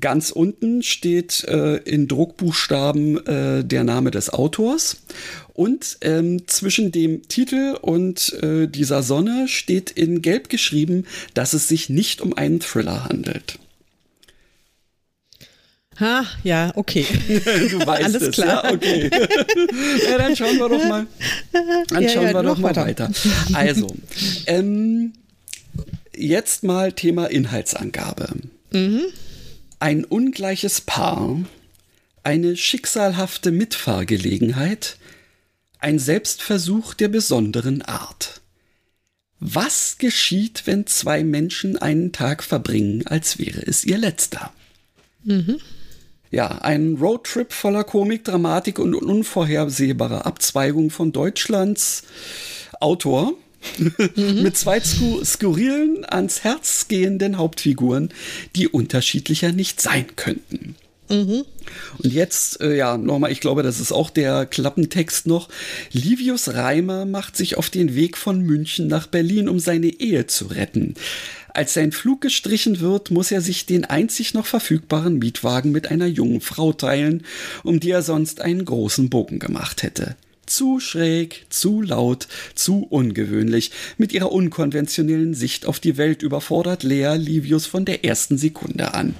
[0.00, 4.98] Ganz unten steht äh, in Druckbuchstaben äh, der Name des Autors
[5.52, 11.68] und ähm, zwischen dem Titel und äh, dieser Sonne steht in Gelb geschrieben, dass es
[11.68, 13.58] sich nicht um einen Thriller handelt.
[16.00, 17.06] Ha, ja, okay.
[17.28, 18.64] du weißt Alles es, klar.
[18.64, 19.10] ja, okay.
[20.10, 21.06] ja, dann schauen wir doch mal.
[21.88, 23.08] Dann ja, schauen ja, wir doch mal weiter.
[23.08, 23.10] weiter.
[23.52, 23.86] Also,
[24.46, 25.12] ähm,
[26.16, 28.28] jetzt mal Thema Inhaltsangabe.
[28.72, 29.02] Mhm.
[29.84, 31.40] Ein ungleiches Paar,
[32.22, 34.96] eine schicksalhafte Mitfahrgelegenheit,
[35.78, 38.40] ein Selbstversuch der besonderen Art.
[39.40, 44.54] Was geschieht, wenn zwei Menschen einen Tag verbringen, als wäre es ihr letzter?
[45.22, 45.58] Mhm.
[46.30, 52.04] Ja, ein Roadtrip voller Komik, Dramatik und unvorhersehbarer Abzweigung von Deutschlands
[52.80, 53.34] Autor
[53.78, 54.42] mhm.
[54.42, 58.10] mit zwei skurrilen, ans Herz gehenden Hauptfiguren,
[58.56, 60.76] die unterschiedlicher nicht sein könnten.
[61.10, 61.44] Mhm.
[61.98, 65.48] Und jetzt, äh, ja, nochmal, ich glaube, das ist auch der Klappentext noch.
[65.92, 70.46] Livius Reimer macht sich auf den Weg von München nach Berlin, um seine Ehe zu
[70.46, 70.94] retten.
[71.52, 76.06] Als sein Flug gestrichen wird, muss er sich den einzig noch verfügbaren Mietwagen mit einer
[76.06, 77.22] jungen Frau teilen,
[77.62, 80.16] um die er sonst einen großen Bogen gemacht hätte.
[80.46, 83.70] Zu schräg, zu laut, zu ungewöhnlich.
[83.98, 89.14] Mit ihrer unkonventionellen Sicht auf die Welt überfordert Lea Livius von der ersten Sekunde an.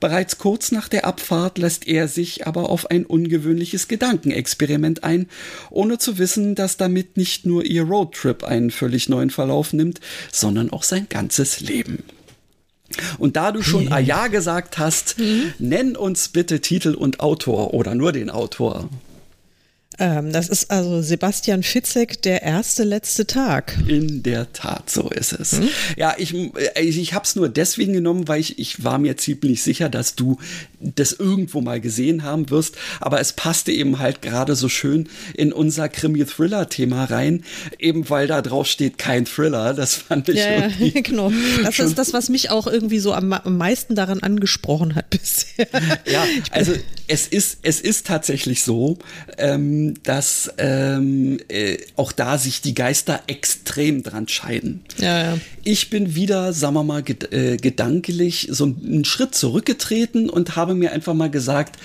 [0.00, 5.26] Bereits kurz nach der Abfahrt lässt er sich aber auf ein ungewöhnliches Gedankenexperiment ein,
[5.70, 10.70] ohne zu wissen, dass damit nicht nur ihr Roadtrip einen völlig neuen Verlauf nimmt, sondern
[10.70, 12.04] auch sein ganzes Leben.
[13.18, 15.52] Und da du schon A ja gesagt hast, mhm.
[15.58, 18.88] nenn uns bitte Titel und Autor oder nur den Autor.
[20.00, 23.76] Ähm, das ist also Sebastian Fitzek, der erste letzte Tag.
[23.88, 25.52] In der Tat, so ist es.
[25.52, 25.68] Hm?
[25.96, 29.62] Ja, ich, äh, ich habe es nur deswegen genommen, weil ich, ich war mir ziemlich
[29.62, 30.38] sicher, dass du
[30.80, 32.76] das irgendwo mal gesehen haben wirst.
[33.00, 37.42] Aber es passte eben halt gerade so schön in unser Krimi-Thriller-Thema rein,
[37.78, 39.74] eben weil da drauf steht kein Thriller.
[39.74, 41.32] Das fand ich ja, ja genau.
[41.64, 45.66] Das ist das, was mich auch irgendwie so am, am meisten daran angesprochen hat bisher.
[46.06, 46.72] Ja, also
[47.08, 48.98] es ist, es ist tatsächlich so,
[49.38, 54.82] ähm, dass ähm, äh, auch da sich die Geister extrem dran scheiden.
[54.98, 55.38] Ja, ja.
[55.64, 60.74] Ich bin wieder, sagen wir mal, ged äh, gedanklich so einen Schritt zurückgetreten und habe
[60.74, 61.76] mir einfach mal gesagt,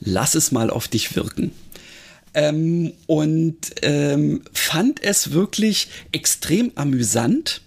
[0.00, 1.52] lass es mal auf dich wirken.
[2.32, 7.60] Ähm, und ähm, fand es wirklich extrem amüsant,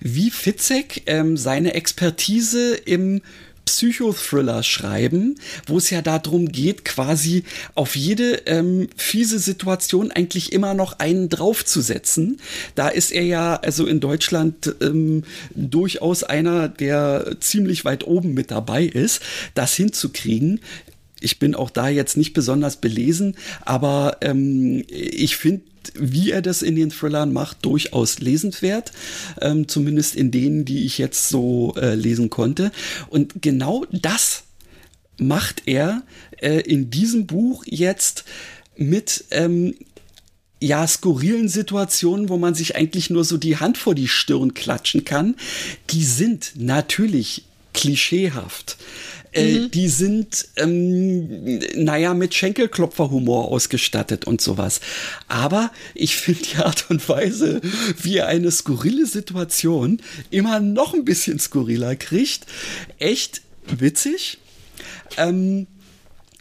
[0.00, 3.22] wie Fitzek ähm, seine Expertise im
[3.64, 5.36] Psychothriller schreiben,
[5.66, 7.44] wo es ja darum geht, quasi
[7.74, 12.40] auf jede ähm, fiese Situation eigentlich immer noch einen draufzusetzen.
[12.74, 18.50] Da ist er ja also in Deutschland ähm, durchaus einer, der ziemlich weit oben mit
[18.50, 19.20] dabei ist,
[19.54, 20.60] das hinzukriegen.
[21.24, 25.62] Ich bin auch da jetzt nicht besonders belesen, aber ähm, ich finde
[25.94, 28.92] wie er das in den Thrillern macht, durchaus lesenswert.
[29.40, 32.72] Ähm, zumindest in denen, die ich jetzt so äh, lesen konnte.
[33.10, 34.44] Und genau das
[35.18, 36.02] macht er
[36.40, 38.24] äh, in diesem Buch jetzt
[38.76, 39.74] mit ähm,
[40.60, 45.04] ja, skurrilen Situationen, wo man sich eigentlich nur so die Hand vor die Stirn klatschen
[45.04, 45.36] kann,
[45.90, 47.44] die sind natürlich
[47.74, 48.78] klischeehaft.
[49.34, 49.70] Äh, mhm.
[49.72, 54.80] die sind, ähm, naja, mit Schenkelklopferhumor ausgestattet und sowas.
[55.26, 57.60] Aber ich finde die Art und Weise,
[58.00, 62.46] wie er eine skurrile Situation immer noch ein bisschen skurriler kriegt,
[63.00, 64.38] echt witzig.
[65.16, 65.66] Ähm,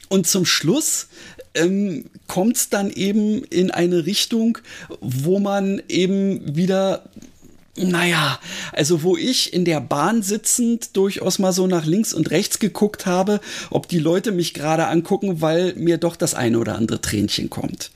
[0.10, 1.08] und zum Schluss
[1.56, 4.60] ähm, kommt es dann eben in eine Richtung,
[5.02, 7.10] wo man eben wieder
[7.76, 8.40] naja,
[8.72, 13.06] also wo ich in der Bahn sitzend durchaus mal so nach links und rechts geguckt
[13.06, 13.40] habe,
[13.72, 17.92] ob die Leute mich gerade angucken, weil mir doch das eine oder andere Tränchen kommt.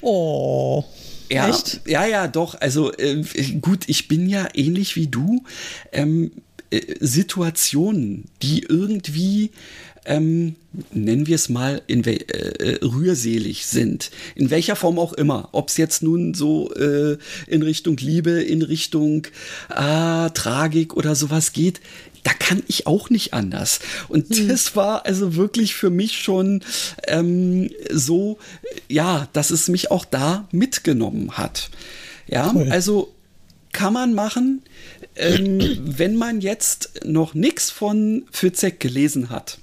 [0.00, 0.84] Oh.
[1.30, 1.82] Ja, Echt?
[1.86, 2.60] ja, ja, doch.
[2.60, 3.22] Also äh,
[3.60, 5.44] gut, ich bin ja ähnlich wie du.
[5.92, 6.32] Ähm,
[6.70, 9.52] äh, Situationen, die irgendwie
[10.04, 10.56] ähm,
[10.90, 14.10] nennen wir es mal, in äh, äh, rührselig sind.
[14.34, 15.48] In welcher Form auch immer.
[15.52, 19.26] Ob es jetzt nun so äh, in Richtung Liebe, in Richtung
[19.70, 21.80] äh, Tragik oder sowas geht.
[22.24, 23.80] Da kann ich auch nicht anders.
[24.08, 24.48] Und hm.
[24.48, 26.62] das war also wirklich für mich schon
[27.06, 28.38] ähm, so,
[28.88, 31.70] ja, dass es mich auch da mitgenommen hat.
[32.28, 32.68] Ja, cool.
[32.70, 33.12] also
[33.72, 34.62] kann man machen,
[35.16, 39.58] ähm, wenn man jetzt noch nichts von Fitzek gelesen hat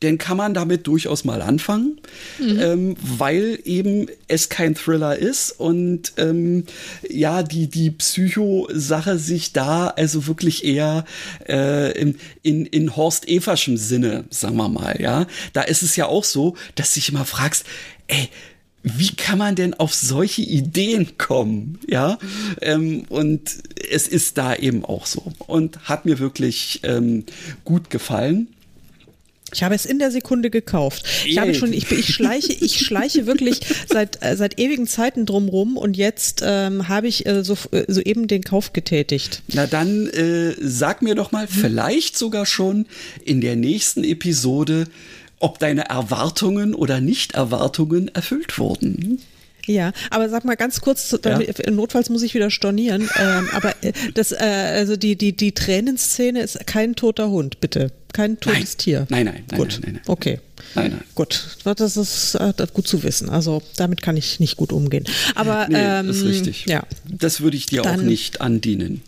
[0.00, 1.98] dann kann man damit durchaus mal anfangen,
[2.38, 2.58] mhm.
[2.60, 6.64] ähm, weil eben es kein Thriller ist und ähm,
[7.08, 11.04] ja, die, die Psycho-Sache sich da also wirklich eher
[11.48, 15.26] äh, in, in, in Horst Everschem Sinne, sagen wir mal, ja.
[15.52, 17.64] Da ist es ja auch so, dass du dich immer fragst,
[18.08, 18.28] ey,
[18.82, 21.80] wie kann man denn auf solche Ideen kommen?
[21.88, 22.18] Ja,
[22.60, 23.50] ähm, und
[23.90, 27.24] es ist da eben auch so und hat mir wirklich ähm,
[27.64, 28.48] gut gefallen.
[29.52, 31.04] Ich habe es in der Sekunde gekauft.
[31.24, 35.76] Ich habe schon, ich, ich schleiche, ich schleiche wirklich seit äh, seit ewigen Zeiten drumrum
[35.76, 39.42] und jetzt ähm, habe ich äh, so äh, soeben den Kauf getätigt.
[39.52, 42.86] Na dann äh, sag mir doch mal, vielleicht sogar schon
[43.24, 44.88] in der nächsten Episode,
[45.38, 49.20] ob deine Erwartungen oder Nicht-Erwartungen erfüllt wurden.
[49.66, 51.40] Ja, aber sag mal ganz kurz, ja.
[51.70, 56.40] notfalls muss ich wieder stornieren, ähm, aber äh, das, äh, also die, die, die Tränenszene
[56.40, 57.90] ist kein toter Hund, bitte.
[58.12, 58.78] Kein totes nein.
[58.78, 59.06] Tier.
[59.10, 59.60] Nein, nein, nein.
[59.60, 60.02] Gut, nein, nein, nein.
[60.06, 60.40] okay.
[60.74, 61.04] Nein, nein.
[61.14, 63.28] Gut, das ist äh, gut zu wissen.
[63.28, 65.04] Also damit kann ich nicht gut umgehen.
[65.34, 66.64] Aber nee, ähm, das ist richtig.
[66.66, 66.84] Ja.
[67.04, 69.02] Das würde ich dir Dann, auch nicht andienen.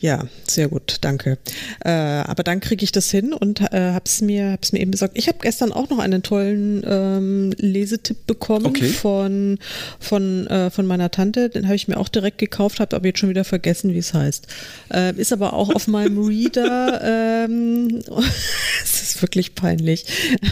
[0.00, 1.38] Ja, sehr gut, danke.
[1.84, 5.18] Äh, aber dann kriege ich das hin und äh, hab's mir, hab's mir eben gesagt.
[5.18, 8.88] Ich habe gestern auch noch einen tollen ähm, Lesetipp bekommen okay.
[8.88, 9.58] von
[9.98, 11.48] von äh, von meiner Tante.
[11.48, 14.14] Den habe ich mir auch direkt gekauft, habe aber jetzt schon wieder vergessen, wie es
[14.14, 14.46] heißt.
[14.92, 17.02] Äh, ist aber auch auf meinem Reader.
[17.08, 18.02] Ähm,
[18.82, 20.06] es ist wirklich peinlich.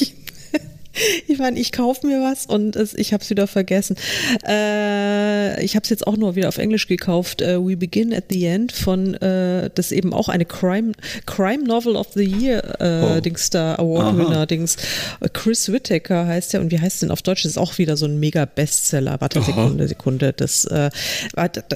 [0.00, 0.14] Ich,
[1.26, 3.96] ich meine, ich kaufe mir was und es, ich habe es wieder vergessen.
[4.46, 7.42] Äh, ich habe es jetzt auch nur wieder auf Englisch gekauft.
[7.42, 10.92] Uh, We Begin at the End von, äh, das eben auch eine Crime,
[11.26, 13.20] Crime Novel of the Year äh, oh.
[13.20, 14.76] Dings da Award Winner Dings.
[15.32, 17.42] Chris Whittaker heißt der und wie heißt denn auf Deutsch?
[17.42, 19.20] Das ist auch wieder so ein mega Bestseller.
[19.20, 20.32] Warte, Sekunde, Sekunde.
[20.32, 20.90] Das, äh,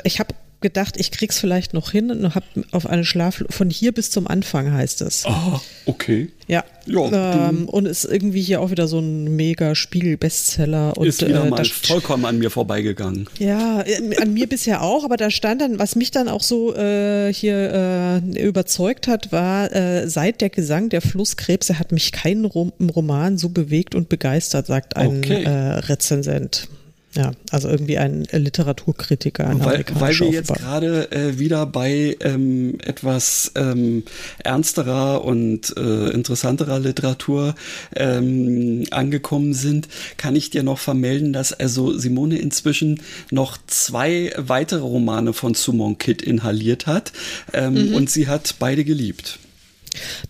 [0.04, 3.92] ich habe gedacht, ich krieg's vielleicht noch hin und habe auf eine Schlaf von hier
[3.92, 5.24] bis zum Anfang heißt es.
[5.24, 6.30] Ah, okay.
[6.48, 6.64] Ja.
[6.86, 10.94] ja ähm, und ist irgendwie hier auch wieder so ein mega Spiegel-Bestseller.
[11.00, 13.28] Ist wieder äh, mal vollkommen an mir vorbeigegangen.
[13.38, 16.74] Ja, äh, an mir bisher auch, aber da stand dann, was mich dann auch so
[16.74, 22.44] äh, hier äh, überzeugt hat, war, äh, seit der Gesang der Flusskrebse hat mich kein
[22.44, 25.44] Rom Roman so bewegt und begeistert, sagt ein okay.
[25.44, 26.68] Äh, Rezensent.
[27.14, 29.48] Ja, also irgendwie ein Literaturkritiker.
[29.48, 34.04] Ein weil, weil wir jetzt gerade äh, wieder bei ähm, etwas ähm,
[34.44, 37.54] ernsterer und äh, interessanterer Literatur
[37.96, 44.80] ähm, angekommen sind, kann ich dir noch vermelden, dass also Simone inzwischen noch zwei weitere
[44.80, 47.12] Romane von Sumon Kid inhaliert hat
[47.54, 47.94] ähm, mhm.
[47.94, 49.38] und sie hat beide geliebt.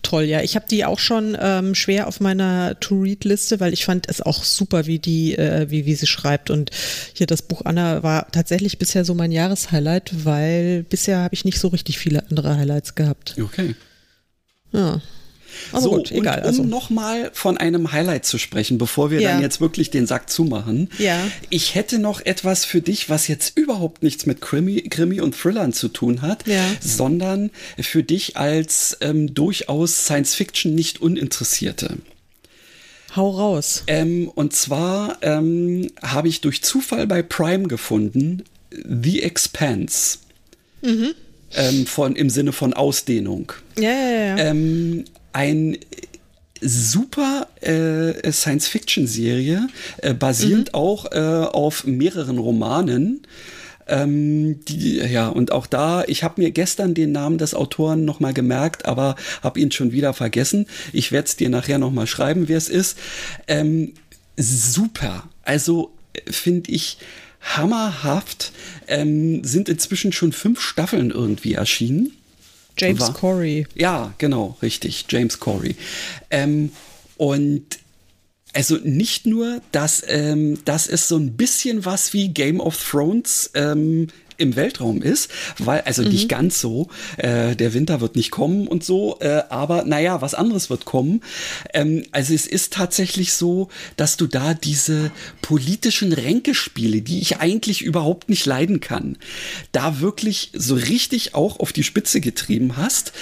[0.01, 0.41] Toll, ja.
[0.41, 4.43] Ich habe die auch schon ähm, schwer auf meiner To-Read-Liste, weil ich fand es auch
[4.43, 6.49] super, wie die, äh, wie, wie sie schreibt.
[6.49, 6.71] Und
[7.13, 11.59] hier das Buch Anna war tatsächlich bisher so mein Jahreshighlight, weil bisher habe ich nicht
[11.59, 13.35] so richtig viele andere Highlights gehabt.
[13.39, 13.75] Okay.
[14.71, 15.01] Ja.
[15.71, 16.39] Aber so, gut, egal.
[16.39, 16.63] Und, um also.
[16.63, 19.31] nochmal von einem Highlight zu sprechen, bevor wir ja.
[19.31, 20.89] dann jetzt wirklich den Sack zumachen.
[20.97, 21.19] Ja.
[21.49, 25.73] Ich hätte noch etwas für dich, was jetzt überhaupt nichts mit Krimi, Krimi und Thrillern
[25.73, 26.63] zu tun hat, ja.
[26.79, 31.97] sondern für dich als ähm, durchaus Science-Fiction nicht Uninteressierte.
[33.15, 33.83] Hau raus.
[33.87, 40.19] Ähm, und zwar ähm, habe ich durch Zufall bei Prime gefunden The Expanse.
[40.81, 41.13] Mhm.
[41.55, 43.51] Ähm, von, im Sinne von Ausdehnung.
[43.77, 44.37] Ja, ja, ja.
[44.37, 45.77] Ähm, ein
[46.61, 50.73] super äh, Science-Fiction-Serie, äh, basierend mhm.
[50.75, 53.21] auch äh, auf mehreren Romanen.
[53.87, 58.33] Ähm, die, ja, und auch da, ich habe mir gestern den Namen des Autoren nochmal
[58.33, 60.67] gemerkt, aber habe ihn schon wieder vergessen.
[60.93, 62.97] Ich werde es dir nachher nochmal schreiben, wer es ist.
[63.47, 63.93] Ähm,
[64.37, 65.27] super.
[65.43, 66.97] Also äh, finde ich
[67.41, 68.51] hammerhaft.
[68.87, 72.11] Ähm, sind inzwischen schon fünf Staffeln irgendwie erschienen.
[72.77, 73.13] James war.
[73.13, 73.67] Corey.
[73.75, 75.75] Ja, genau, richtig, James Corey.
[76.29, 76.71] Ähm,
[77.17, 77.79] und
[78.53, 83.51] also nicht nur, dass ähm, das ist so ein bisschen was wie Game of Thrones
[83.53, 84.07] ähm,
[84.39, 86.09] im Weltraum ist, weil, also mhm.
[86.09, 86.87] nicht ganz so,
[87.17, 91.21] äh, der Winter wird nicht kommen und so, äh, aber naja, was anderes wird kommen.
[91.73, 95.11] Ähm, also es ist tatsächlich so, dass du da diese
[95.41, 99.17] politischen Ränkespiele, die ich eigentlich überhaupt nicht leiden kann,
[99.71, 103.13] da wirklich so richtig auch auf die Spitze getrieben hast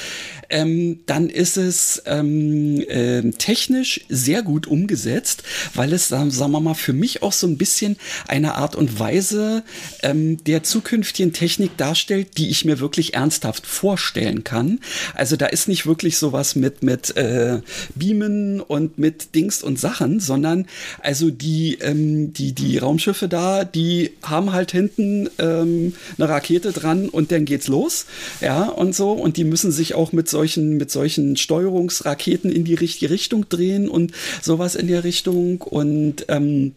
[0.50, 5.44] ähm, dann ist es ähm, äh, technisch sehr gut umgesetzt,
[5.74, 7.98] weil es, sagen wir mal, für mich auch so ein bisschen
[8.28, 9.64] eine Art und Weise
[10.04, 14.80] ähm, der zukünftigen Technik darstellt, die ich mir wirklich ernsthaft vorstellen kann.
[15.14, 17.60] Also da ist nicht wirklich sowas mit, mit äh,
[17.96, 20.68] Beamen und mit Dings und Sachen, sondern
[21.02, 27.10] also die, ähm, die, die Raumschiffe da, die haben halt hinten ähm, eine Rakete dran
[27.10, 28.06] und dann geht's los.
[28.42, 29.12] Ja, und so.
[29.12, 33.50] Und die müssen sich auch mit so solchen, mit solchen Steuerungsraketen in die richtige Richtung
[33.50, 35.62] drehen und sowas in der Richtung.
[35.62, 36.76] Und ähm,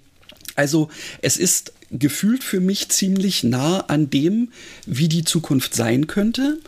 [0.57, 0.89] also
[1.21, 4.49] es ist gefühlt für mich ziemlich nah an dem,
[4.87, 6.59] wie die Zukunft sein könnte.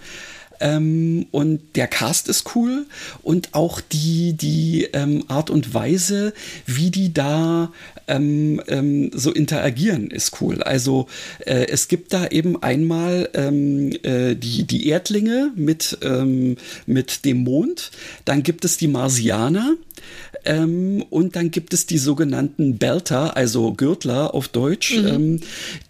[0.60, 2.84] Ähm, und der Cast ist cool
[3.22, 6.34] und auch die, die ähm, Art und Weise,
[6.66, 7.72] wie die da
[8.08, 10.62] ähm, ähm, so interagieren, ist cool.
[10.62, 11.06] Also
[11.40, 16.56] äh, es gibt da eben einmal ähm, äh, die, die Erdlinge mit, ähm,
[16.86, 17.90] mit dem Mond,
[18.24, 19.76] dann gibt es die Marsianer,
[20.44, 25.06] ähm, und dann gibt es die sogenannten Belter, also Gürtler auf Deutsch, mhm.
[25.06, 25.40] ähm,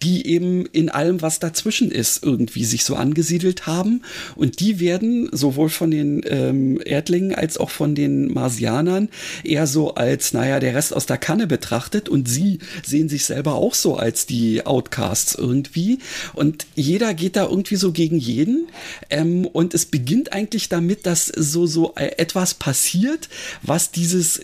[0.01, 4.03] die eben in allem, was dazwischen ist, irgendwie sich so angesiedelt haben.
[4.35, 9.09] Und die werden sowohl von den ähm, Erdlingen als auch von den Marsianern
[9.43, 12.09] eher so als, naja, der Rest aus der Kanne betrachtet.
[12.09, 15.99] Und sie sehen sich selber auch so als die Outcasts irgendwie.
[16.33, 18.67] Und jeder geht da irgendwie so gegen jeden.
[19.09, 23.29] Ähm, und es beginnt eigentlich damit, dass so, so äh, etwas passiert,
[23.63, 24.42] was dieses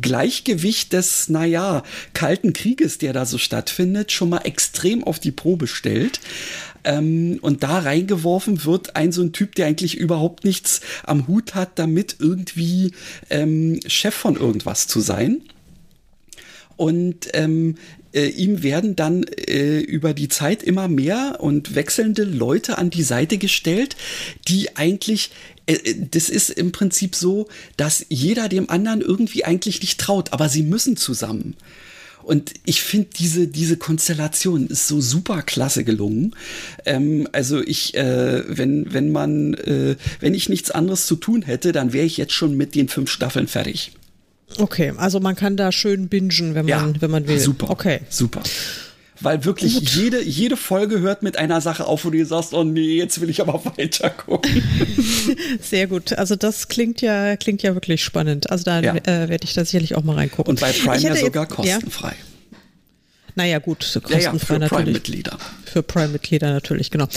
[0.00, 1.82] Gleichgewicht des, naja,
[2.12, 6.20] kalten Krieges, der da so stattfindet, schon mal extrem auf die Probe stellt.
[6.84, 11.54] Ähm, und da reingeworfen wird ein so ein Typ, der eigentlich überhaupt nichts am Hut
[11.54, 12.92] hat, damit irgendwie
[13.30, 15.42] ähm, Chef von irgendwas zu sein.
[16.76, 17.76] Und ähm,
[18.14, 23.02] äh, ihm werden dann äh, über die Zeit immer mehr und wechselnde Leute an die
[23.02, 23.96] Seite gestellt,
[24.48, 25.30] die eigentlich
[25.66, 30.62] das ist im Prinzip so, dass jeder dem anderen irgendwie eigentlich nicht traut, aber sie
[30.62, 31.56] müssen zusammen.
[32.22, 36.34] Und ich finde diese, diese Konstellation ist so super klasse gelungen.
[36.86, 41.72] Ähm, also ich, äh, wenn, wenn man, äh, wenn ich nichts anderes zu tun hätte,
[41.72, 43.92] dann wäre ich jetzt schon mit den fünf Staffeln fertig.
[44.58, 47.38] Okay, also man kann da schön bingen, wenn man, ja, wenn man will.
[47.38, 47.70] Super.
[47.70, 48.00] Okay.
[48.08, 48.42] Super.
[49.24, 52.96] Weil wirklich jede, jede Folge hört mit einer Sache auf, wo du sagst, oh nee,
[52.96, 54.62] jetzt will ich aber weiter gucken.
[55.60, 56.12] Sehr gut.
[56.12, 58.50] Also das klingt ja, klingt ja wirklich spannend.
[58.50, 58.94] Also da ja.
[58.94, 60.50] äh, werde ich da sicherlich auch mal reingucken.
[60.50, 62.08] Und bei Prime ja sogar kostenfrei.
[62.08, 62.58] Ja.
[63.36, 64.84] Naja, gut, kostenfrei ja, ja, für natürlich.
[64.84, 65.38] Prime-Mitglieder.
[65.74, 67.08] Für Prime-Mitglieder natürlich, genau.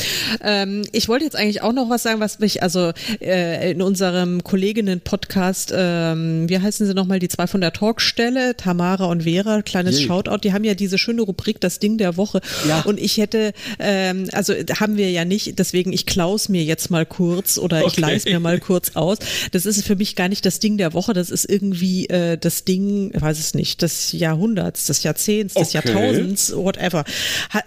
[0.42, 4.44] Ähm, ich wollte jetzt eigentlich auch noch was sagen, was mich, also äh, in unserem
[4.44, 10.00] Kolleginnen-Podcast, ähm, wie heißen sie nochmal, die zwei von der Talkstelle, Tamara und Vera, kleines
[10.00, 10.08] Je.
[10.08, 12.42] Shoutout, die haben ja diese schöne Rubrik, das Ding der Woche.
[12.68, 12.82] Ja.
[12.82, 17.06] Und ich hätte, ähm, also haben wir ja nicht, deswegen ich klaus mir jetzt mal
[17.06, 17.90] kurz oder okay.
[17.90, 19.20] ich leise mir mal kurz aus.
[19.52, 22.64] Das ist für mich gar nicht das Ding der Woche, das ist irgendwie äh, das
[22.64, 25.90] Ding, weiß es nicht, des Jahrhunderts, des Jahrzehnts, des okay.
[25.90, 26.56] Jahrtausends.
[26.56, 27.04] Whatever.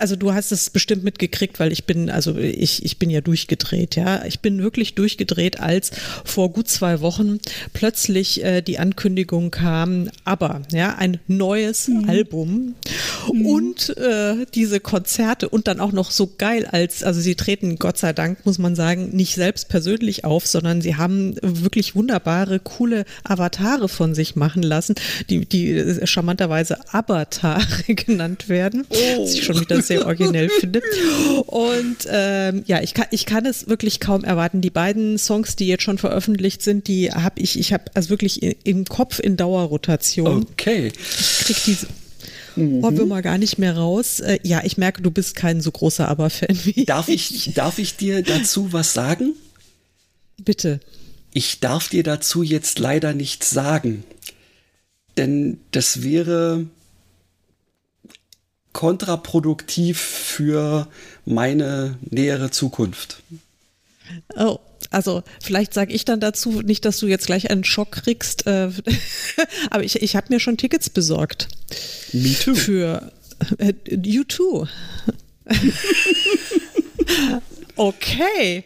[0.00, 3.96] Also du hast es bestimmt mitgekriegt, weil ich bin, also ich, ich bin ja durchgedreht,
[3.96, 4.24] ja.
[4.24, 5.90] Ich bin wirklich durchgedreht, als
[6.24, 7.38] vor gut zwei Wochen
[7.74, 12.08] plötzlich äh, die Ankündigung kam, aber, ja, ein neues mhm.
[12.08, 12.74] Album
[13.30, 13.46] mhm.
[13.46, 17.98] und äh, diese Konzerte und dann auch noch so geil als, also sie treten Gott
[17.98, 23.04] sei Dank, muss man sagen, nicht selbst persönlich auf, sondern sie haben wirklich wunderbare, coole
[23.22, 24.94] Avatare von sich machen lassen,
[25.28, 29.22] die, die äh, charmanterweise Avatare genannt genannt werden, oh.
[29.22, 30.69] was ich schon wieder sehr originell finde.
[31.46, 34.60] Und ähm, ja, ich kann, ich kann es wirklich kaum erwarten.
[34.60, 38.42] Die beiden Songs, die jetzt schon veröffentlicht sind, die habe ich, ich habe also wirklich
[38.66, 40.46] im Kopf in Dauerrotation.
[40.52, 40.92] Okay.
[40.96, 41.86] Ich krieg diese
[42.56, 42.82] Mhm.
[42.82, 44.20] wir mal gar nicht mehr raus.
[44.20, 47.52] Äh, ja, ich merke, du bist kein so großer Aber-Fan wie darf ich.
[47.54, 49.34] Darf ich dir dazu was sagen?
[50.38, 50.80] Bitte.
[51.32, 54.04] Ich darf dir dazu jetzt leider nichts sagen.
[55.16, 56.66] Denn das wäre
[58.72, 60.86] kontraproduktiv für
[61.24, 63.22] meine nähere Zukunft.
[64.36, 64.58] Oh,
[64.90, 68.70] also vielleicht sage ich dann dazu, nicht, dass du jetzt gleich einen Schock kriegst, äh,
[69.70, 71.48] aber ich, ich habe mir schon Tickets besorgt.
[72.12, 72.54] Me too.
[72.54, 73.12] Für
[73.58, 73.72] äh,
[74.02, 74.66] you too.
[77.76, 78.64] okay.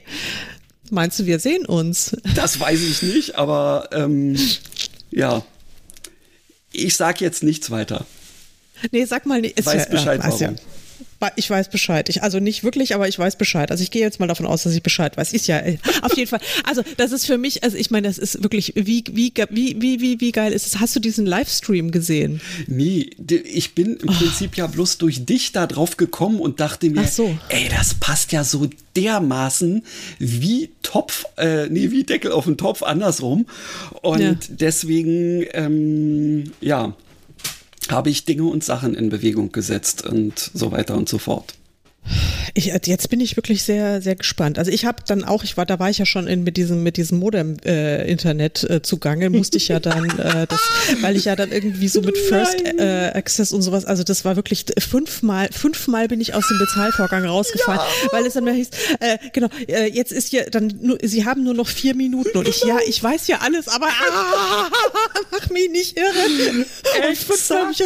[0.90, 2.16] Meinst du, wir sehen uns?
[2.34, 4.36] Das weiß ich nicht, aber ähm,
[5.10, 5.44] ja.
[6.72, 8.06] Ich sage jetzt nichts weiter.
[8.90, 9.64] Nee, sag mal nicht.
[9.64, 10.40] Weiß ja, Bescheid, warum.
[10.40, 10.52] Ja.
[11.36, 12.08] Ich weiß Bescheid.
[12.08, 13.70] Ich, also nicht wirklich, aber ich weiß Bescheid.
[13.70, 15.32] Also ich gehe jetzt mal davon aus, dass ich Bescheid weiß.
[15.32, 16.40] Ist ja äh, auf jeden Fall.
[16.64, 20.00] Also das ist für mich, also ich meine, das ist wirklich, wie, wie, wie, wie,
[20.00, 20.80] wie, wie geil ist es?
[20.80, 22.40] Hast du diesen Livestream gesehen?
[22.66, 23.10] Nee,
[23.44, 24.12] ich bin im oh.
[24.12, 27.36] Prinzip ja bloß durch dich da drauf gekommen und dachte mir, so.
[27.48, 29.82] ey, das passt ja so dermaßen
[30.18, 33.46] wie Topf, äh, nee, wie Deckel auf den Topf, andersrum.
[34.02, 34.34] Und ja.
[34.48, 36.94] deswegen, ähm, ja,
[37.92, 41.54] habe ich Dinge und Sachen in Bewegung gesetzt und so weiter und so fort.
[42.56, 44.60] Ich, jetzt bin ich wirklich sehr, sehr gespannt.
[44.60, 46.84] Also ich habe dann auch, ich war, da war ich ja schon in, mit diesem,
[46.84, 50.60] mit diesem Modem-Internet äh, äh, zugange, musste ich ja dann, äh, das,
[51.00, 54.36] weil ich ja dann irgendwie so mit First äh, Access und sowas, also das war
[54.36, 58.12] wirklich fünfmal, fünfmal bin ich aus dem Bezahlvorgang rausgefallen, ja.
[58.12, 58.70] weil es dann mehr hieß,
[59.00, 62.46] äh, genau, äh, jetzt ist ja dann, nur, sie haben nur noch vier Minuten und
[62.46, 64.70] ich, ja, ich weiß ja alles, aber ah,
[65.32, 66.14] mach mich nicht irre.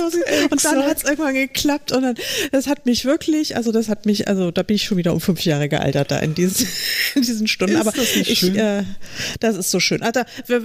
[0.05, 2.17] Und, und dann hat es irgendwann geklappt und dann,
[2.53, 5.21] das hat mich wirklich, also das hat mich, also da bin ich schon wieder um
[5.21, 6.67] fünf Jahre gealtert da in diesen,
[7.15, 7.77] in diesen Stunden.
[7.77, 8.43] Ist Aber das ich?
[8.57, 8.83] Äh,
[9.39, 10.03] das ist so schön.
[10.03, 10.23] Also,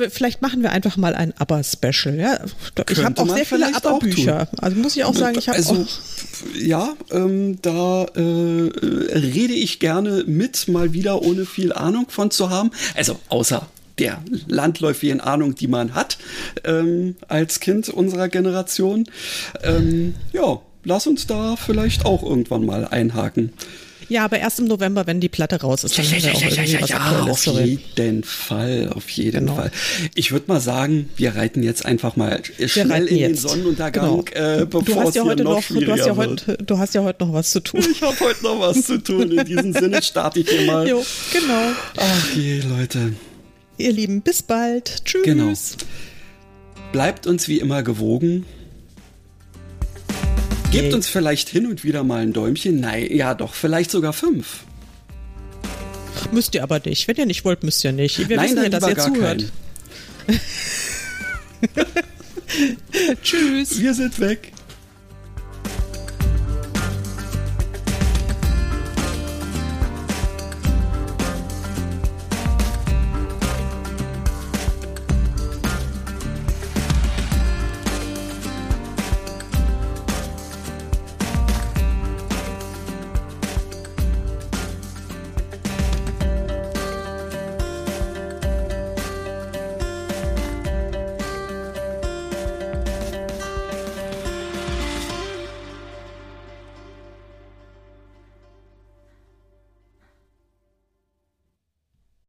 [0.10, 2.18] vielleicht machen wir einfach mal ein ABBA-Special.
[2.18, 2.40] Ja?
[2.90, 4.48] Ich habe auch sehr viele ABBA-Bücher.
[4.58, 6.00] Also muss ich auch sagen, ich habe also, auch.
[6.60, 12.50] Ja, ähm, da äh, rede ich gerne mit, mal wieder ohne viel Ahnung von zu
[12.50, 12.72] haben.
[12.96, 13.68] Also außer
[14.00, 16.18] der landläufigen Ahnung, die man hat
[16.64, 19.06] ähm, als Kind unserer Generation.
[19.62, 23.54] Ähm, ja, lass uns da vielleicht auch irgendwann mal einhaken.
[24.10, 26.86] Ja, aber erst im November, wenn die Platte raus ist, dann ja, ja, ja, ja,
[26.86, 29.56] ja, auf jeden Fall, auf jeden genau.
[29.56, 29.72] Fall.
[30.16, 34.62] Ich würde mal sagen, wir reiten jetzt einfach mal schnell in den Sonnenuntergang, genau.
[34.62, 37.26] äh, bevor es ja hier noch, noch du hast ja heute, Du hast ja heute
[37.26, 37.82] noch was zu tun.
[37.92, 39.32] Ich habe heute noch was zu tun.
[39.32, 40.88] In diesem Sinne starte ich hier mal.
[40.88, 41.72] Jo, genau.
[41.98, 43.14] Ach je, Leute.
[43.78, 45.04] Ihr Lieben, bis bald.
[45.06, 45.24] Tschüss.
[45.24, 45.54] Genau.
[46.92, 48.46] Bleibt uns wie immer gewogen.
[50.74, 52.80] Gebt uns vielleicht hin und wieder mal ein Däumchen.
[52.80, 54.64] Nein, ja doch, vielleicht sogar fünf.
[56.32, 57.08] Müsst ihr aber nicht.
[57.08, 58.28] Wenn ihr nicht wollt, müsst ihr nicht.
[58.28, 59.52] Wir Nein, wissen ja, dass ihr zuhört.
[63.24, 63.80] Tschüss.
[63.80, 64.52] Wir sind weg.